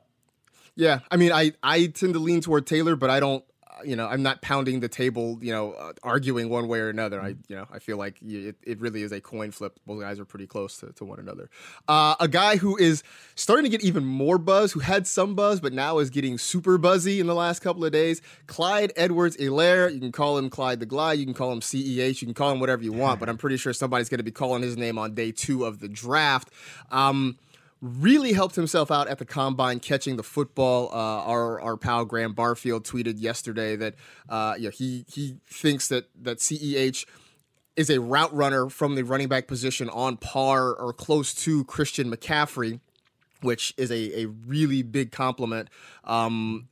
Yeah, 0.75 0.99
I 1.11 1.17
mean, 1.17 1.31
I 1.31 1.51
I 1.61 1.85
tend 1.87 2.13
to 2.13 2.19
lean 2.19 2.41
toward 2.41 2.65
Taylor, 2.65 2.95
but 2.95 3.09
I 3.09 3.19
don't. 3.19 3.43
You 3.85 3.95
know, 3.95 4.07
I'm 4.07 4.23
not 4.23 4.41
pounding 4.41 4.79
the 4.79 4.87
table. 4.87 5.39
You 5.41 5.51
know, 5.51 5.73
uh, 5.73 5.93
arguing 6.03 6.49
one 6.49 6.67
way 6.67 6.79
or 6.79 6.89
another. 6.89 7.21
I 7.21 7.29
you 7.47 7.55
know, 7.55 7.67
I 7.71 7.79
feel 7.79 7.97
like 7.97 8.21
it, 8.21 8.55
it 8.63 8.79
really 8.79 9.01
is 9.01 9.11
a 9.11 9.21
coin 9.21 9.51
flip. 9.51 9.79
Both 9.85 10.01
guys 10.01 10.19
are 10.19 10.25
pretty 10.25 10.47
close 10.47 10.77
to, 10.77 10.91
to 10.93 11.05
one 11.05 11.19
another. 11.19 11.49
Uh, 11.87 12.15
a 12.19 12.27
guy 12.27 12.57
who 12.57 12.77
is 12.77 13.03
starting 13.35 13.63
to 13.63 13.69
get 13.69 13.83
even 13.83 14.05
more 14.05 14.37
buzz, 14.37 14.71
who 14.71 14.79
had 14.79 15.07
some 15.07 15.35
buzz, 15.35 15.59
but 15.59 15.73
now 15.73 15.99
is 15.99 16.09
getting 16.09 16.37
super 16.37 16.77
buzzy 16.77 17.19
in 17.19 17.27
the 17.27 17.35
last 17.35 17.59
couple 17.59 17.83
of 17.85 17.91
days. 17.91 18.21
Clyde 18.47 18.93
Edwards 18.95 19.37
Helaire. 19.37 19.93
You 19.93 19.99
can 19.99 20.11
call 20.11 20.37
him 20.37 20.49
Clyde 20.49 20.79
the 20.79 20.85
Glide. 20.85 21.19
You 21.19 21.25
can 21.25 21.33
call 21.33 21.51
him 21.51 21.61
CEH. 21.61 22.21
You 22.21 22.27
can 22.27 22.33
call 22.33 22.51
him 22.51 22.59
whatever 22.59 22.83
you 22.83 22.93
want. 22.93 23.19
But 23.19 23.29
I'm 23.29 23.37
pretty 23.37 23.57
sure 23.57 23.73
somebody's 23.73 24.09
going 24.09 24.19
to 24.19 24.23
be 24.23 24.31
calling 24.31 24.61
his 24.61 24.77
name 24.77 24.97
on 24.97 25.13
day 25.13 25.31
two 25.31 25.65
of 25.65 25.79
the 25.79 25.87
draft. 25.87 26.49
Um, 26.91 27.37
really 27.83 28.31
helped 28.31 28.55
himself 28.55 28.89
out 28.89 29.09
at 29.09 29.17
the 29.17 29.25
combine 29.25 29.81
catching 29.81 30.15
the 30.15 30.23
football. 30.23 30.89
Uh, 30.93 31.23
our 31.25 31.59
our 31.59 31.75
pal 31.75 32.05
Graham 32.05 32.33
Barfield 32.33 32.85
tweeted 32.85 33.15
yesterday 33.19 33.75
that 33.75 33.95
uh, 34.29 34.53
he 34.55 35.05
he 35.11 35.35
thinks 35.45 35.89
that 35.89 36.05
that 36.21 36.37
CEH 36.37 37.05
is 37.75 37.89
a 37.89 37.99
route 37.99 38.33
runner 38.33 38.69
from 38.69 38.95
the 38.95 39.03
running 39.03 39.27
back 39.27 39.47
position 39.47 39.89
on 39.89 40.15
par 40.15 40.73
or 40.73 40.93
close 40.93 41.33
to 41.33 41.65
Christian 41.65 42.09
McCaffrey, 42.09 42.79
which 43.41 43.73
is 43.77 43.91
a, 43.91 44.21
a 44.21 44.25
really 44.27 44.81
big 44.81 45.11
compliment. 45.11 45.69
Um, 46.03 46.69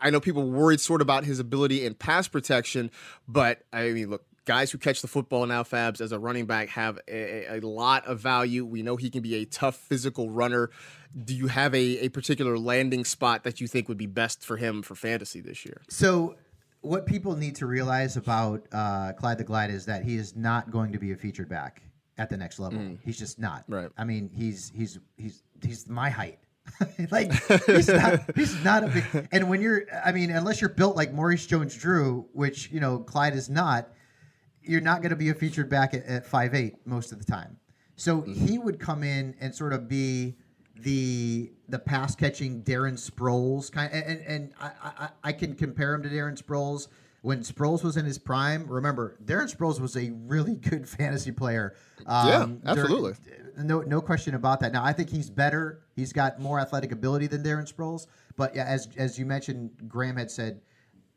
I 0.00 0.10
know 0.10 0.20
people 0.20 0.48
worried 0.48 0.80
sort 0.80 1.00
of 1.00 1.06
about 1.06 1.24
his 1.24 1.38
ability 1.38 1.84
in 1.84 1.94
pass 1.94 2.28
protection, 2.28 2.90
but 3.26 3.62
I 3.72 3.90
mean, 3.90 4.10
look, 4.10 4.24
guys 4.44 4.70
who 4.70 4.78
catch 4.78 5.02
the 5.02 5.08
football 5.08 5.46
now, 5.46 5.62
Fabs, 5.62 6.00
as 6.00 6.12
a 6.12 6.18
running 6.18 6.46
back 6.46 6.68
have 6.70 6.98
a, 7.08 7.58
a 7.58 7.60
lot 7.60 8.06
of 8.06 8.20
value. 8.20 8.64
We 8.64 8.82
know 8.82 8.96
he 8.96 9.10
can 9.10 9.22
be 9.22 9.36
a 9.36 9.44
tough 9.44 9.76
physical 9.76 10.30
runner. 10.30 10.70
Do 11.24 11.34
you 11.34 11.48
have 11.48 11.74
a, 11.74 12.04
a 12.04 12.08
particular 12.08 12.58
landing 12.58 13.04
spot 13.04 13.44
that 13.44 13.60
you 13.60 13.66
think 13.66 13.88
would 13.88 13.98
be 13.98 14.06
best 14.06 14.44
for 14.44 14.56
him 14.56 14.82
for 14.82 14.94
fantasy 14.94 15.40
this 15.40 15.64
year? 15.64 15.82
So, 15.88 16.36
what 16.80 17.06
people 17.06 17.36
need 17.36 17.54
to 17.56 17.66
realize 17.66 18.16
about 18.16 18.66
uh, 18.72 19.12
Clyde 19.12 19.38
the 19.38 19.44
Glide 19.44 19.70
is 19.70 19.86
that 19.86 20.02
he 20.02 20.16
is 20.16 20.34
not 20.34 20.70
going 20.70 20.92
to 20.92 20.98
be 20.98 21.12
a 21.12 21.16
featured 21.16 21.48
back 21.48 21.82
at 22.18 22.28
the 22.28 22.36
next 22.36 22.58
level. 22.58 22.80
Mm. 22.80 22.98
He's 23.04 23.18
just 23.18 23.38
not. 23.38 23.64
Right. 23.68 23.88
I 23.96 24.04
mean, 24.04 24.30
he's 24.34 24.72
he's 24.74 24.98
he's 25.16 25.42
he's 25.62 25.88
my 25.88 26.10
height. 26.10 26.38
like 27.10 27.32
he's 27.66 27.88
not 27.88 28.20
he's 28.36 28.64
not 28.64 28.84
a 28.84 28.86
big 28.86 29.28
and 29.32 29.48
when 29.48 29.60
you're 29.60 29.82
I 30.04 30.12
mean 30.12 30.30
unless 30.30 30.60
you're 30.60 30.70
built 30.70 30.94
like 30.94 31.12
Maurice 31.12 31.44
Jones 31.44 31.76
Drew 31.76 32.24
which 32.34 32.70
you 32.70 32.78
know 32.78 33.00
Clyde 33.00 33.34
is 33.34 33.50
not 33.50 33.88
you're 34.62 34.80
not 34.80 35.02
going 35.02 35.10
to 35.10 35.16
be 35.16 35.30
a 35.30 35.34
featured 35.34 35.68
back 35.68 35.94
at, 35.94 36.04
at 36.06 36.26
5'8 36.26 36.74
most 36.84 37.12
of 37.12 37.18
the 37.18 37.24
time. 37.24 37.58
So 37.96 38.22
mm-hmm. 38.22 38.46
he 38.46 38.58
would 38.58 38.78
come 38.78 39.02
in 39.02 39.34
and 39.40 39.54
sort 39.54 39.72
of 39.72 39.88
be 39.88 40.36
the 40.74 41.52
the 41.68 41.78
pass 41.78 42.16
catching 42.16 42.62
Darren 42.62 42.94
Sproles 42.94 43.70
kind 43.70 43.92
and 43.92 44.04
and, 44.04 44.20
and 44.26 44.52
I, 44.58 44.70
I 44.82 45.08
I 45.24 45.32
can 45.32 45.54
compare 45.54 45.94
him 45.94 46.02
to 46.02 46.08
Darren 46.08 46.40
Sproles 46.40 46.88
when 47.20 47.40
Sproles 47.40 47.84
was 47.84 47.96
in 47.96 48.04
his 48.04 48.18
prime. 48.18 48.66
Remember, 48.66 49.16
Darren 49.24 49.54
Sproles 49.54 49.80
was 49.80 49.96
a 49.96 50.10
really 50.26 50.56
good 50.56 50.88
fantasy 50.98 51.30
player. 51.30 51.74
Yeah, 52.00 52.38
um, 52.38 52.58
during- 52.58 52.78
absolutely. 52.78 53.14
no, 53.58 53.80
no 53.82 54.00
question 54.00 54.34
about 54.34 54.60
that. 54.60 54.72
Now, 54.72 54.84
I 54.84 54.92
think 54.92 55.08
he's 55.08 55.30
better. 55.30 55.82
He's 55.94 56.12
got 56.12 56.40
more 56.40 56.58
athletic 56.58 56.90
ability 56.90 57.28
than 57.28 57.42
Darren 57.42 57.72
Sproles. 57.72 58.06
But 58.36 58.56
yeah, 58.56 58.64
as 58.64 58.88
as 58.96 59.18
you 59.18 59.26
mentioned, 59.26 59.70
Graham 59.88 60.16
had 60.16 60.30
said, 60.30 60.60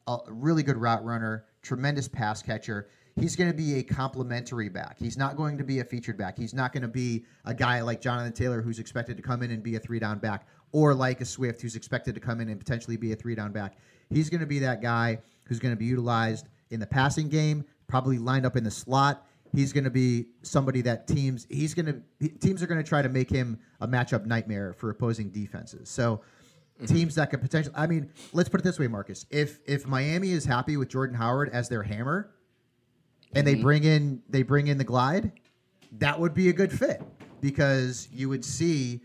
a 0.08 0.18
really 0.28 0.64
good 0.64 0.78
route 0.78 1.04
runner, 1.04 1.46
tremendous 1.62 2.08
pass 2.08 2.42
catcher. 2.42 2.88
He's 3.17 3.38
going 3.38 3.49
to 3.49 3.56
be 3.56 3.75
a 3.75 3.84
complementary 3.84 4.67
back. 4.67 4.97
He's 4.99 5.15
not 5.15 5.38
going 5.38 5.58
to 5.58 5.63
be 5.63 5.80
a 5.80 5.86
featured 5.86 6.17
back. 6.17 6.38
He's 6.38 6.54
not 6.54 6.73
going 6.73 6.82
to 6.82 6.89
be 6.89 7.25
a 7.45 7.54
guy 7.54 7.80
like 7.80 8.01
Jonathan 8.01 8.34
Taylor 8.34 8.62
who's 8.62 8.78
expected 8.78 9.15
to 9.15 9.23
come 9.23 9.41
in 9.41 9.51
and 9.51 9.63
be 9.63 9.75
a 9.75 9.80
three 9.80 9.99
down 9.99 10.19
back, 10.19 10.47
or 10.73 10.93
like 10.93 11.21
a 11.21 11.25
Swift 11.25 11.62
who's 11.62 11.78
expected 11.78 12.13
to 12.15 12.21
come 12.21 12.41
in 12.41 12.49
and 12.49 12.60
potentially 12.60 12.97
be 12.97 13.13
a 13.13 13.15
three 13.15 13.34
down 13.34 13.54
back. 13.54 13.78
He's 14.10 14.30
going 14.30 14.41
to 14.41 14.45
be 14.45 14.60
that 14.60 14.82
guy 14.82 15.19
who's 15.45 15.60
going 15.60 15.73
to 15.73 15.78
be 15.78 15.86
utilized 15.86 16.49
in 16.71 16.82
the 16.82 16.86
passing 16.86 17.30
game, 17.30 17.63
probably 17.88 18.17
lined 18.17 18.45
up 18.45 18.58
in 18.58 18.65
the 18.65 18.71
slot. 18.71 19.25
He's 19.54 19.71
going 19.71 19.86
to 19.86 19.89
be 19.89 20.25
somebody 20.41 20.82
that 20.82 21.08
teams 21.08 21.47
he's 21.49 21.73
going 21.73 21.86
to 22.19 22.28
teams 22.39 22.62
are 22.62 22.67
going 22.67 22.84
to 22.84 22.88
try 22.88 23.01
to 23.01 23.08
make 23.08 23.30
him 23.30 23.60
a 23.80 23.88
matchup 23.88 24.25
nightmare 24.25 24.73
for 24.73 24.89
opposing 24.89 25.30
defenses. 25.30 25.88
So 25.88 26.21
mm-hmm. 26.82 26.93
teams 26.93 27.15
that 27.15 27.30
could 27.30 27.41
potentially 27.41 27.73
I 27.78 27.88
mean, 27.88 28.12
let's 28.34 28.49
put 28.49 28.60
it 28.60 28.65
this 28.65 28.78
way, 28.78 28.88
Marcus. 28.88 29.25
If 29.30 29.60
if 29.65 29.88
Miami 29.88 30.32
is 30.32 30.43
happy 30.43 30.75
with 30.75 30.89
Jordan 30.89 31.15
Howard 31.15 31.49
as 31.54 31.69
their 31.69 31.84
hammer 31.84 32.35
and 33.36 33.45
they 33.45 33.56
Mhm. 33.56 33.62
bring 33.62 33.84
in 33.84 34.21
they 34.30 34.41
bring 34.43 34.67
in 34.67 34.78
the 34.78 34.84
glide, 34.84 35.32
that 36.00 36.19
would 36.19 36.34
be 36.34 36.50
a 36.50 36.54
good 36.54 36.71
fit 36.71 37.02
because 37.41 38.08
you 38.12 38.30
would 38.30 38.43
see 38.43 39.02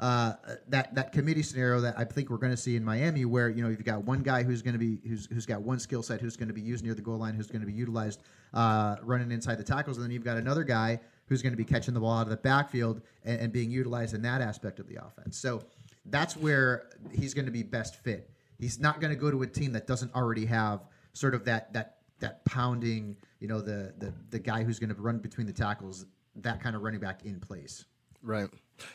uh, 0.00 0.32
that 0.68 0.92
that 0.96 1.12
committee 1.12 1.42
scenario 1.42 1.80
that 1.80 1.96
I 1.96 2.02
think 2.04 2.28
we're 2.28 2.38
going 2.38 2.52
to 2.52 2.56
see 2.56 2.74
in 2.74 2.84
Miami, 2.84 3.24
where 3.24 3.48
you 3.48 3.62
know 3.62 3.68
you've 3.68 3.84
got 3.84 4.04
one 4.04 4.22
guy 4.24 4.42
who's 4.42 4.60
going 4.60 4.72
to 4.72 4.78
be 4.78 4.98
who's 5.08 5.26
who's 5.26 5.46
got 5.46 5.62
one 5.62 5.78
skill 5.78 6.02
set 6.02 6.20
who's 6.20 6.36
going 6.36 6.48
to 6.48 6.54
be 6.54 6.60
used 6.60 6.82
near 6.84 6.94
the 6.94 7.00
goal 7.02 7.18
line, 7.18 7.34
who's 7.34 7.46
going 7.46 7.60
to 7.60 7.66
be 7.66 7.72
utilized 7.72 8.20
uh, 8.54 8.96
running 9.02 9.30
inside 9.30 9.54
the 9.56 9.62
tackles, 9.64 9.96
and 9.96 10.04
then 10.04 10.10
you've 10.10 10.24
got 10.24 10.36
another 10.36 10.64
guy 10.64 10.98
who's 11.26 11.42
going 11.42 11.52
to 11.52 11.56
be 11.56 11.64
catching 11.64 11.94
the 11.94 12.00
ball 12.00 12.18
out 12.18 12.22
of 12.22 12.30
the 12.30 12.36
backfield 12.36 13.02
and, 13.24 13.40
and 13.40 13.52
being 13.52 13.70
utilized 13.70 14.14
in 14.14 14.22
that 14.22 14.40
aspect 14.40 14.80
of 14.80 14.88
the 14.88 14.96
offense. 14.96 15.38
So 15.38 15.62
that's 16.06 16.36
where 16.36 16.88
he's 17.12 17.32
going 17.32 17.46
to 17.46 17.52
be 17.52 17.62
best 17.62 17.94
fit. 17.96 18.28
He's 18.58 18.80
not 18.80 19.00
going 19.00 19.12
to 19.12 19.18
go 19.18 19.30
to 19.30 19.42
a 19.42 19.46
team 19.46 19.72
that 19.72 19.86
doesn't 19.86 20.12
already 20.14 20.44
have 20.46 20.80
sort 21.12 21.34
of 21.36 21.44
that 21.44 21.72
that 21.72 21.98
that 22.24 22.44
pounding, 22.46 23.16
you 23.40 23.48
know, 23.48 23.60
the 23.60 23.92
the 23.98 24.12
the 24.30 24.38
guy 24.38 24.64
who's 24.64 24.78
going 24.78 24.94
to 24.94 25.00
run 25.00 25.18
between 25.18 25.46
the 25.46 25.52
tackles, 25.52 26.06
that 26.36 26.60
kind 26.62 26.74
of 26.74 26.82
running 26.82 27.00
back 27.00 27.24
in 27.24 27.38
place. 27.38 27.84
Right. 28.22 28.48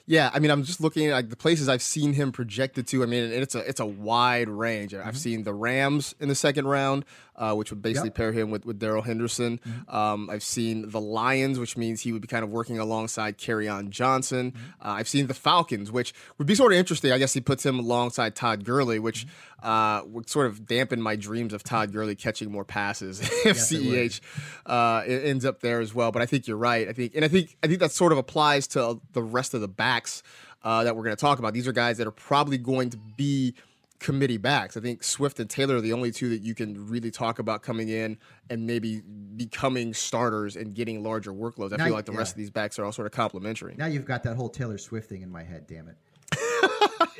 Yeah, 0.05 0.29
I 0.33 0.39
mean, 0.39 0.51
I'm 0.51 0.63
just 0.63 0.81
looking 0.81 1.07
at 1.07 1.13
like, 1.13 1.29
the 1.29 1.35
places 1.35 1.69
I've 1.69 1.81
seen 1.81 2.13
him 2.13 2.31
projected 2.31 2.87
to. 2.87 3.03
I 3.03 3.05
mean, 3.05 3.31
it's 3.31 3.55
a 3.55 3.59
it's 3.59 3.79
a 3.79 3.85
wide 3.85 4.49
range. 4.49 4.93
I've 4.93 5.17
seen 5.17 5.43
the 5.43 5.53
Rams 5.53 6.15
in 6.19 6.27
the 6.29 6.35
second 6.35 6.67
round, 6.67 7.05
uh, 7.35 7.53
which 7.55 7.69
would 7.71 7.81
basically 7.81 8.09
Yep. 8.09 8.15
pair 8.15 8.31
him 8.31 8.51
with, 8.51 8.65
with 8.65 8.79
Darrell 8.79 9.03
Henderson. 9.03 9.59
Um, 9.87 10.29
I've 10.29 10.43
seen 10.43 10.89
the 10.89 10.99
Lions, 10.99 11.59
which 11.59 11.77
means 11.77 12.01
he 12.01 12.11
would 12.11 12.21
be 12.21 12.27
kind 12.27 12.43
of 12.43 12.51
working 12.51 12.77
alongside 12.79 13.37
Kerryon 13.37 13.89
Johnson. 13.89 14.53
Uh, 14.81 14.89
I've 14.99 15.07
seen 15.07 15.27
the 15.27 15.33
Falcons, 15.33 15.91
which 15.91 16.13
would 16.37 16.47
be 16.47 16.55
sort 16.55 16.73
of 16.73 16.77
interesting. 16.79 17.11
I 17.11 17.17
guess 17.17 17.33
he 17.33 17.41
puts 17.41 17.65
him 17.65 17.79
alongside 17.79 18.35
Todd 18.35 18.65
Gurley, 18.65 18.99
which 18.99 19.25
uh, 19.63 20.01
would 20.05 20.29
sort 20.29 20.47
of 20.47 20.65
dampen 20.65 21.01
my 21.01 21.15
dreams 21.15 21.53
of 21.53 21.63
Todd 21.63 21.91
Gurley 21.93 22.15
catching 22.15 22.51
more 22.51 22.65
passes 22.65 23.19
if 23.45 23.45
Yes. 23.45 23.71
CEH 23.71 24.21
uh, 24.65 25.03
ends 25.07 25.45
up 25.45 25.61
there 25.61 25.79
as 25.79 25.93
well. 25.93 26.11
But 26.11 26.21
I 26.21 26.25
think 26.25 26.47
you're 26.47 26.57
right. 26.57 26.87
I 26.89 26.93
think, 26.93 27.15
and 27.15 27.23
I 27.23 27.27
think, 27.27 27.55
I 27.63 27.67
think 27.67 27.79
that 27.79 27.91
sort 27.91 28.11
of 28.11 28.17
applies 28.17 28.67
to 28.67 28.99
the 29.13 29.21
rest 29.23 29.53
of 29.53 29.61
the 29.61 29.67
backs 29.69 30.23
uh, 30.63 30.83
that 30.83 30.95
we're 30.95 31.03
going 31.03 31.15
to 31.15 31.19
talk 31.21 31.39
about. 31.39 31.53
These 31.53 31.67
are 31.67 31.71
guys 31.71 31.97
that 31.97 32.07
are 32.07 32.11
probably 32.11 32.57
going 32.57 32.89
to 32.91 32.97
be 33.17 33.55
committee 33.99 34.37
backs. 34.37 34.77
I 34.77 34.79
think 34.79 35.03
Swift 35.03 35.39
and 35.41 35.49
Taylor 35.49 35.75
are 35.77 35.81
the 35.81 35.91
only 35.93 36.11
two 36.11 36.29
that 36.29 36.41
you 36.41 36.55
can 36.55 36.87
really 36.87 37.11
talk 37.11 37.39
about 37.39 37.63
coming 37.63 37.89
in 37.89 38.17
and 38.49 38.65
maybe 38.65 39.01
becoming 39.35 39.93
starters 39.93 40.55
and 40.55 40.73
getting 40.73 41.03
larger 41.03 41.33
workloads. 41.33 41.73
I 41.73 41.77
Now- 41.77 41.85
feel 41.85 41.93
like 41.95 42.05
the 42.05 42.13
yeah. 42.13 42.19
rest 42.19 42.31
of 42.33 42.37
these 42.37 42.49
backs 42.49 42.79
are 42.79 42.85
all 42.85 42.91
sort 42.93 43.05
of 43.07 43.11
complementary. 43.11 43.75
Now 43.77 43.87
you've 43.87 44.05
got 44.05 44.23
that 44.23 44.35
whole 44.37 44.49
Taylor 44.49 44.77
Swift 44.77 45.09
thing 45.09 45.21
in 45.21 45.29
my 45.29 45.43
head. 45.43 45.67
Damn 45.67 45.89
it. 45.89 45.97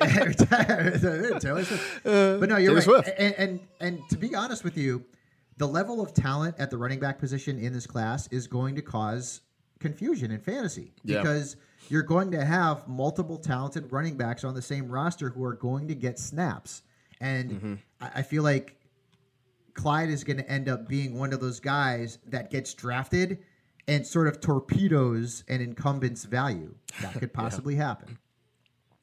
Taylor 1.40 1.64
Swift. 1.64 2.00
But 2.04 2.48
no, 2.48 2.56
you're 2.56 2.74
Taylor 2.80 2.96
right. 2.96 3.04
Swift. 3.04 3.10
And, 3.18 3.34
and 3.34 3.60
and 3.80 4.00
to 4.10 4.16
be 4.16 4.34
honest 4.34 4.64
with 4.64 4.76
you, 4.76 5.04
the 5.58 5.66
level 5.66 6.00
of 6.00 6.14
talent 6.14 6.56
at 6.58 6.70
the 6.70 6.78
running 6.78 7.00
back 7.00 7.18
position 7.18 7.58
in 7.58 7.72
this 7.72 7.86
class 7.86 8.26
is 8.28 8.46
going 8.46 8.74
to 8.76 8.82
cause 8.82 9.42
confusion 9.78 10.30
in 10.30 10.40
fantasy 10.40 10.92
Yeah. 11.04 11.18
You're 11.90 12.02
going 12.02 12.30
to 12.30 12.44
have 12.44 12.86
multiple 12.88 13.36
talented 13.36 13.92
running 13.92 14.16
backs 14.16 14.44
on 14.44 14.54
the 14.54 14.62
same 14.62 14.88
roster 14.88 15.30
who 15.30 15.44
are 15.44 15.54
going 15.54 15.88
to 15.88 15.94
get 15.94 16.18
snaps. 16.18 16.82
And 17.20 17.50
Mm-hmm. 17.50 17.74
I, 18.00 18.10
I 18.16 18.22
feel 18.22 18.42
like 18.42 18.76
Clyde 19.74 20.08
is 20.08 20.24
going 20.24 20.36
to 20.38 20.48
end 20.50 20.68
up 20.68 20.88
being 20.88 21.18
one 21.18 21.32
of 21.32 21.40
those 21.40 21.60
guys 21.60 22.18
that 22.26 22.50
gets 22.50 22.74
drafted 22.74 23.38
and 23.88 24.06
sort 24.06 24.28
of 24.28 24.40
torpedoes 24.40 25.44
an 25.48 25.60
incumbent's 25.60 26.24
value. 26.24 26.74
That 27.02 27.14
could 27.14 27.32
possibly 27.34 27.74
happen. 27.74 28.18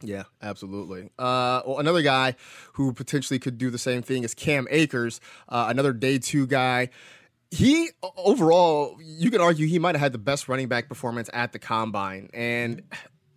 Yeah, 0.02 0.24
absolutely. 0.42 1.10
Uh, 1.18 1.62
well, 1.66 1.80
another 1.80 2.04
guy 2.04 2.36
who 2.74 2.94
potentially 2.94 3.40
could 3.40 3.58
do 3.58 3.70
the 3.72 3.80
same 3.80 4.04
thing 4.04 4.24
is 4.24 4.34
Cam 4.36 4.68
Akers, 4.70 5.20
uh, 5.50 5.66
another 5.70 5.92
day 5.92 6.20
two 6.20 6.46
guy. 6.46 6.90
He 7.52 7.90
overall, 8.18 8.98
you 9.02 9.32
could 9.32 9.42
argue 9.42 9.68
he 9.68 9.80
might 9.80 9.96
have 9.96 10.02
had 10.02 10.12
the 10.12 10.18
best 10.18 10.50
running 10.50 10.68
back 10.68 10.90
performance 10.90 11.30
at 11.34 11.54
the 11.54 11.60
combine, 11.60 12.30
and 12.34 12.84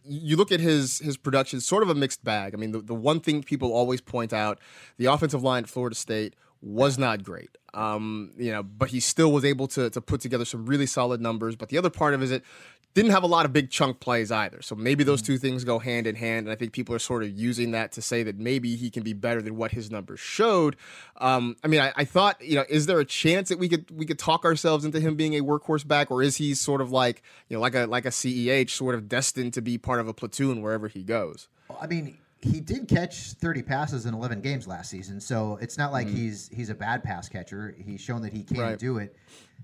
you 0.05 0.37
look 0.37 0.51
at 0.51 0.61
his 0.61 0.99
his 0.99 1.17
production, 1.17 1.61
sort 1.61 1.83
of 1.83 1.91
a 1.91 1.95
mixed 1.95 2.25
bag. 2.25 2.55
I 2.55 2.57
mean, 2.57 2.73
the, 2.73 2.81
the 2.81 2.95
one 2.95 3.21
thing 3.21 3.43
people 3.43 3.73
always 3.73 4.01
point 4.01 4.33
out, 4.33 4.59
the 4.97 5.07
offensive 5.07 5.43
line 5.43 5.65
at 5.65 5.69
Florida 5.69 5.95
State 5.95 6.35
was 6.63 6.99
not 6.99 7.23
great. 7.23 7.57
Um, 7.73 8.33
you 8.37 8.51
know, 8.51 8.63
but 8.63 8.91
he 8.91 9.01
still 9.01 9.33
was 9.33 9.45
able 9.45 9.69
to 9.69 9.91
to 9.91 10.01
put 10.01 10.21
together 10.21 10.45
some 10.45 10.67
really 10.67 10.87
solid 10.87 11.21
numbers. 11.21 11.57
But 11.57 11.69
the 11.69 11.79
other 11.79 11.91
part 11.91 12.15
of 12.15 12.23
it 12.23 12.25
is 12.25 12.31
it 12.33 12.45
didn't 12.93 13.13
have 13.13 13.23
a 13.23 13.29
lot 13.29 13.47
of 13.47 13.53
big 13.53 13.71
chunk 13.71 14.01
plays 14.01 14.33
either. 14.33 14.61
So 14.63 14.75
maybe 14.75 15.05
those 15.05 15.23
two 15.23 15.39
things 15.39 15.63
go 15.63 15.79
hand 15.79 16.09
in 16.09 16.17
hand, 16.17 16.47
and 16.47 16.53
I 16.53 16.57
think 16.57 16.73
people 16.73 16.95
are 16.95 16.99
sort 16.99 17.23
of 17.23 17.31
using 17.31 17.71
that 17.71 17.93
to 17.93 18.03
say 18.03 18.25
that 18.25 18.39
maybe 18.39 18.75
he 18.75 18.91
can 18.91 19.05
be 19.05 19.13
better 19.13 19.41
than 19.41 19.57
what 19.57 19.71
his 19.71 19.91
numbers 19.91 20.19
showed. 20.19 20.77
Um, 21.19 21.57
I 21.63 21.69
mean, 21.69 21.81
I, 21.81 21.93
I 21.95 22.05
thought, 22.05 22.43
you 22.43 22.57
know, 22.57 22.65
is 22.69 22.87
there 22.87 22.99
a 22.99 23.05
chance 23.05 23.49
that 23.49 23.59
we 23.59 23.69
could 23.69 23.89
we 23.91 24.07
could 24.07 24.19
talk 24.19 24.45
ourselves 24.45 24.85
into 24.85 24.99
him 24.99 25.15
being 25.15 25.35
a 25.35 25.43
workhorse 25.43 25.87
back, 25.87 26.11
or 26.11 26.23
is 26.23 26.37
he 26.37 26.55
sort 26.55 26.81
of 26.81 26.91
like 26.91 27.23
you 27.49 27.57
know 27.57 27.61
like 27.61 27.75
a 27.75 27.87
like 27.87 28.07
a 28.07 28.11
CEH, 28.11 28.71
sort 28.71 28.95
of 28.97 29.09
destined 29.09 29.55
to 29.55 29.63
be 29.63 29.79
part 29.79 30.01
of 30.01 30.09
a 30.09 30.15
platoon 30.15 30.61
wherever 30.61 30.89
he 30.89 31.05
goes? 31.05 31.49
I 31.81 31.87
mean, 31.87 32.19
he 32.43 32.61
did 32.61 32.89
catch 32.89 33.33
30 33.35 33.63
passes 33.63 34.07
in 34.07 34.15
11 34.15 34.41
games 34.41 34.67
last 34.67 34.91
season, 34.91 35.21
so 35.21 35.57
it's 35.61 35.77
not 35.77 35.93
like 35.93 36.07
Mhm. 36.07 36.15
he's 36.15 36.49
he's 36.49 36.71
a 36.71 36.75
bad 36.75 37.03
pass 37.05 37.29
catcher. 37.29 37.75
He's 37.79 38.01
shown 38.01 38.23
that 38.23 38.33
he 38.33 38.43
can 38.45 38.59
Right. 38.59 38.79
do 38.79 38.99
it. 38.99 39.15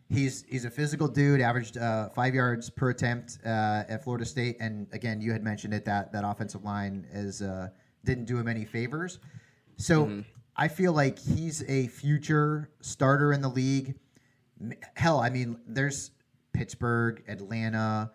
He's 0.08 0.42
he's 0.48 0.64
a 0.64 0.70
physical 0.70 1.08
dude. 1.08 1.40
Averaged 1.40 1.78
uh, 1.78 2.10
five 2.10 2.34
yards 2.34 2.68
per 2.70 2.90
attempt 2.90 3.38
uh, 3.44 3.84
at 3.88 4.04
Florida 4.04 4.24
State, 4.24 4.56
and 4.60 4.86
again, 4.92 5.20
you 5.20 5.32
had 5.32 5.42
mentioned 5.42 5.72
it 5.74 5.84
that 5.86 6.12
that 6.12 6.22
offensive 6.24 6.64
line 6.64 7.06
is 7.12 7.40
uh, 7.42 7.68
didn't 8.04 8.26
do 8.26 8.38
him 8.38 8.46
any 8.46 8.64
favors. 8.64 9.18
So 9.78 10.22
I 10.56 10.68
feel 10.68 10.92
like 10.92 11.18
he's 11.18 11.62
a 11.68 11.86
future 11.88 12.70
starter 12.80 13.32
in 13.32 13.40
the 13.40 13.48
league. 13.50 13.94
Hell, 14.94 15.18
I 15.20 15.28
mean, 15.30 15.58
there's 15.66 16.12
Pittsburgh, 16.52 17.22
Atlanta, 17.28 18.12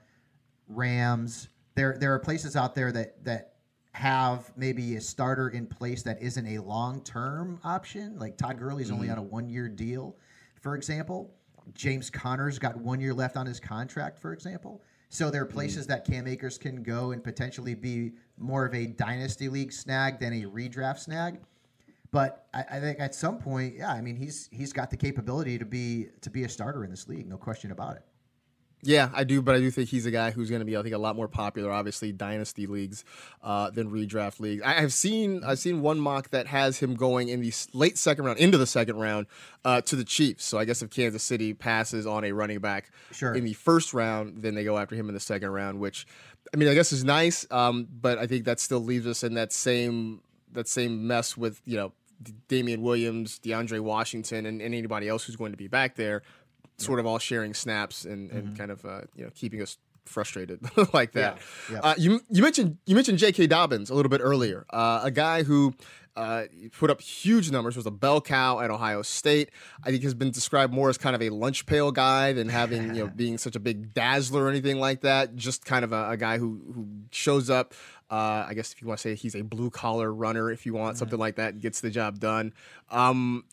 Rams. 0.67 1.49
There 1.75 1.97
there 1.99 2.13
are 2.13 2.19
places 2.19 2.55
out 2.55 2.75
there 2.75 2.91
that 2.91 3.23
that 3.25 3.50
have 3.93 4.51
maybe 4.55 4.95
a 4.95 5.01
starter 5.01 5.49
in 5.49 5.67
place 5.67 6.01
that 6.03 6.21
isn't 6.21 6.47
a 6.47 6.59
long 6.59 7.01
term 7.03 7.59
option. 7.63 8.17
Like 8.17 8.37
Todd 8.37 8.57
Gurley's 8.57 8.91
only 8.91 9.07
Mhm. 9.07 9.13
on 9.13 9.17
a 9.17 9.23
one 9.23 9.49
year 9.49 9.67
deal, 9.67 10.15
for 10.61 10.75
example. 10.75 11.33
James 11.73 12.09
Conner's 12.09 12.57
got 12.57 12.77
one 12.77 12.99
year 12.99 13.13
left 13.13 13.37
on 13.37 13.45
his 13.45 13.59
contract, 13.59 14.17
for 14.17 14.33
example. 14.33 14.81
So 15.09 15.29
there 15.29 15.41
are 15.41 15.45
places 15.45 15.85
that 15.87 16.05
Cam 16.05 16.25
Akers 16.25 16.57
can 16.57 16.83
go 16.83 17.11
and 17.11 17.23
potentially 17.23 17.75
be 17.75 18.13
more 18.37 18.65
of 18.65 18.73
a 18.73 18.87
dynasty 18.87 19.47
league 19.49 19.71
snag 19.71 20.19
than 20.19 20.33
a 20.33 20.43
redraft 20.45 20.99
snag. 20.99 21.39
But 22.11 22.47
I, 22.53 22.63
I 22.71 22.79
think 22.79 22.99
at 22.99 23.13
some 23.13 23.37
point, 23.37 23.75
yeah, 23.75 23.91
I 23.91 24.01
mean 24.01 24.15
he's 24.15 24.47
he's 24.51 24.73
got 24.73 24.89
the 24.89 24.97
capability 24.97 25.57
to 25.59 25.65
be 25.65 26.07
to 26.21 26.29
be 26.29 26.43
a 26.45 26.49
starter 26.49 26.83
in 26.83 26.89
this 26.89 27.07
league, 27.07 27.27
no 27.27 27.37
question 27.37 27.71
about 27.71 27.97
it. 27.97 28.03
Yeah, 28.83 29.09
I 29.13 29.23
do, 29.23 29.41
but 29.41 29.55
I 29.55 29.59
do 29.59 29.69
think 29.69 29.89
he's 29.89 30.05
a 30.05 30.11
guy 30.11 30.31
who's 30.31 30.49
going 30.49 30.59
to 30.61 30.65
be, 30.65 30.75
I 30.75 30.81
think, 30.81 30.95
a 30.95 30.97
lot 30.97 31.15
more 31.15 31.27
popular, 31.27 31.71
obviously, 31.71 32.11
dynasty 32.11 32.65
leagues 32.65 33.05
uh, 33.43 33.69
than 33.69 33.91
redraft 33.91 34.39
leagues. 34.39 34.63
I 34.63 34.73
have 34.73 34.91
seen, 34.91 35.43
I've 35.43 35.59
seen 35.59 35.81
one 35.81 35.99
mock 35.99 36.29
that 36.31 36.47
has 36.47 36.79
him 36.79 36.95
going 36.95 37.29
in 37.29 37.41
the 37.41 37.53
late 37.73 37.97
second 37.97 38.25
round, 38.25 38.39
into 38.39 38.57
the 38.57 38.65
second 38.65 38.95
round, 38.97 39.27
uh, 39.63 39.81
to 39.81 39.95
the 39.95 40.03
Chiefs. 40.03 40.45
So 40.45 40.57
I 40.57 40.65
guess 40.65 40.81
if 40.81 40.89
Kansas 40.89 41.21
City 41.21 41.53
passes 41.53 42.07
on 42.07 42.23
a 42.23 42.31
running 42.31 42.59
back 42.59 42.91
Sure. 43.11 43.35
in 43.35 43.43
the 43.43 43.53
first 43.53 43.93
round, 43.93 44.41
then 44.41 44.55
they 44.55 44.63
go 44.63 44.77
after 44.77 44.95
him 44.95 45.07
in 45.09 45.13
the 45.13 45.19
second 45.19 45.49
round, 45.51 45.79
which, 45.79 46.07
I 46.53 46.57
mean, 46.57 46.67
I 46.67 46.73
guess 46.73 46.91
is 46.91 47.03
nice, 47.03 47.45
um, 47.51 47.87
but 48.01 48.17
I 48.17 48.25
think 48.25 48.45
that 48.45 48.59
still 48.59 48.79
leaves 48.79 49.05
us 49.05 49.23
in 49.23 49.35
that 49.35 49.53
same 49.53 50.21
that 50.53 50.67
same 50.67 51.07
mess 51.07 51.37
with 51.37 51.61
you 51.65 51.77
know 51.77 51.93
Damien 52.47 52.81
Williams, 52.81 53.39
DeAndre 53.39 53.79
Washington, 53.79 54.45
and, 54.45 54.61
and 54.61 54.75
anybody 54.75 55.07
else 55.07 55.23
who's 55.23 55.35
going 55.37 55.51
to 55.51 55.57
be 55.57 55.67
back 55.67 55.95
there, 55.95 56.23
sort 56.81 56.99
of 56.99 57.05
all 57.05 57.19
sharing 57.19 57.53
snaps 57.53 58.05
and, 58.05 58.31
and 58.31 58.57
kind 58.57 58.71
of 58.71 58.85
uh, 58.85 59.01
you 59.15 59.23
know 59.23 59.29
keeping 59.33 59.61
us 59.61 59.77
frustrated 60.05 60.59
like 60.93 61.13
that. 61.13 61.37
Yeah, 61.69 61.75
yeah. 61.75 61.79
Uh, 61.81 61.95
you 61.97 62.21
you 62.29 62.41
mentioned 62.41 62.77
you 62.85 62.95
mentioned 62.95 63.17
J.K. 63.17 63.47
Dobbins 63.47 63.89
a 63.89 63.93
little 63.93 64.09
bit 64.09 64.21
earlier, 64.23 64.65
uh, 64.71 65.01
a 65.03 65.11
guy 65.11 65.43
who. 65.43 65.73
Uh, 66.13 66.43
put 66.77 66.89
up 66.89 66.99
huge 66.99 67.51
numbers. 67.51 67.77
Was 67.77 67.85
a 67.85 67.91
bell 67.91 68.19
cow 68.19 68.59
at 68.59 68.69
Ohio 68.69 69.01
State. 69.01 69.49
I 69.85 69.91
think 69.91 70.03
has 70.03 70.13
been 70.13 70.29
described 70.29 70.73
more 70.73 70.89
as 70.89 70.97
kind 70.97 71.15
of 71.15 71.21
a 71.21 71.29
lunch 71.29 71.65
pail 71.65 71.89
guy 71.93 72.33
than 72.33 72.49
having 72.49 72.93
you 72.93 73.05
know 73.05 73.07
being 73.15 73.37
such 73.37 73.55
a 73.55 73.61
big 73.61 73.93
dazzler 73.93 74.43
or 74.43 74.49
anything 74.49 74.77
like 74.77 75.01
that. 75.01 75.37
Just 75.37 75.63
kind 75.63 75.85
of 75.85 75.93
a, 75.93 76.09
a 76.09 76.17
guy 76.17 76.37
who 76.37 76.61
who 76.75 76.85
shows 77.11 77.49
up. 77.49 77.73
Uh, 78.09 78.45
I 78.45 78.53
guess 78.55 78.73
if 78.73 78.81
you 78.81 78.89
want 78.89 78.99
to 78.99 79.01
say 79.03 79.15
he's 79.15 79.35
a 79.35 79.41
blue 79.41 79.69
collar 79.69 80.13
runner, 80.13 80.51
if 80.51 80.65
you 80.65 80.73
want 80.73 80.97
something 80.97 81.17
like 81.17 81.35
that, 81.35 81.61
gets 81.61 81.79
the 81.79 81.89
job 81.89 82.19
done. 82.19 82.53
Um, 82.89 83.45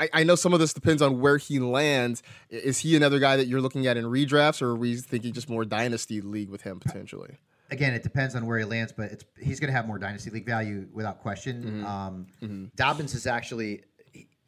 I, 0.00 0.08
I 0.12 0.24
know 0.24 0.34
some 0.34 0.52
of 0.52 0.60
this 0.60 0.72
depends 0.72 1.02
on 1.02 1.20
where 1.20 1.36
he 1.36 1.58
lands. 1.60 2.22
Is 2.50 2.78
he 2.78 2.96
another 2.96 3.18
guy 3.18 3.36
that 3.36 3.46
you're 3.46 3.60
looking 3.60 3.86
at 3.86 3.96
in 3.96 4.04
redrafts, 4.04 4.60
or 4.62 4.70
are 4.70 4.76
we 4.76 4.96
thinking 4.96 5.32
just 5.32 5.48
more 5.48 5.64
dynasty 5.64 6.20
league 6.20 6.50
with 6.50 6.62
him 6.62 6.80
potentially? 6.80 7.36
Again, 7.70 7.94
it 7.94 8.02
depends 8.02 8.34
on 8.34 8.46
where 8.46 8.58
he 8.58 8.64
lands, 8.64 8.92
but 8.92 9.10
it's 9.12 9.24
he's 9.40 9.58
going 9.60 9.68
to 9.68 9.72
have 9.76 9.86
more 9.86 9.98
dynasty 9.98 10.30
league 10.30 10.46
value 10.46 10.86
without 10.92 11.20
question. 11.20 11.82
Mhm. 11.82 11.84
Um, 11.84 12.26
Mhm. 12.42 12.74
Dobbins 12.76 13.14
is 13.14 13.26
actually, 13.26 13.82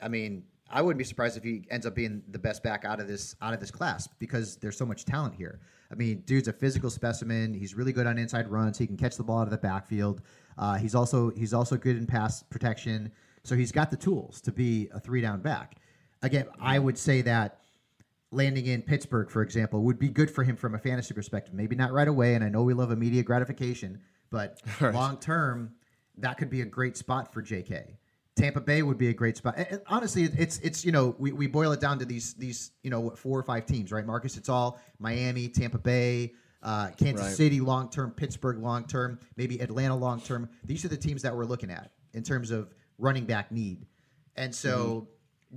I 0.03 0.09
mean, 0.09 0.45
I 0.69 0.83
wouldn't 0.83 0.99
be 0.99 1.05
surprised 1.05 1.37
if 1.37 1.45
he 1.45 1.65
ends 1.71 1.87
up 1.87 1.95
being 1.95 2.23
the 2.29 2.39
best 2.41 2.63
back 2.63 2.85
out 2.85 3.01
of 3.01 3.07
this 3.07 3.37
out 3.41 3.55
of 3.55 3.61
this 3.61 3.71
class 3.71 4.09
because 4.19 4.57
there's 4.57 4.77
so 4.77 4.85
much 4.85 5.05
talent 5.05 5.35
here. 5.37 5.61
I 5.91 5.95
mean, 5.95 6.23
dude's 6.27 6.49
a 6.49 6.53
physical 6.53 6.91
specimen. 6.91 7.55
He's 7.55 7.75
really 7.77 7.93
good 7.93 8.09
on 8.09 8.19
inside 8.19 8.49
runs. 8.51 8.77
He 8.77 8.87
can 8.87 8.97
catch 8.97 9.17
the 9.17 9.23
ball 9.23 9.39
out 9.39 9.45
of 9.45 9.51
the 9.51 9.59
backfield. 9.59 10.23
Uh, 10.59 10.75
he's 10.75 10.97
also 10.97 11.31
he's 11.31 11.55
also 11.55 11.77
good 11.77 11.97
in 11.97 12.05
pass 12.07 12.43
protection. 12.43 13.13
So 13.47 13.55
he's 13.55 13.71
got 13.71 13.91
the 13.93 13.97
tools 13.97 14.41
to 14.41 14.51
be 14.51 14.89
a 14.93 14.99
three 14.99 15.21
down 15.21 15.41
back. 15.41 15.77
Again, 16.23 16.47
I 16.61 16.81
would 16.81 16.99
say 16.99 17.23
that 17.23 17.61
landing 18.33 18.67
in 18.67 18.83
Pittsburgh, 18.83 19.31
for 19.31 19.41
example, 19.43 19.83
would 19.85 20.01
be 20.01 20.09
good 20.09 20.29
for 20.31 20.43
him 20.43 20.57
from 20.57 20.75
a 20.75 20.79
fantasy 20.79 21.15
perspective. 21.15 21.55
Maybe 21.55 21.77
not 21.77 21.93
right 21.93 22.09
away, 22.09 22.35
and 22.35 22.43
I 22.43 22.49
know 22.49 22.65
we 22.65 22.75
love 22.75 22.91
immediate 22.91 23.25
gratification, 23.25 24.01
but 24.31 24.61
Right. 24.81 24.93
long 24.93 25.19
term, 25.19 25.75
that 26.19 26.39
could 26.39 26.51
be 26.51 26.63
a 26.63 26.65
great 26.65 26.97
spot 26.97 27.33
for 27.33 27.41
JK. 27.41 27.97
Tampa 28.35 28.61
Bay 28.61 28.83
would 28.83 28.99
be 28.99 29.09
a 29.09 29.15
great 29.15 29.37
spot. 29.37 29.55
And- 29.57 29.81
honestly, 29.87 30.25
it's 30.25 30.59
it's 30.59 30.85
you 30.85 30.91
know 30.91 31.15
we, 31.17 31.31
we 31.31 31.47
boil 31.47 31.71
it 31.71 31.81
down 31.81 32.01
to 32.01 32.05
these 32.05 32.35
these 32.35 32.73
you 32.83 32.91
know 32.91 33.11
four 33.11 33.39
or 33.39 33.45
five 33.45 33.65
teams, 33.65 33.93
right, 33.93 34.05
Marcus? 34.05 34.37
It's 34.37 34.49
all 34.49 34.81
Miami, 34.99 35.47
Tampa 35.47 35.79
Bay, 35.79 36.33
uh, 36.65 36.89
Kansas 36.99 37.27
Right. 37.27 37.37
City 37.37 37.61
long 37.61 37.91
term, 37.91 38.11
Pittsburgh 38.11 38.59
long 38.59 38.87
term, 38.89 39.21
maybe 39.37 39.61
Atlanta 39.61 39.95
long 39.95 40.21
term. 40.21 40.49
These 40.65 40.85
are 40.85 40.89
the 40.89 40.97
teams 40.97 41.23
that 41.23 41.37
we're 41.37 41.45
looking 41.45 41.71
at 41.71 41.93
in 42.13 42.25
terms 42.25 42.51
of 42.51 42.75
running 42.99 43.25
back 43.25 43.53
need. 43.53 43.87
And 44.37 44.55
so 44.55 45.09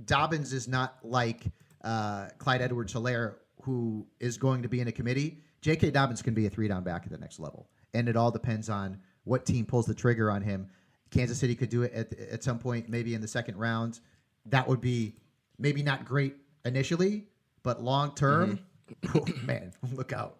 Dobbins 0.04 0.52
is 0.52 0.68
not 0.68 0.98
like 1.02 1.44
uh, 1.82 2.28
Clyde 2.38 2.62
Edwards 2.62 2.92
Helaire, 2.92 3.34
who 3.62 4.06
is 4.18 4.38
going 4.38 4.62
to 4.62 4.68
be 4.68 4.80
in 4.80 4.88
a 4.88 4.92
committee. 4.92 5.38
J.K. 5.60 5.90
Dobbins 5.90 6.22
can 6.22 6.34
be 6.34 6.46
a 6.46 6.50
three 6.50 6.68
down 6.68 6.82
back 6.82 7.02
at 7.04 7.10
the 7.10 7.18
next 7.18 7.38
level. 7.38 7.68
And 7.92 8.08
it 8.08 8.16
all 8.16 8.30
depends 8.30 8.70
on 8.70 8.98
what 9.24 9.44
team 9.44 9.66
pulls 9.66 9.86
the 9.86 9.94
trigger 9.94 10.30
on 10.30 10.42
him. 10.42 10.68
Kansas 11.10 11.38
City 11.38 11.54
could 11.54 11.68
do 11.68 11.82
it 11.82 11.92
at, 11.92 12.18
at 12.18 12.44
some 12.44 12.58
point, 12.58 12.88
maybe 12.88 13.14
in 13.14 13.20
the 13.20 13.28
second 13.28 13.56
round. 13.56 14.00
That 14.46 14.68
would 14.68 14.80
be 14.80 15.16
maybe 15.58 15.82
not 15.82 16.04
great 16.04 16.36
initially, 16.64 17.26
but 17.62 17.82
long 17.82 18.14
term, 18.14 18.60
man, 19.44 19.72
look 19.92 20.12
out. 20.12 20.36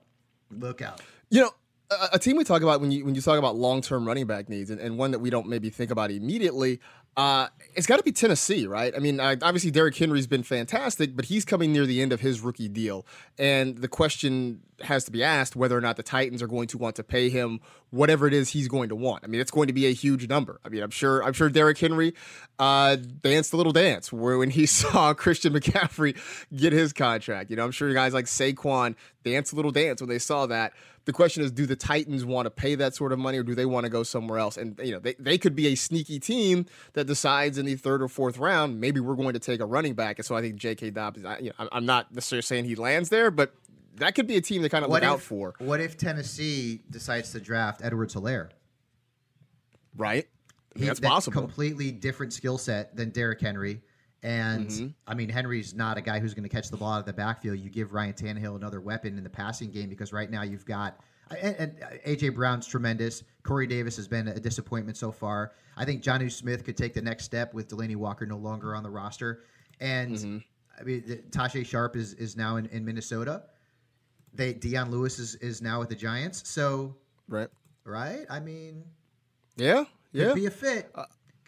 Look 0.51 0.81
out. 0.81 1.01
You 1.29 1.43
know, 1.43 1.51
a, 2.13 2.19
team 2.19 2.37
we 2.37 2.45
talk 2.45 2.63
about 2.63 2.81
when 2.81 2.91
you 2.91 3.05
when 3.05 3.15
you 3.15 3.21
talk 3.21 3.39
about 3.39 3.57
long 3.57 3.81
term 3.81 4.07
running 4.07 4.27
back 4.27 4.49
needs, 4.49 4.71
and, 4.71 4.81
and 4.81 4.99
one 4.99 5.11
that 5.11 5.19
we 5.19 5.31
don't 5.31 5.49
maybe 5.49 5.71
think 5.71 5.91
about 5.91 6.11
immediately, 6.11 6.81
uh, 7.17 7.49
it's 7.75 7.87
got 7.87 7.97
to 7.97 8.03
be 8.03 8.13
Tennessee, 8.13 8.67
right? 8.67 8.95
I 8.95 8.99
mean, 8.99 9.19
uh, 9.19 9.37
obviously 9.43 9.71
Derrick 9.71 9.97
Henry's 9.97 10.27
been 10.27 10.43
fantastic, 10.43 11.17
but 11.17 11.25
he's 11.25 11.45
coming 11.45 11.73
near 11.73 11.87
the 11.87 12.01
end 12.01 12.13
of 12.13 12.21
his 12.21 12.41
rookie 12.41 12.69
deal, 12.69 13.05
and 13.39 13.79
the 13.79 13.89
question 13.89 14.61
has 14.83 15.05
to 15.05 15.11
be 15.11 15.23
asked 15.23 15.57
whether 15.57 15.77
or 15.77 15.81
not 15.81 15.97
the 15.97 16.03
Titans 16.03 16.41
are 16.43 16.47
going 16.47 16.67
to 16.69 16.79
want 16.79 16.97
to 16.97 17.05
pay 17.05 17.29
him 17.29 17.61
whatever 17.91 18.27
it 18.27 18.33
is 18.33 18.51
he's 18.51 18.69
going 18.69 18.89
to 18.89 18.97
want. 18.97 19.25
I 19.25 19.27
mean, 19.27 19.41
it's 19.41 19.51
going 19.51 19.67
to 19.67 19.73
be 19.73 19.87
a 19.87 19.93
huge 19.93 20.29
number. 20.29 20.61
I 20.65 20.69
mean, 20.69 20.83
I'm 20.83 20.91
sure 20.91 21.23
I'm 21.23 21.33
sure 21.33 21.51
Derrick 21.51 21.79
Henry 21.79 22.15
uh, 22.59 22.97
danced 22.97 23.53
a 23.53 23.57
little 23.57 23.73
dance 23.73 24.13
when 24.13 24.51
he 24.51 24.67
saw 24.67 25.13
Christian 25.15 25.53
McCaffrey 25.53 26.17
get 26.55 26.73
his 26.73 26.93
contract. 26.93 27.51
You 27.51 27.57
know, 27.57 27.65
I'm 27.65 27.73
sure 27.73 27.93
guys 27.93 28.15
like 28.15 28.27
Saquon 28.27 28.95
danced 29.25 29.53
a 29.53 29.57
little 29.57 29.73
dance 29.73 30.01
when 30.01 30.09
they 30.09 30.19
saw 30.19 30.47
that. 30.47 30.73
The 31.07 31.13
question 31.13 31.43
is, 31.43 31.51
do 31.51 31.67
the 31.67 31.77
Titans 31.77 32.25
want 32.25 32.47
to 32.47 32.51
pay 32.51 32.75
that 32.75 32.95
sort 32.95 33.13
of 33.13 33.19
money, 33.19 33.39
or 33.39 33.43
do 33.43 33.55
they 33.55 33.65
want 33.67 33.85
to 33.85 33.91
go 33.91 34.03
somewhere 34.03 34.39
else? 34.39 34.57
And 34.57 34.79
you 34.83 34.93
know, 34.93 34.99
they, 34.99 35.15
they 35.19 35.39
could 35.39 35.57
be 35.57 35.69
a 35.69 35.75
sneaky 35.75 36.21
team 36.21 36.67
that 36.93 37.07
decides 37.07 37.59
in 37.59 37.67
the 37.67 37.75
third 37.77 38.03
or 38.03 38.09
fourth 38.09 38.39
round, 38.39 38.81
maybe 38.81 39.01
we're 39.01 39.17
going 39.17 39.33
to 39.33 39.39
take 39.39 39.61
a 39.61 39.67
running 39.67 39.95
back. 39.95 40.19
And 40.19 40.27
so 40.27 40.37
I 40.37 40.43
think 40.43 40.57
J.K. 40.57 40.91
Dobbins. 40.91 41.25
I, 41.25 41.39
you 41.39 41.53
know, 41.59 41.69
I'm 41.73 41.87
not 41.87 42.15
necessarily 42.15 42.43
saying 42.43 42.67
he 42.67 42.75
lands 42.75 43.09
there, 43.09 43.31
but 43.31 43.55
that 43.97 44.15
could 44.15 44.27
be 44.27 44.37
a 44.37 44.41
team 44.41 44.63
to 44.63 44.69
kind 44.69 44.85
of 44.85 44.91
look 44.91 45.03
if, 45.03 45.09
out 45.09 45.21
for. 45.21 45.55
What 45.59 45.81
if 45.81 45.97
Tennessee 45.97 46.83
decides 46.91 47.33
to 47.33 47.41
draft 47.41 47.81
Edwards 47.83 48.15
Helaire? 48.15 48.51
Right. 49.97 50.29
I 50.75 50.79
mean, 50.79 50.83
He- 50.83 50.87
that's 50.87 51.01
possible. 51.01 51.41
Completely 51.41 51.91
different 51.93 52.33
skill 52.33 52.59
set 52.59 52.95
than 52.97 53.11
Derrick 53.11 53.41
Henry. 53.41 53.81
And 54.23 54.67
Mhm. 54.69 54.95
I 55.07 55.15
mean, 55.15 55.29
Henry's 55.31 55.73
not 55.75 55.97
a 55.97 56.01
guy 56.03 56.19
who's 56.21 56.35
going 56.35 56.43
to 56.43 56.49
catch 56.55 56.69
the 56.71 56.77
ball 56.77 56.93
out 56.93 57.01
of 57.01 57.07
the 57.07 57.13
backfield. 57.13 57.59
You 57.59 57.71
give 57.71 57.93
Ryan 57.95 58.13
Tannehill 58.13 58.55
another 58.57 58.81
weapon 58.81 59.17
in 59.17 59.25
the 59.25 59.31
passing 59.31 59.71
game 59.71 59.89
because 59.89 60.13
right 60.13 60.31
now 60.31 60.43
you've 60.43 60.67
got 60.67 61.01
and, 61.41 61.55
and 61.57 61.81
AJ 62.05 62.35
Brown's 62.35 62.67
tremendous. 62.67 63.23
Corey 63.45 63.67
Davis 63.67 63.97
has 63.97 64.09
been 64.09 64.27
a 64.29 64.41
disappointment 64.41 64.97
so 64.99 65.13
far. 65.13 65.53
I 65.77 65.85
think 65.85 66.03
Jonnu 66.03 66.31
Smith 66.31 66.65
could 66.65 66.77
take 66.77 66.93
the 66.93 67.01
next 67.01 67.23
step 67.25 67.55
with 67.55 67.69
Delanie 67.69 67.95
Walker 67.97 68.27
no 68.27 68.37
longer 68.37 68.75
on 68.75 68.83
the 68.83 68.91
roster. 68.91 69.45
And 69.81 70.17
Mm-hmm. 70.17 70.39
I 70.79 70.83
mean, 70.83 71.05
the, 71.07 71.17
Tajae 71.31 71.65
Sharpe 71.65 71.95
is 71.97 72.15
is 72.15 72.37
now 72.37 72.57
in, 72.57 72.67
in 72.67 72.85
Minnesota. 72.85 73.45
They 74.35 74.53
Dion 74.55 74.91
Lewis 74.91 75.19
is, 75.19 75.35
is 75.37 75.61
now 75.63 75.79
with 75.81 75.89
the 75.89 75.95
Giants. 75.95 76.49
So 76.49 76.97
right, 77.29 77.49
right. 77.85 78.27
I 78.31 78.41
mean, 78.41 78.85
Yeah, 79.57 79.85
could 80.13 80.21
yeah. 80.21 80.35
be 80.35 80.47
a 80.47 80.51
fit. 80.51 80.91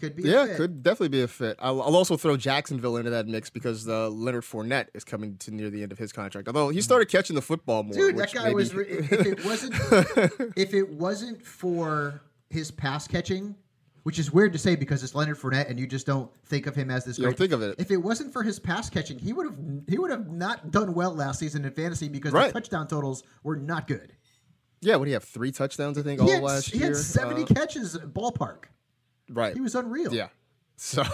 Could 0.03 0.16
be. 0.16 0.24
yeah, 0.24 0.57
could 0.57 0.82
definitely 0.82 1.11
be 1.11 1.22
a 1.22 1.28
fit. 1.28 1.57
I'll, 1.61 1.80
I'll 1.80 1.94
also 1.94 2.16
throw 2.16 2.36
Jacksonville 2.36 2.96
into 2.96 3.11
that 3.11 3.28
mix 3.28 3.50
because 3.50 3.88
uh, 3.88 4.09
Leonard 4.09 4.42
Fournette 4.42 4.88
is 4.94 5.05
coming 5.05 5.36
to 5.38 5.53
near 5.53 5.70
the 5.70 5.80
end 5.82 5.92
of 5.92 5.98
his 5.98 6.12
contract. 6.12 6.48
Although 6.48 6.70
he 6.70 6.80
started 6.80 7.07
catching 7.09 7.36
the 7.36 7.42
football 7.42 7.84
more. 7.84 7.94
Dude, 7.94 8.16
that 8.16 8.32
guy 8.34 8.42
maybe- 8.44 8.55
was. 8.57 8.74
re- 8.74 8.86
If 8.88 9.12
it 9.12 9.44
wasn't, 9.44 9.74
if 10.57 10.74
it 10.74 10.88
wasn't 10.90 11.40
for 11.46 12.20
his 12.50 12.72
pass 12.72 13.07
catching, 13.07 13.55
which 14.03 14.18
is 14.18 14.32
weird 14.32 14.53
to 14.55 14.59
say 14.59 14.74
because 14.74 15.05
it's 15.05 15.14
Leonard 15.14 15.38
Fournette, 15.38 15.70
and 15.70 15.78
you 15.78 15.86
just 15.86 16.05
don't 16.05 16.28
think 16.46 16.66
of 16.66 16.74
him 16.74 16.90
as 16.90 17.05
this. 17.05 17.16
You 17.16 17.26
don't 17.26 17.38
think 17.38 17.53
of 17.53 17.62
it. 17.62 17.76
If 17.78 17.92
it 17.92 17.98
wasn't 17.98 18.32
for 18.32 18.42
his 18.42 18.59
pass 18.59 18.90
catching, 18.90 19.20
he 19.20 19.32
would 19.32 19.46
have. 19.46 19.57
He 19.88 19.98
would 19.98 20.11
have 20.11 20.32
not 20.32 20.72
done 20.72 20.94
well 20.94 21.14
last 21.14 21.38
season 21.38 21.64
in 21.64 21.70
fantasy 21.70 22.09
because 22.09 22.32
Right. 22.32 22.48
the 22.53 22.61
touchdown 22.61 22.88
totals 22.88 23.22
were 23.44 23.55
not 23.55 23.86
good. 23.86 24.14
yeah, 24.80 24.96
what 24.96 25.05
do 25.05 25.11
you 25.11 25.14
have? 25.14 25.22
Three 25.22 25.53
touchdowns, 25.53 25.96
I 25.96 26.03
think, 26.03 26.20
He 26.20 26.26
all 26.26 26.32
had, 26.34 26.42
last 26.42 26.70
he 26.70 26.78
year. 26.78 26.88
He 26.88 26.94
had 26.94 26.96
seventy 26.96 27.42
Uh, 27.44 27.46
catches 27.46 27.96
ballpark. 27.96 28.64
Right. 29.33 29.55
He 29.55 29.61
was 29.61 29.74
unreal. 29.74 30.14
Yeah. 30.14 30.28
So, 30.83 31.05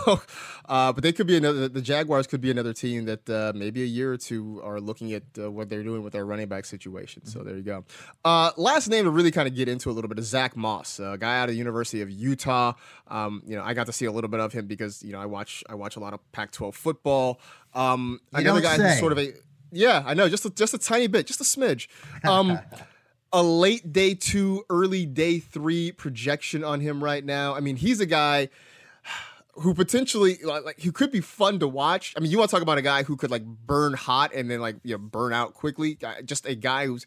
uh, 0.66 0.92
but 0.94 1.02
they 1.02 1.12
could 1.12 1.26
be 1.26 1.36
another. 1.36 1.68
The 1.68 1.82
Jaguars 1.82 2.26
could 2.26 2.40
be 2.40 2.50
another 2.50 2.72
team 2.72 3.04
that 3.04 3.28
uh, 3.28 3.52
maybe 3.54 3.82
a 3.82 3.86
year 3.86 4.10
or 4.10 4.16
two 4.16 4.62
are 4.64 4.80
looking 4.80 5.12
at 5.12 5.24
uh, 5.38 5.50
what 5.50 5.68
they're 5.68 5.82
doing 5.82 6.02
with 6.02 6.14
their 6.14 6.24
running 6.24 6.48
back 6.48 6.64
situation. 6.64 7.26
So 7.26 7.40
there 7.40 7.54
you 7.54 7.62
go. 7.62 7.84
Uh, 8.24 8.52
last 8.56 8.88
name 8.88 9.04
to 9.04 9.10
really 9.10 9.30
kind 9.30 9.46
of 9.46 9.54
get 9.54 9.68
into 9.68 9.90
a 9.90 9.92
little 9.92 10.08
bit 10.08 10.18
is 10.18 10.26
Zach 10.26 10.56
Moss, 10.56 10.98
a 11.00 11.18
guy 11.20 11.38
out 11.40 11.50
of 11.50 11.54
the 11.54 11.58
University 11.58 12.00
of 12.00 12.08
Utah. 12.08 12.72
Um, 13.08 13.42
you 13.46 13.56
know, 13.56 13.62
I 13.62 13.74
got 13.74 13.84
to 13.86 13.92
see 13.92 14.06
a 14.06 14.12
little 14.12 14.30
bit 14.30 14.40
of 14.40 14.54
him 14.54 14.68
because 14.68 15.02
you 15.02 15.12
know 15.12 15.20
I 15.20 15.26
watch 15.26 15.62
I 15.68 15.74
watch 15.74 15.96
a 15.96 16.00
lot 16.00 16.14
of 16.14 16.32
Pac-12 16.32 16.72
football. 16.72 17.38
Um, 17.74 18.20
another 18.32 18.62
guy 18.62 18.78
say. 18.78 18.88
who's 18.88 18.98
sort 18.98 19.12
of 19.12 19.18
a 19.18 19.34
yeah, 19.70 20.02
I 20.06 20.14
know 20.14 20.30
just 20.30 20.46
a, 20.46 20.50
just 20.50 20.72
a 20.72 20.78
tiny 20.78 21.08
bit, 21.08 21.26
just 21.26 21.40
a 21.40 21.44
smidge. 21.44 21.88
Um, 22.24 22.58
a 23.32 23.42
late 23.42 23.92
day 23.92 24.14
two, 24.14 24.64
early 24.70 25.06
day 25.06 25.38
three 25.38 25.92
projection 25.92 26.64
on 26.64 26.80
him 26.80 27.02
right 27.02 27.24
now. 27.24 27.54
I 27.54 27.60
mean, 27.60 27.76
he's 27.76 28.00
a 28.00 28.06
guy 28.06 28.48
who 29.54 29.74
potentially 29.74 30.38
like, 30.42 30.80
who 30.80 30.92
could 30.92 31.10
be 31.10 31.20
fun 31.20 31.58
to 31.58 31.68
watch. 31.68 32.14
I 32.16 32.20
mean, 32.20 32.30
you 32.30 32.38
want 32.38 32.50
to 32.50 32.54
talk 32.56 32.62
about 32.62 32.78
a 32.78 32.82
guy 32.82 33.02
who 33.02 33.16
could 33.16 33.30
like 33.30 33.44
burn 33.44 33.94
hot 33.94 34.32
and 34.34 34.50
then 34.50 34.60
like 34.60 34.76
you 34.84 34.92
know 34.92 34.98
burn 34.98 35.32
out 35.32 35.54
quickly. 35.54 35.98
Uh, 36.02 36.22
Just 36.22 36.46
a 36.46 36.54
guy 36.54 36.86
who's 36.86 37.06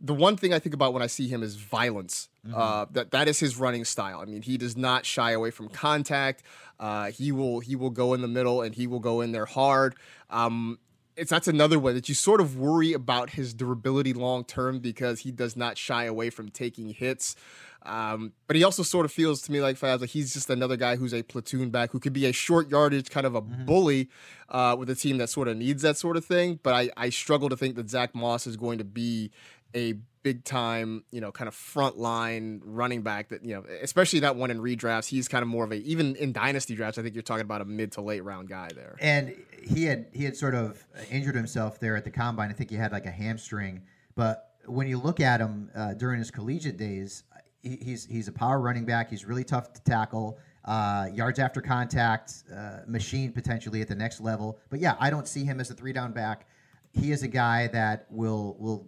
the 0.00 0.14
one 0.14 0.36
thing 0.36 0.52
I 0.52 0.58
think 0.58 0.74
about 0.74 0.92
when 0.92 1.02
I 1.02 1.06
see 1.06 1.28
him 1.28 1.42
is 1.42 1.56
violence. 1.56 2.28
Uh, 2.52 2.86
that 2.90 3.12
that 3.12 3.28
is 3.28 3.38
his 3.38 3.56
running 3.56 3.84
style. 3.84 4.18
I 4.20 4.24
mean, 4.24 4.42
he 4.42 4.58
does 4.58 4.76
not 4.76 5.06
shy 5.06 5.30
away 5.30 5.52
from 5.52 5.68
contact. 5.68 6.42
Uh, 6.80 7.12
he 7.12 7.30
will 7.30 7.60
he 7.60 7.76
will 7.76 7.90
go 7.90 8.14
in 8.14 8.20
the 8.20 8.28
middle 8.28 8.62
and 8.62 8.74
he 8.74 8.88
will 8.88 8.98
go 8.98 9.20
in 9.20 9.30
there 9.30 9.46
hard. 9.46 9.94
Um, 10.28 10.80
it's 11.16 11.30
that's 11.30 11.48
another 11.48 11.78
way 11.78 11.92
that 11.92 12.08
you 12.08 12.14
sort 12.14 12.40
of 12.40 12.56
worry 12.56 12.92
about 12.92 13.30
his 13.30 13.54
durability 13.54 14.12
long 14.12 14.44
term 14.44 14.78
because 14.78 15.20
he 15.20 15.30
does 15.30 15.56
not 15.56 15.76
shy 15.76 16.04
away 16.04 16.30
from 16.30 16.50
taking 16.50 16.90
hits. 16.90 17.36
Um, 17.84 18.32
but 18.46 18.54
he 18.54 18.62
also 18.62 18.84
sort 18.84 19.04
of 19.04 19.12
feels 19.12 19.42
to 19.42 19.52
me 19.52 19.60
like 19.60 19.76
Fabs 19.76 20.00
like 20.00 20.10
he's 20.10 20.32
just 20.32 20.48
another 20.48 20.76
guy 20.76 20.94
who's 20.94 21.12
a 21.12 21.22
platoon 21.22 21.70
back 21.70 21.90
who 21.90 21.98
could 21.98 22.12
be 22.12 22.26
a 22.26 22.32
short 22.32 22.70
yardage 22.70 23.10
kind 23.10 23.26
of 23.26 23.34
a 23.34 23.40
bully 23.40 24.08
uh, 24.48 24.76
with 24.78 24.88
a 24.88 24.94
team 24.94 25.18
that 25.18 25.28
sort 25.28 25.48
of 25.48 25.56
needs 25.56 25.82
that 25.82 25.96
sort 25.96 26.16
of 26.16 26.24
thing. 26.24 26.60
But 26.62 26.74
I, 26.74 26.90
I 26.96 27.10
struggle 27.10 27.48
to 27.48 27.56
think 27.56 27.74
that 27.76 27.90
Zach 27.90 28.14
Moss 28.14 28.46
is 28.46 28.56
going 28.56 28.78
to 28.78 28.84
be 28.84 29.32
a 29.74 29.94
big 30.22 30.44
time, 30.44 31.04
you 31.10 31.20
know, 31.20 31.32
kind 31.32 31.48
of 31.48 31.54
front 31.54 31.98
line 31.98 32.60
running 32.64 33.02
back 33.02 33.30
that, 33.30 33.44
you 33.44 33.54
know, 33.54 33.64
especially 33.82 34.20
that 34.20 34.36
one 34.36 34.50
in 34.50 34.58
redrafts. 34.58 35.08
He's 35.08 35.28
kind 35.28 35.42
of 35.42 35.48
more 35.48 35.64
of 35.64 35.72
a, 35.72 35.76
even 35.76 36.16
in 36.16 36.32
dynasty 36.32 36.74
drafts, 36.74 36.98
I 36.98 37.02
think 37.02 37.14
you're 37.14 37.22
talking 37.22 37.42
about 37.42 37.60
a 37.60 37.64
mid 37.64 37.92
to 37.92 38.00
late 38.00 38.22
round 38.24 38.48
guy 38.48 38.70
there. 38.74 38.96
And 39.00 39.34
he 39.62 39.84
had 39.84 40.06
he 40.12 40.24
had 40.24 40.36
sort 40.36 40.54
of 40.54 40.84
injured 41.10 41.34
himself 41.34 41.80
there 41.80 41.96
at 41.96 42.04
the 42.04 42.10
combine. 42.10 42.50
I 42.50 42.52
think 42.52 42.70
he 42.70 42.76
had 42.76 42.92
like 42.92 43.06
a 43.06 43.10
hamstring. 43.10 43.82
But 44.14 44.50
when 44.66 44.86
you 44.86 44.98
look 44.98 45.20
at 45.20 45.40
him 45.40 45.70
uh, 45.74 45.94
during 45.94 46.18
his 46.18 46.30
collegiate 46.30 46.76
days, 46.76 47.24
he, 47.62 47.76
he's 47.76 48.04
he's 48.06 48.28
a 48.28 48.32
power 48.32 48.60
running 48.60 48.84
back. 48.84 49.10
He's 49.10 49.24
really 49.24 49.44
tough 49.44 49.72
to 49.72 49.82
tackle. 49.82 50.38
Uh, 50.64 51.08
yards 51.12 51.40
after 51.40 51.60
contact, 51.60 52.44
uh, 52.54 52.78
machine 52.86 53.32
potentially 53.32 53.80
at 53.80 53.88
the 53.88 53.94
next 53.96 54.20
level. 54.20 54.60
But 54.70 54.78
yeah, 54.78 54.94
I 55.00 55.10
don't 55.10 55.26
see 55.26 55.44
him 55.44 55.58
as 55.58 55.70
a 55.70 55.74
three 55.74 55.92
down 55.92 56.12
back. 56.12 56.46
He 56.92 57.10
is 57.10 57.22
a 57.22 57.28
guy 57.28 57.66
that 57.68 58.06
will 58.10 58.56
will 58.60 58.86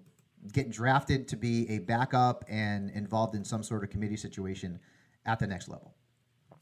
get 0.53 0.71
drafted 0.71 1.29
to 1.29 1.37
be 1.37 1.69
a 1.71 1.79
backup 1.79 2.45
and 2.49 2.91
involved 2.91 3.35
in 3.35 3.45
some 3.45 3.63
sort 3.63 3.85
of 3.85 3.91
committee 3.91 4.17
situation 4.17 4.79
at 5.25 5.39
the 5.39 5.47
next 5.47 5.69
level. 5.69 5.95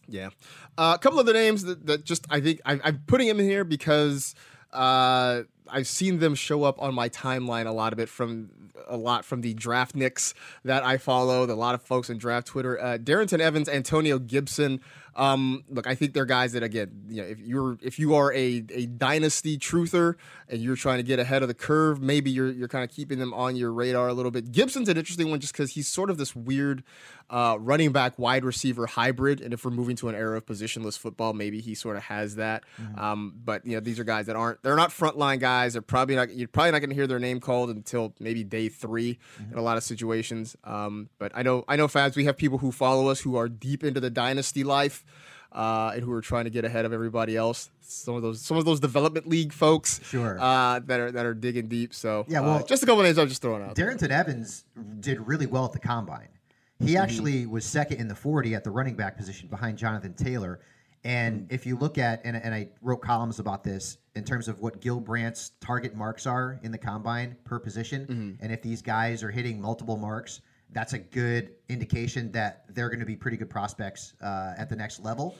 Yeah. 0.08 0.30
Uh, 0.76 0.92
a 0.96 0.98
couple 0.98 1.20
of 1.20 1.26
the 1.26 1.32
names 1.32 1.62
that, 1.64 1.86
that 1.86 2.04
just 2.04 2.26
I 2.30 2.40
think 2.40 2.60
I, 2.64 2.80
I'm 2.82 3.02
putting 3.06 3.28
him 3.28 3.40
in 3.40 3.46
here 3.46 3.64
because 3.64 4.34
uh, 4.72 5.42
I've 5.68 5.86
seen 5.86 6.18
them 6.18 6.34
show 6.34 6.64
up 6.64 6.80
on 6.80 6.94
my 6.94 7.08
timeline 7.08 7.66
a 7.66 7.72
lot 7.72 7.92
of 7.92 7.98
it 7.98 8.08
from 8.08 8.50
a 8.88 8.96
lot 8.96 9.24
from 9.24 9.42
the 9.42 9.54
draft 9.54 9.94
nicks 9.94 10.34
that 10.64 10.84
I 10.84 10.98
follow. 10.98 11.44
A 11.44 11.54
lot 11.54 11.74
of 11.74 11.82
folks 11.82 12.10
in 12.10 12.18
draft 12.18 12.46
Twitter. 12.46 12.80
Uh, 12.80 12.98
Darrynton 12.98 13.40
Evans, 13.40 13.68
Antonio 13.68 14.18
Gibson. 14.18 14.80
Um, 15.14 15.64
look, 15.68 15.86
I 15.86 15.94
think 15.94 16.14
they're 16.14 16.24
guys 16.24 16.52
that 16.52 16.62
again, 16.62 17.04
you 17.08 17.22
know, 17.22 17.28
if 17.28 17.40
you're 17.40 17.78
if 17.82 17.98
you 17.98 18.14
are 18.14 18.32
a, 18.32 18.64
a 18.70 18.86
dynasty 18.86 19.58
truther 19.58 20.14
and 20.48 20.60
you're 20.60 20.76
trying 20.76 20.98
to 20.98 21.02
get 21.02 21.18
ahead 21.18 21.42
of 21.42 21.48
the 21.48 21.54
curve, 21.54 22.00
maybe 22.00 22.30
you're 22.30 22.50
you're 22.50 22.68
kind 22.68 22.84
of 22.84 22.90
keeping 22.90 23.18
them 23.18 23.34
on 23.34 23.56
your 23.56 23.72
radar 23.72 24.08
a 24.08 24.14
little 24.14 24.30
bit. 24.30 24.52
Gibson's 24.52 24.88
an 24.88 24.96
interesting 24.96 25.30
one 25.30 25.40
just 25.40 25.52
because 25.52 25.72
he's 25.72 25.88
sort 25.88 26.10
of 26.10 26.18
this 26.18 26.34
weird 26.34 26.82
uh, 27.30 27.56
running 27.58 27.92
back 27.92 28.18
wide 28.18 28.44
receiver 28.44 28.86
hybrid, 28.86 29.40
and 29.40 29.54
if 29.54 29.64
we're 29.64 29.70
moving 29.70 29.96
to 29.96 30.08
an 30.08 30.14
era 30.14 30.36
of 30.36 30.46
positionless 30.46 30.98
football, 30.98 31.32
maybe 31.32 31.60
he 31.60 31.74
sort 31.74 31.96
of 31.96 32.02
has 32.04 32.36
that. 32.36 32.64
Um, 32.96 33.34
but 33.44 33.64
you 33.66 33.72
know, 33.72 33.80
these 33.80 33.98
are 33.98 34.04
guys 34.04 34.26
that 34.26 34.36
aren't 34.36 34.62
they're 34.62 34.76
not 34.76 34.90
frontline 34.90 35.40
guys. 35.40 35.72
They're 35.74 35.82
probably 35.82 36.16
not 36.16 36.30
you're 36.34 36.48
probably 36.48 36.72
not 36.72 36.80
going 36.80 36.90
to 36.90 36.96
hear 36.96 37.06
their 37.06 37.18
name 37.18 37.40
called 37.40 37.70
until 37.70 38.14
maybe 38.18 38.44
day 38.44 38.68
3 38.68 39.18
in 39.50 39.58
a 39.58 39.62
lot 39.62 39.76
of 39.76 39.82
situations. 39.82 40.56
Um, 40.64 41.08
but 41.18 41.32
I 41.34 41.42
know 41.42 41.64
I 41.68 41.76
know 41.76 41.88
Fabs, 41.88 42.16
we 42.16 42.24
have 42.24 42.36
people 42.36 42.58
who 42.58 42.72
follow 42.72 43.08
us 43.08 43.20
who 43.20 43.36
are 43.36 43.48
deep 43.48 43.84
into 43.84 44.00
the 44.00 44.10
dynasty 44.10 44.64
life. 44.64 45.01
Uh, 45.54 45.92
and 45.94 46.02
who 46.02 46.10
are 46.12 46.22
trying 46.22 46.44
to 46.44 46.50
get 46.50 46.64
ahead 46.64 46.84
of 46.84 46.92
everybody 46.92 47.36
else. 47.36 47.70
Some 47.82 48.14
of 48.14 48.22
those, 48.22 48.40
some 48.40 48.56
of 48.56 48.64
those 48.64 48.80
development 48.80 49.28
league 49.28 49.52
folks, 49.52 50.00
Sure. 50.02 50.38
uh, 50.40 50.78
that 50.86 50.98
are 50.98 51.12
that 51.12 51.26
are 51.26 51.34
digging 51.34 51.68
deep. 51.68 51.92
So 51.92 52.24
Yeah, 52.28 52.40
uh, 52.40 52.44
well- 52.44 52.64
just 52.66 52.82
a 52.82 52.86
couple 52.86 53.02
names 53.02 53.18
I'm 53.18 53.28
just 53.28 53.42
throwing 53.42 53.62
out. 53.62 53.76
Darrynton 53.76 54.08
Evans 54.10 54.64
did 55.00 55.20
really 55.26 55.46
well 55.46 55.66
at 55.66 55.72
the 55.72 55.78
combine. 55.78 56.28
Mm-hmm. 56.80 56.86
He 56.86 56.96
actually 56.96 57.44
was 57.46 57.64
second 57.66 57.98
in 57.98 58.08
the 58.08 58.14
40 58.14 58.54
at 58.54 58.64
the 58.64 58.70
running 58.70 58.94
back 58.96 59.16
position 59.16 59.48
behind 59.48 59.76
Jonathan 59.78 60.14
Taylor. 60.14 60.60
And 61.04 61.42
Mm-hmm. 61.42 61.54
if 61.54 61.66
you 61.66 61.76
look 61.76 61.98
at, 61.98 62.22
and, 62.24 62.36
and 62.36 62.54
I 62.54 62.68
wrote 62.80 63.02
columns 63.02 63.38
about 63.40 63.62
this 63.64 63.98
in 64.14 64.24
terms 64.24 64.48
of 64.48 64.60
what 64.60 64.80
Gil 64.80 65.00
Brandt's 65.00 65.50
target 65.60 65.94
marks 65.94 66.26
are 66.26 66.60
in 66.62 66.70
the 66.72 66.78
combine 66.78 67.36
per 67.44 67.58
position, 67.58 68.06
Mm-hmm. 68.06 68.42
and 68.44 68.52
if 68.52 68.62
these 68.62 68.80
guys 68.82 69.22
are 69.22 69.30
hitting 69.30 69.60
multiple 69.60 69.96
marks, 69.98 70.40
that's 70.72 70.92
a 70.92 70.98
good 70.98 71.50
indication 71.68 72.32
that 72.32 72.64
they're 72.68 72.88
going 72.88 73.00
to 73.00 73.06
be 73.06 73.16
pretty 73.16 73.36
good 73.36 73.50
prospects 73.50 74.14
uh, 74.20 74.54
at 74.56 74.68
the 74.68 74.76
next 74.76 75.00
level. 75.00 75.36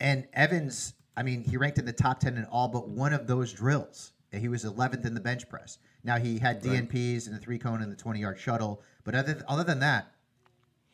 And 0.00 0.26
Evans, 0.32 0.94
I 1.16 1.22
mean, 1.22 1.42
he 1.42 1.56
ranked 1.56 1.78
in 1.78 1.84
the 1.84 1.92
top 1.92 2.20
10 2.20 2.36
in 2.36 2.44
all 2.46 2.68
but 2.68 2.88
one 2.88 3.12
of 3.12 3.26
those 3.26 3.52
drills. 3.52 4.12
He 4.32 4.48
was 4.48 4.64
11th 4.64 5.06
in 5.06 5.14
the 5.14 5.20
bench 5.20 5.48
press. 5.48 5.78
Now, 6.04 6.18
he 6.18 6.38
had. 6.38 6.62
DNPs 6.62 7.26
and 7.26 7.34
the 7.34 7.40
three 7.40 7.58
cone 7.58 7.82
and 7.82 7.90
the 7.90 7.96
20 7.96 8.20
yard 8.20 8.38
shuttle. 8.38 8.82
But 9.04 9.14
other, 9.14 9.42
other 9.48 9.64
than 9.64 9.80
that, 9.80 10.12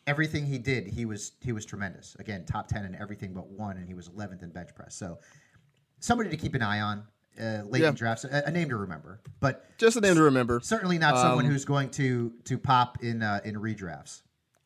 everything 0.07 0.47
he 0.47 0.59
did, 0.59 0.87
he 0.87 1.05
was 1.05 1.33
he 1.41 1.53
was 1.53 1.65
tremendous. 1.65 2.17
Again, 2.19 2.45
top 2.45 2.69
10 2.69 2.85
in 2.85 2.95
everything 2.95 3.33
but 3.33 3.49
one, 3.49 3.77
and 3.77 3.89
he 3.89 3.95
was 3.95 4.09
11th 4.09 4.43
in 4.43 4.51
bench 4.51 4.75
press. 4.75 4.95
So 4.95 5.19
somebody 5.99 6.31
to 6.31 6.37
keep 6.37 6.55
an 6.55 6.63
eye 6.63 6.81
on 6.81 7.05
uh, 7.41 7.63
late 7.67 7.83
Yeah. 7.83 7.89
in 7.89 7.95
drafts, 7.95 8.25
a, 8.25 8.43
a 8.47 8.51
name 8.51 8.69
to 8.71 8.77
remember. 8.77 9.21
But 9.41 9.77
Just 9.79 9.97
a 9.97 10.01
name 10.01 10.15
to 10.17 10.23
remember. 10.23 10.61
certainly 10.63 10.99
not 10.99 11.17
someone 11.19 11.47
Um, 11.47 11.51
who's 11.53 11.65
going 11.65 11.91
to 11.91 12.33
to 12.45 12.59
pop 12.59 13.03
in 13.03 13.23
uh, 13.23 13.41
in 13.45 13.57
redrafts. 13.57 14.23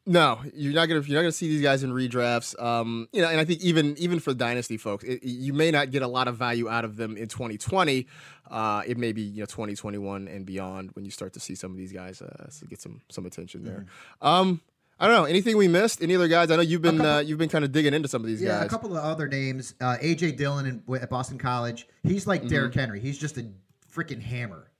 No, 0.06 0.40
you're 0.54 0.72
not 0.72 0.86
gonna 0.88 1.02
you're 1.02 1.16
not 1.16 1.22
gonna 1.22 1.32
see 1.32 1.48
these 1.48 1.60
guys 1.60 1.82
in 1.82 1.92
redrafts. 1.92 2.58
Um, 2.62 3.08
you 3.12 3.20
know, 3.20 3.28
and 3.28 3.38
I 3.38 3.44
think 3.44 3.60
even 3.60 3.94
even 3.98 4.20
for 4.20 4.32
dynasty 4.32 4.78
folks, 4.78 5.04
it, 5.04 5.22
you 5.22 5.52
may 5.52 5.70
not 5.70 5.90
get 5.90 6.00
a 6.00 6.06
lot 6.08 6.28
of 6.28 6.36
value 6.38 6.66
out 6.66 6.86
of 6.86 6.96
them 6.96 7.18
in 7.18 7.28
2020. 7.28 8.06
Uh, 8.50 8.82
it 8.86 8.96
may 8.96 9.12
be 9.12 9.20
you 9.20 9.40
know 9.40 9.46
2021 9.46 10.26
and 10.28 10.46
beyond 10.46 10.92
when 10.94 11.04
you 11.04 11.10
start 11.10 11.34
to 11.34 11.40
see 11.40 11.54
some 11.54 11.72
of 11.72 11.76
these 11.76 11.92
guys 11.92 12.22
uh, 12.22 12.48
get 12.70 12.80
some 12.80 13.02
some 13.10 13.26
attention 13.26 13.64
there. 13.64 13.84
Mm-hmm. 14.22 14.26
Um, 14.26 14.60
I 15.00 15.06
don't 15.06 15.16
know 15.16 15.24
anything 15.24 15.56
we 15.56 15.68
missed. 15.68 16.02
Any 16.02 16.16
other 16.16 16.26
guys? 16.28 16.50
I 16.50 16.56
know 16.56 16.62
you've 16.62 16.82
been 16.82 17.00
uh, 17.00 17.18
you've 17.18 17.38
been 17.38 17.48
kind 17.48 17.64
of 17.64 17.72
digging 17.72 17.94
into 17.94 18.08
some 18.08 18.22
of 18.22 18.26
these 18.26 18.42
yeah, 18.42 18.48
guys. 18.48 18.60
Yeah, 18.60 18.66
a 18.66 18.68
couple 18.68 18.96
of 18.96 19.04
other 19.04 19.28
names. 19.28 19.74
Uh, 19.80 19.96
AJ 20.02 20.36
Dillon 20.36 20.66
in, 20.66 20.96
at 20.96 21.08
Boston 21.08 21.38
College. 21.38 21.86
He's 22.02 22.26
like 22.26 22.42
Mhm. 22.42 22.48
Derrick 22.48 22.74
Henry. 22.74 23.00
He's 23.00 23.18
just 23.18 23.38
a 23.38 23.46
freaking 23.92 24.20
hammer. 24.20 24.70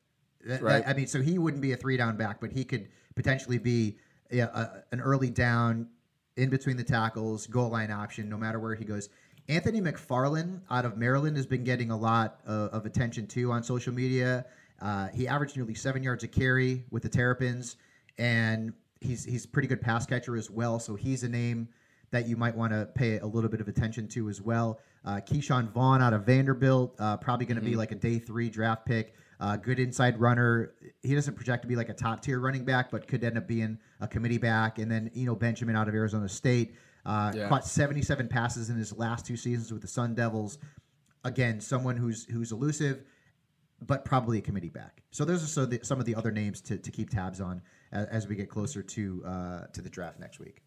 That- 0.45 0.61
that- 0.61 0.63
Right. 0.63 0.85
I 0.87 0.95
mean, 0.95 1.07
so 1.07 1.21
he 1.21 1.39
wouldn't 1.39 1.63
be 1.63 1.73
a 1.73 1.77
three 1.77 1.97
down 1.97 2.17
back, 2.17 2.41
but 2.41 2.51
he 2.53 2.65
could 2.65 2.89
potentially 3.15 3.59
be 3.59 3.99
a, 4.33 4.83
an 4.93 5.01
early 5.01 5.31
down 5.31 5.89
in 6.37 6.51
between 6.51 6.77
the 6.77 6.85
tackles, 6.85 7.47
goal 7.47 7.71
line 7.71 7.91
option, 7.91 8.29
no 8.29 8.37
matter 8.37 8.59
where 8.59 8.75
he 8.75 8.85
goes. 8.85 9.09
Anthony 9.49 9.81
McFarland 9.81 10.61
out 10.71 10.85
of 10.85 10.97
Maryland 10.97 11.37
has 11.37 11.47
been 11.47 11.65
getting 11.65 11.91
a 11.91 11.97
lot 11.97 12.41
of, 12.47 12.71
of 12.71 12.87
attention 12.87 13.27
too 13.27 13.51
on 13.51 13.63
social 13.63 13.93
media. 13.95 14.47
Uh, 14.81 15.09
he 15.09 15.27
averaged 15.27 15.57
nearly 15.57 15.75
seven 15.75 16.03
yards 16.03 16.23
a 16.25 16.29
carry 16.29 16.85
with 16.91 17.03
the 17.03 17.09
Terrapins, 17.09 17.77
and 18.19 18.73
he's 19.01 19.25
he's 19.25 19.45
a 19.45 19.49
pretty 19.49 19.69
good 19.69 19.81
pass 19.81 20.07
catcher 20.07 20.37
as 20.37 20.51
well. 20.51 20.79
So 20.79 20.95
he's 20.95 21.23
a 21.23 21.29
name 21.29 21.69
that 22.11 22.27
you 22.27 22.37
might 22.37 22.57
want 22.57 22.73
to 22.73 22.87
pay 22.95 23.19
a 23.19 23.27
little 23.27 23.51
bit 23.51 23.61
of 23.61 23.69
attention 23.69 24.09
to 24.09 24.29
as 24.31 24.41
well. 24.41 24.81
Uh, 25.05 25.17
Ke'Shawn 25.17 25.71
Vaughn 25.73 26.01
out 26.03 26.13
of 26.15 26.25
Vanderbilt, 26.25 26.95
uh, 26.99 27.17
probably 27.19 27.45
going 27.47 27.59
to 27.59 27.63
be 27.65 27.73
Mhm. 27.75 27.77
like 27.77 27.93
a 27.93 27.97
day 27.97 28.19
three 28.19 28.49
draft 28.49 28.87
pick. 28.87 29.15
Uh, 29.41 29.57
good 29.57 29.79
inside 29.79 30.19
runner. 30.19 30.73
He 31.03 31.15
doesn't 31.15 31.35
project 31.35 31.63
to 31.63 31.69
be 31.69 31.77
like 31.77 31.91
a 31.91 31.95
top 31.95 32.23
tier 32.23 32.41
running 32.41 32.65
back, 32.65 32.91
but 32.91 33.07
could 33.07 33.23
end 33.23 33.37
up 33.39 33.47
being 33.47 33.79
a 34.01 34.09
committee 34.09 34.39
back. 34.39 34.79
And 34.79 34.91
then 34.91 35.11
Eno 35.15 35.35
Benjamin 35.37 35.77
out 35.77 35.87
of 35.89 35.95
Arizona 35.95 36.29
State 36.29 36.75
uh, 37.07 37.33
Yeah. 37.35 37.49
caught 37.49 37.65
77 37.67 38.27
passes 38.29 38.69
in 38.71 38.77
his 38.77 38.93
last 38.97 39.25
two 39.27 39.37
seasons 39.37 39.71
with 39.73 39.81
the 39.83 39.89
Sun 39.89 40.15
Devils. 40.15 40.59
Again, 41.25 41.61
someone 41.61 41.97
who's 41.97 42.25
who's 42.27 42.53
elusive, 42.53 43.05
but 43.81 44.05
probably 44.05 44.39
a 44.39 44.41
committee 44.41 44.69
back. 44.69 45.03
So 45.11 45.25
those 45.25 45.43
are 45.43 45.47
so 45.47 45.67
the, 45.67 45.81
some 45.83 45.99
of 46.01 46.07
the 46.07 46.15
other 46.15 46.31
names 46.31 46.61
to, 46.63 46.79
to 46.79 46.91
keep 46.91 47.11
tabs 47.11 47.41
on 47.41 47.63
as, 47.93 48.07
as 48.07 48.29
we 48.29 48.37
get 48.37 48.49
closer 48.49 48.83
to 48.83 49.25
uh, 49.25 49.67
to 49.73 49.83
the 49.83 49.91
draft 49.91 50.19
next 50.19 50.39
week. 50.39 50.63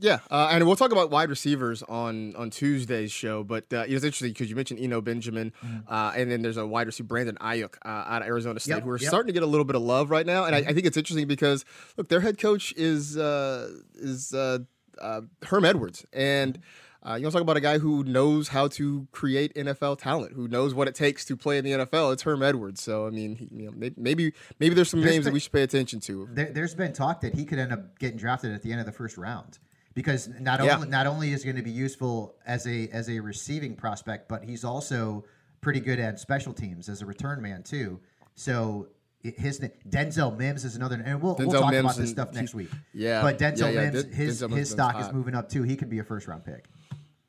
Yeah, 0.00 0.18
uh, 0.30 0.48
and 0.50 0.66
we'll 0.66 0.76
talk 0.76 0.90
about 0.90 1.10
wide 1.10 1.30
receivers 1.30 1.82
on 1.84 2.34
on 2.34 2.50
Tuesday's 2.50 3.12
show. 3.12 3.44
But 3.44 3.72
uh, 3.72 3.84
it's 3.86 4.04
interesting 4.04 4.30
because 4.30 4.50
you 4.50 4.56
mentioned 4.56 4.80
Eno 4.80 5.00
Benjamin, 5.00 5.52
uh, 5.86 6.12
and 6.16 6.30
then 6.30 6.42
there's 6.42 6.56
a 6.56 6.66
wide 6.66 6.86
receiver 6.86 7.06
Brandon 7.06 7.36
Aiyuk 7.40 7.74
uh, 7.84 7.88
out 7.88 8.22
of 8.22 8.28
Arizona 8.28 8.58
State, 8.58 8.74
Yep, 8.74 8.82
who 8.82 8.90
are 8.90 8.98
yep. 8.98 9.08
starting 9.08 9.28
to 9.28 9.32
get 9.32 9.42
a 9.42 9.46
little 9.46 9.64
bit 9.64 9.76
of 9.76 9.82
love 9.82 10.10
right 10.10 10.26
now. 10.26 10.44
And 10.44 10.56
I, 10.56 10.58
I 10.58 10.72
think 10.72 10.86
it's 10.86 10.96
interesting 10.96 11.28
because 11.28 11.64
look, 11.96 12.08
their 12.08 12.20
head 12.20 12.38
coach 12.38 12.74
is 12.76 13.16
uh, 13.16 13.70
is 13.94 14.34
uh, 14.34 14.60
uh, 15.00 15.20
Herm 15.44 15.64
Edwards, 15.64 16.04
and 16.12 16.58
uh, 17.04 17.14
you 17.14 17.24
want 17.24 17.32
to 17.32 17.38
talk 17.38 17.42
about 17.42 17.56
a 17.56 17.60
guy 17.60 17.78
who 17.78 18.04
knows 18.04 18.48
how 18.48 18.68
to 18.68 19.06
create 19.12 19.54
NFL 19.54 19.98
talent, 19.98 20.34
who 20.34 20.46
knows 20.48 20.72
what 20.74 20.86
it 20.88 20.94
takes 20.94 21.24
to 21.26 21.36
play 21.36 21.58
in 21.58 21.64
the 21.64 21.72
NFL. 21.72 22.12
It's 22.12 22.22
Herm 22.22 22.42
Edwards. 22.42 22.82
So 22.82 23.06
I 23.06 23.10
mean, 23.10 23.36
he, 23.36 23.48
you 23.52 23.66
know, 23.66 23.72
maybe, 23.76 23.94
maybe 23.98 24.32
maybe 24.60 24.74
there's 24.74 24.90
some 24.90 25.00
There's 25.00 25.12
names 25.12 25.24
that 25.24 25.34
we 25.34 25.40
should 25.40 25.52
pay 25.52 25.62
attention 25.62 26.00
to. 26.00 26.28
There, 26.32 26.50
there's 26.52 26.74
been 26.74 26.92
talk 26.92 27.20
that 27.22 27.34
he 27.34 27.44
could 27.44 27.58
end 27.58 27.72
up 27.72 27.98
getting 27.98 28.18
drafted 28.18 28.52
at 28.52 28.62
the 28.62 28.70
end 28.70 28.80
of 28.80 28.86
the 28.86 28.92
first 28.92 29.16
round 29.18 29.58
because 29.94 30.28
not 30.40 30.62
Yeah. 30.62 30.76
only 30.76 30.88
not 30.88 31.06
only 31.06 31.32
is 31.32 31.42
he 31.42 31.46
going 31.52 31.56
to 31.56 31.62
be 31.62 31.70
useful 31.70 32.36
as 32.46 32.66
a 32.66 32.88
as 32.88 33.08
a 33.10 33.18
receiving 33.20 33.74
prospect, 33.74 34.28
but 34.28 34.44
he's 34.44 34.64
also 34.64 35.24
pretty 35.60 35.80
good 35.80 35.98
at 35.98 36.18
special 36.20 36.52
teams 36.52 36.88
as 36.88 37.02
a 37.02 37.06
return 37.06 37.42
man 37.42 37.62
too. 37.62 38.00
So 38.34 38.88
his 39.22 39.60
Denzel 39.88 40.36
Mims 40.36 40.64
is 40.64 40.74
another, 40.74 41.00
and 41.04 41.22
we'll, 41.22 41.36
we'll 41.38 41.52
talk 41.52 41.70
Mims 41.70 41.84
about 41.84 41.96
this 41.96 42.10
stuff 42.10 42.32
next 42.32 42.54
week. 42.54 42.70
yeah. 42.92 43.22
but 43.22 43.38
Denzel 43.38 43.72
Yeah, 43.72 43.82
yeah, 43.82 43.90
Mims, 43.90 44.14
his 44.14 44.42
Denzel 44.42 44.50
his 44.50 44.68
is 44.68 44.70
stock 44.72 45.00
is 45.00 45.12
moving 45.12 45.34
up 45.34 45.48
too. 45.48 45.62
He 45.62 45.76
could 45.76 45.88
be 45.88 46.00
a 46.00 46.04
first 46.04 46.26
round 46.26 46.44
pick. 46.44 46.66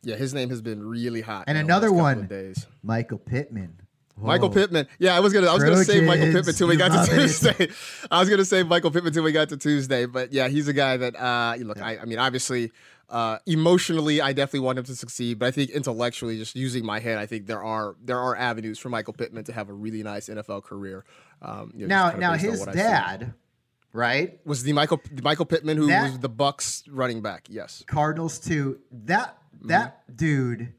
Yeah, 0.03 0.15
his 0.15 0.33
name 0.33 0.49
has 0.49 0.61
been 0.61 0.83
really 0.85 1.21
hot. 1.21 1.45
And 1.47 1.57
another 1.57 1.91
one, 1.91 2.27
days. 2.27 2.67
Michael 2.81 3.17
Pittman. 3.17 3.79
Michael 4.15 4.49
Pittman. 4.51 4.87
Yeah, 4.99 5.15
I 5.15 5.19
was 5.21 5.33
gonna 5.33 5.47
I 5.47 5.53
was 5.53 5.63
gonna 5.63 5.83
say 5.83 5.99
Michael 6.01 6.25
Trojans, 6.31 6.45
Pittman 6.45 6.55
till 6.55 6.67
we 6.67 6.75
got 6.77 7.05
to 7.07 7.11
it. 7.13 7.19
Tuesday. 7.19 7.69
I 8.11 8.19
was 8.19 8.29
gonna 8.29 8.45
say 8.45 8.61
Michael 8.63 8.91
Pittman 8.91 9.11
till 9.11 9.23
we 9.23 9.31
got 9.31 9.49
to 9.49 9.57
Tuesday. 9.57 10.05
But 10.05 10.31
yeah, 10.31 10.47
he's 10.49 10.67
a 10.67 10.73
guy 10.73 10.97
that 10.97 11.15
uh 11.15 11.55
look, 11.59 11.81
I, 11.81 11.97
I 11.97 12.05
mean 12.05 12.19
obviously 12.19 12.71
uh 13.09 13.39
emotionally 13.47 14.21
I 14.21 14.31
definitely 14.33 14.61
want 14.61 14.77
him 14.77 14.85
to 14.85 14.95
succeed, 14.95 15.39
but 15.39 15.47
I 15.47 15.51
think 15.51 15.71
intellectually, 15.71 16.37
just 16.37 16.55
using 16.55 16.85
my 16.85 16.99
head, 16.99 17.17
I 17.17 17.25
think 17.25 17.47
there 17.47 17.63
are 17.63 17.95
there 18.03 18.19
are 18.19 18.35
avenues 18.35 18.77
for 18.77 18.89
Michael 18.89 19.13
Pittman 19.13 19.45
to 19.45 19.51
have 19.53 19.69
a 19.69 19.73
really 19.73 20.03
nice 20.03 20.29
NFL 20.29 20.63
career. 20.63 21.05
Um 21.41 21.71
you 21.75 21.87
know, 21.87 22.09
Now, 22.11 22.17
now 22.17 22.33
his 22.33 22.59
what 22.59 22.69
I 22.69 22.73
see. 22.73 22.77
dad, 22.77 23.33
right? 23.93 24.39
was 24.45 24.61
the 24.61 24.73
Michael 24.73 25.01
Michael 25.23 25.45
Pittman 25.45 25.77
who 25.77 25.87
That- 25.87 26.03
was 26.11 26.19
the 26.19 26.29
Bucks 26.29 26.83
running 26.87 27.21
back. 27.23 27.47
Yes. 27.49 27.83
Cardinals 27.87 28.37
too. 28.39 28.79
That. 28.91 29.37
That 29.61 30.15
dude, 30.15 30.73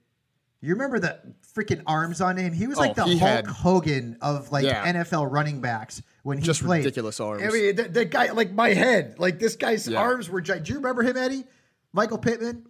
you 0.61 0.73
remember 0.75 0.99
the 0.99 1.19
freaking 1.55 1.83
arms 1.87 2.21
on 2.21 2.37
him? 2.37 2.53
He 2.53 2.67
was 2.67 2.77
like 2.79 2.99
Oh, 2.99 3.05
the 3.09 3.17
Hulk 3.17 3.21
had- 3.21 3.47
Hogan 3.47 4.17
of 4.21 4.51
like 4.53 4.65
Yeah. 4.65 4.85
NFL 4.93 5.31
running 5.31 5.61
backs 5.61 6.03
when 6.23 6.39
he 6.39 6.45
Just 6.45 6.63
played. 6.63 6.79
ridiculous 6.85 7.21
arms. 7.21 7.43
I 7.43 7.49
mean, 7.49 7.77
the, 7.77 8.05
guy 8.05 8.31
like 8.33 8.53
my 8.53 8.71
head, 8.71 9.19
like 9.19 9.39
this 9.39 9.57
guy's 9.57 9.87
Yeah. 9.89 10.01
arms 10.01 10.29
were. 10.31 10.41
Do 10.41 10.55
you 10.65 10.77
remember 10.77 11.03
him, 11.03 11.17
Eddie? 11.17 11.45
Michael 11.93 12.19
Pittman. 12.19 12.67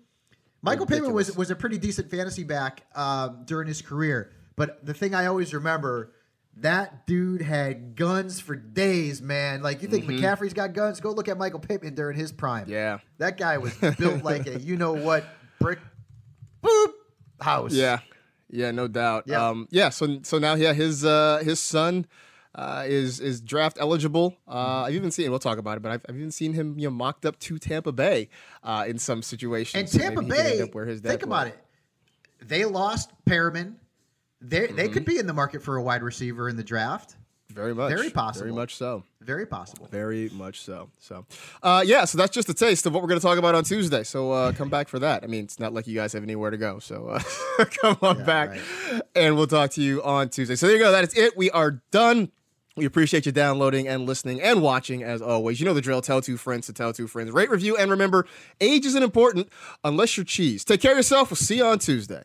Michael 0.62 0.86
Pittman 0.86 1.12
was 1.12 1.36
was 1.36 1.50
a 1.50 1.56
pretty 1.56 1.78
decent 1.78 2.10
fantasy 2.10 2.42
back 2.44 2.84
um, 2.94 3.42
during 3.44 3.68
his 3.68 3.82
career, 3.82 4.32
but 4.56 4.84
the 4.84 4.94
thing 4.94 5.14
I 5.14 5.26
always 5.26 5.52
remember. 5.54 6.12
That 6.58 7.04
dude 7.08 7.42
had 7.42 7.96
guns 7.96 8.38
for 8.38 8.54
days, 8.54 9.20
man. 9.20 9.60
Like 9.60 9.82
you 9.82 9.88
think 9.88 10.04
Mhm. 10.04 10.20
McCaffrey's 10.20 10.52
got 10.54 10.72
guns? 10.72 11.00
Go 11.00 11.10
look 11.10 11.26
at 11.26 11.36
Michael 11.36 11.58
Pittman 11.58 11.96
during 11.96 12.16
his 12.16 12.30
prime. 12.30 12.68
Yeah. 12.68 12.98
That 13.18 13.36
guy 13.38 13.58
was 13.58 13.74
built 13.98 14.22
like 14.22 14.46
a 14.46 14.60
you 14.60 14.76
know 14.76 14.92
what 14.92 15.24
brick 15.58 15.80
boop 16.64 16.92
house. 17.40 17.72
Yeah, 17.72 18.00
yeah, 18.50 18.70
no 18.70 18.88
doubt. 18.88 19.24
Yeah. 19.26 19.48
Um, 19.48 19.68
yeah. 19.70 19.90
So 19.90 20.20
so 20.22 20.38
now 20.38 20.54
yeah, 20.54 20.72
his 20.72 21.04
uh, 21.04 21.42
his 21.44 21.60
son 21.60 22.06
uh, 22.54 22.84
is 22.86 23.20
is 23.20 23.40
draft 23.40 23.76
eligible. 23.80 24.36
Uh, 24.48 24.82
I've 24.86 24.94
even 24.94 25.10
seen. 25.10 25.30
We'll 25.30 25.38
talk 25.40 25.58
about 25.58 25.76
it, 25.76 25.80
but 25.82 25.92
I've, 25.92 26.06
I've 26.08 26.16
even 26.16 26.30
seen 26.30 26.52
him 26.52 26.78
you 26.78 26.86
know 26.88 26.94
mocked 26.94 27.26
up 27.26 27.38
to 27.40 27.58
Tampa 27.58 27.92
Bay 27.92 28.28
uh, 28.62 28.84
in 28.86 28.98
some 28.98 29.22
situations. 29.22 29.94
And 29.94 30.02
Tampa 30.02 30.22
maybe 30.22 30.34
he 30.36 30.42
could 30.42 30.50
end 30.60 30.68
Bay, 30.68 30.70
where 30.74 30.86
his 30.86 31.00
dad 31.00 31.08
think 31.10 31.22
about 31.24 31.46
went. 31.46 31.56
it. 32.40 32.48
They 32.48 32.64
lost 32.64 33.10
Perriman. 33.26 33.74
They 34.40 34.66
they 34.66 34.84
Mm-hmm. 34.84 34.92
could 34.92 35.04
be 35.04 35.18
in 35.18 35.26
the 35.26 35.32
market 35.32 35.62
for 35.62 35.76
a 35.76 35.82
wide 35.82 36.02
receiver 36.02 36.48
in 36.48 36.56
the 36.56 36.64
draft. 36.64 37.16
Very 37.50 37.74
much. 37.74 37.90
Very 37.90 38.10
possible. 38.10 38.46
Very 38.46 38.54
much 38.54 38.74
so. 38.74 39.04
Very 39.20 39.46
possible. 39.46 39.86
Very 39.90 40.28
much 40.30 40.60
so. 40.62 40.90
So, 40.98 41.24
uh, 41.62 41.84
yeah. 41.86 42.04
So 42.04 42.18
that's 42.18 42.34
just 42.34 42.48
a 42.48 42.54
taste 42.54 42.86
of 42.86 42.92
what 42.92 43.02
we're 43.02 43.08
going 43.08 43.20
to 43.20 43.26
talk 43.26 43.38
about 43.38 43.54
on 43.54 43.64
Tuesday. 43.64 44.02
So 44.02 44.32
uh, 44.32 44.52
come 44.52 44.70
back 44.70 44.88
for 44.88 44.98
that. 44.98 45.22
I 45.22 45.26
mean, 45.26 45.44
it's 45.44 45.60
not 45.60 45.72
like 45.72 45.86
you 45.86 45.94
guys 45.94 46.12
have 46.14 46.22
anywhere 46.22 46.50
to 46.50 46.56
go. 46.56 46.78
So 46.78 47.08
uh, 47.08 47.64
come 47.80 47.96
on 48.02 48.24
back, 48.24 48.58
and 49.14 49.36
we'll 49.36 49.46
talk 49.46 49.70
to 49.72 49.82
you 49.82 50.02
on 50.02 50.30
Tuesday. 50.30 50.56
So 50.56 50.66
there 50.66 50.76
you 50.76 50.82
go. 50.82 50.90
That 50.90 51.04
is 51.04 51.14
it. 51.16 51.36
We 51.36 51.50
are 51.50 51.82
done. 51.90 52.32
We 52.76 52.86
appreciate 52.86 53.24
you 53.24 53.30
downloading 53.30 53.86
and 53.86 54.04
listening 54.04 54.42
and 54.42 54.60
watching 54.60 55.04
as 55.04 55.22
always. 55.22 55.60
You 55.60 55.66
know 55.66 55.74
the 55.74 55.80
drill. 55.80 56.00
Tell 56.00 56.20
two 56.20 56.36
friends 56.36 56.66
to 56.66 56.72
tell 56.72 56.92
two 56.92 57.06
friends. 57.06 57.30
Rate, 57.30 57.50
review, 57.50 57.76
and 57.76 57.88
remember, 57.90 58.26
age 58.60 58.84
isn't 58.84 59.02
important 59.02 59.48
unless 59.84 60.16
you're 60.16 60.24
cheese. 60.24 60.64
Take 60.64 60.80
care 60.80 60.92
of 60.92 60.96
yourself. 60.96 61.30
We'll 61.30 61.36
see 61.36 61.58
you 61.58 61.66
on 61.66 61.78
Tuesday. 61.78 62.24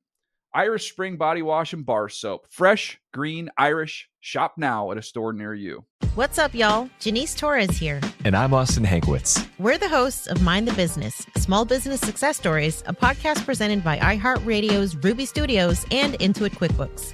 Irish 0.53 0.91
Spring 0.91 1.15
Body 1.15 1.41
Wash 1.41 1.71
and 1.71 1.85
Bar 1.85 2.09
Soap. 2.09 2.45
Fresh, 2.49 2.99
green, 3.13 3.49
Irish. 3.57 4.09
Shop 4.19 4.55
now 4.57 4.91
at 4.91 4.97
a 4.97 5.01
store 5.01 5.31
near 5.31 5.53
you. 5.53 5.85
What's 6.15 6.37
up, 6.37 6.53
y'all? 6.53 6.89
Janice 6.99 7.33
Torres 7.33 7.77
here. 7.77 8.01
And 8.25 8.35
I'm 8.35 8.53
Austin 8.53 8.83
Hankwitz. 8.83 9.47
We're 9.59 9.77
the 9.77 9.87
hosts 9.87 10.27
of 10.27 10.41
Mind 10.41 10.67
the 10.67 10.73
Business 10.73 11.25
Small 11.37 11.63
Business 11.63 12.01
Success 12.01 12.35
Stories, 12.35 12.83
a 12.85 12.93
podcast 12.93 13.45
presented 13.45 13.81
by 13.81 13.97
iHeartRadio's 13.99 14.97
Ruby 14.97 15.25
Studios 15.25 15.85
and 15.89 16.15
Intuit 16.15 16.51
QuickBooks. 16.51 17.13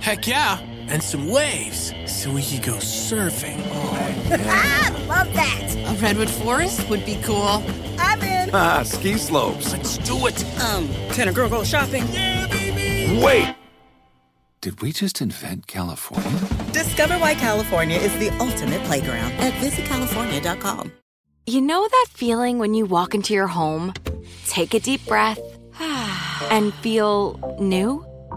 Heck 0.00 0.26
yeah, 0.26 0.58
and 0.88 1.02
some 1.02 1.28
waves 1.28 1.92
so 2.06 2.32
we 2.32 2.42
could 2.42 2.62
go 2.62 2.76
surfing. 2.76 3.60
ah, 3.70 5.04
love 5.06 5.32
that. 5.34 5.74
A 5.76 5.94
redwood 6.00 6.30
forest 6.30 6.88
would 6.88 7.04
be 7.04 7.20
cool. 7.22 7.62
I'm 7.98 8.22
in. 8.22 8.50
Ah, 8.54 8.82
ski 8.82 9.18
slopes. 9.18 9.72
Let's 9.72 9.98
do 9.98 10.26
it. 10.26 10.42
Um, 10.62 10.88
can 11.12 11.28
a 11.28 11.32
girl 11.32 11.50
go 11.50 11.62
shopping? 11.64 12.06
Yeah, 12.08 12.46
baby. 12.46 13.22
Wait. 13.22 13.54
Did 14.62 14.80
we 14.80 14.92
just 14.92 15.20
invent 15.20 15.66
California? 15.66 16.48
Discover 16.72 17.18
why 17.18 17.34
California 17.34 17.98
is 17.98 18.12
the 18.18 18.30
ultimate 18.38 18.82
playground 18.84 19.32
at 19.32 19.52
visitcalifornia.com. 19.54 20.92
You 21.46 21.60
know 21.60 21.86
that 21.86 22.06
feeling 22.10 22.58
when 22.58 22.74
you 22.74 22.86
walk 22.86 23.14
into 23.14 23.34
your 23.34 23.46
home, 23.48 23.92
take 24.46 24.72
a 24.72 24.80
deep 24.80 25.04
breath, 25.06 25.40
and 26.50 26.72
feel 26.74 27.56
new? 27.60 28.04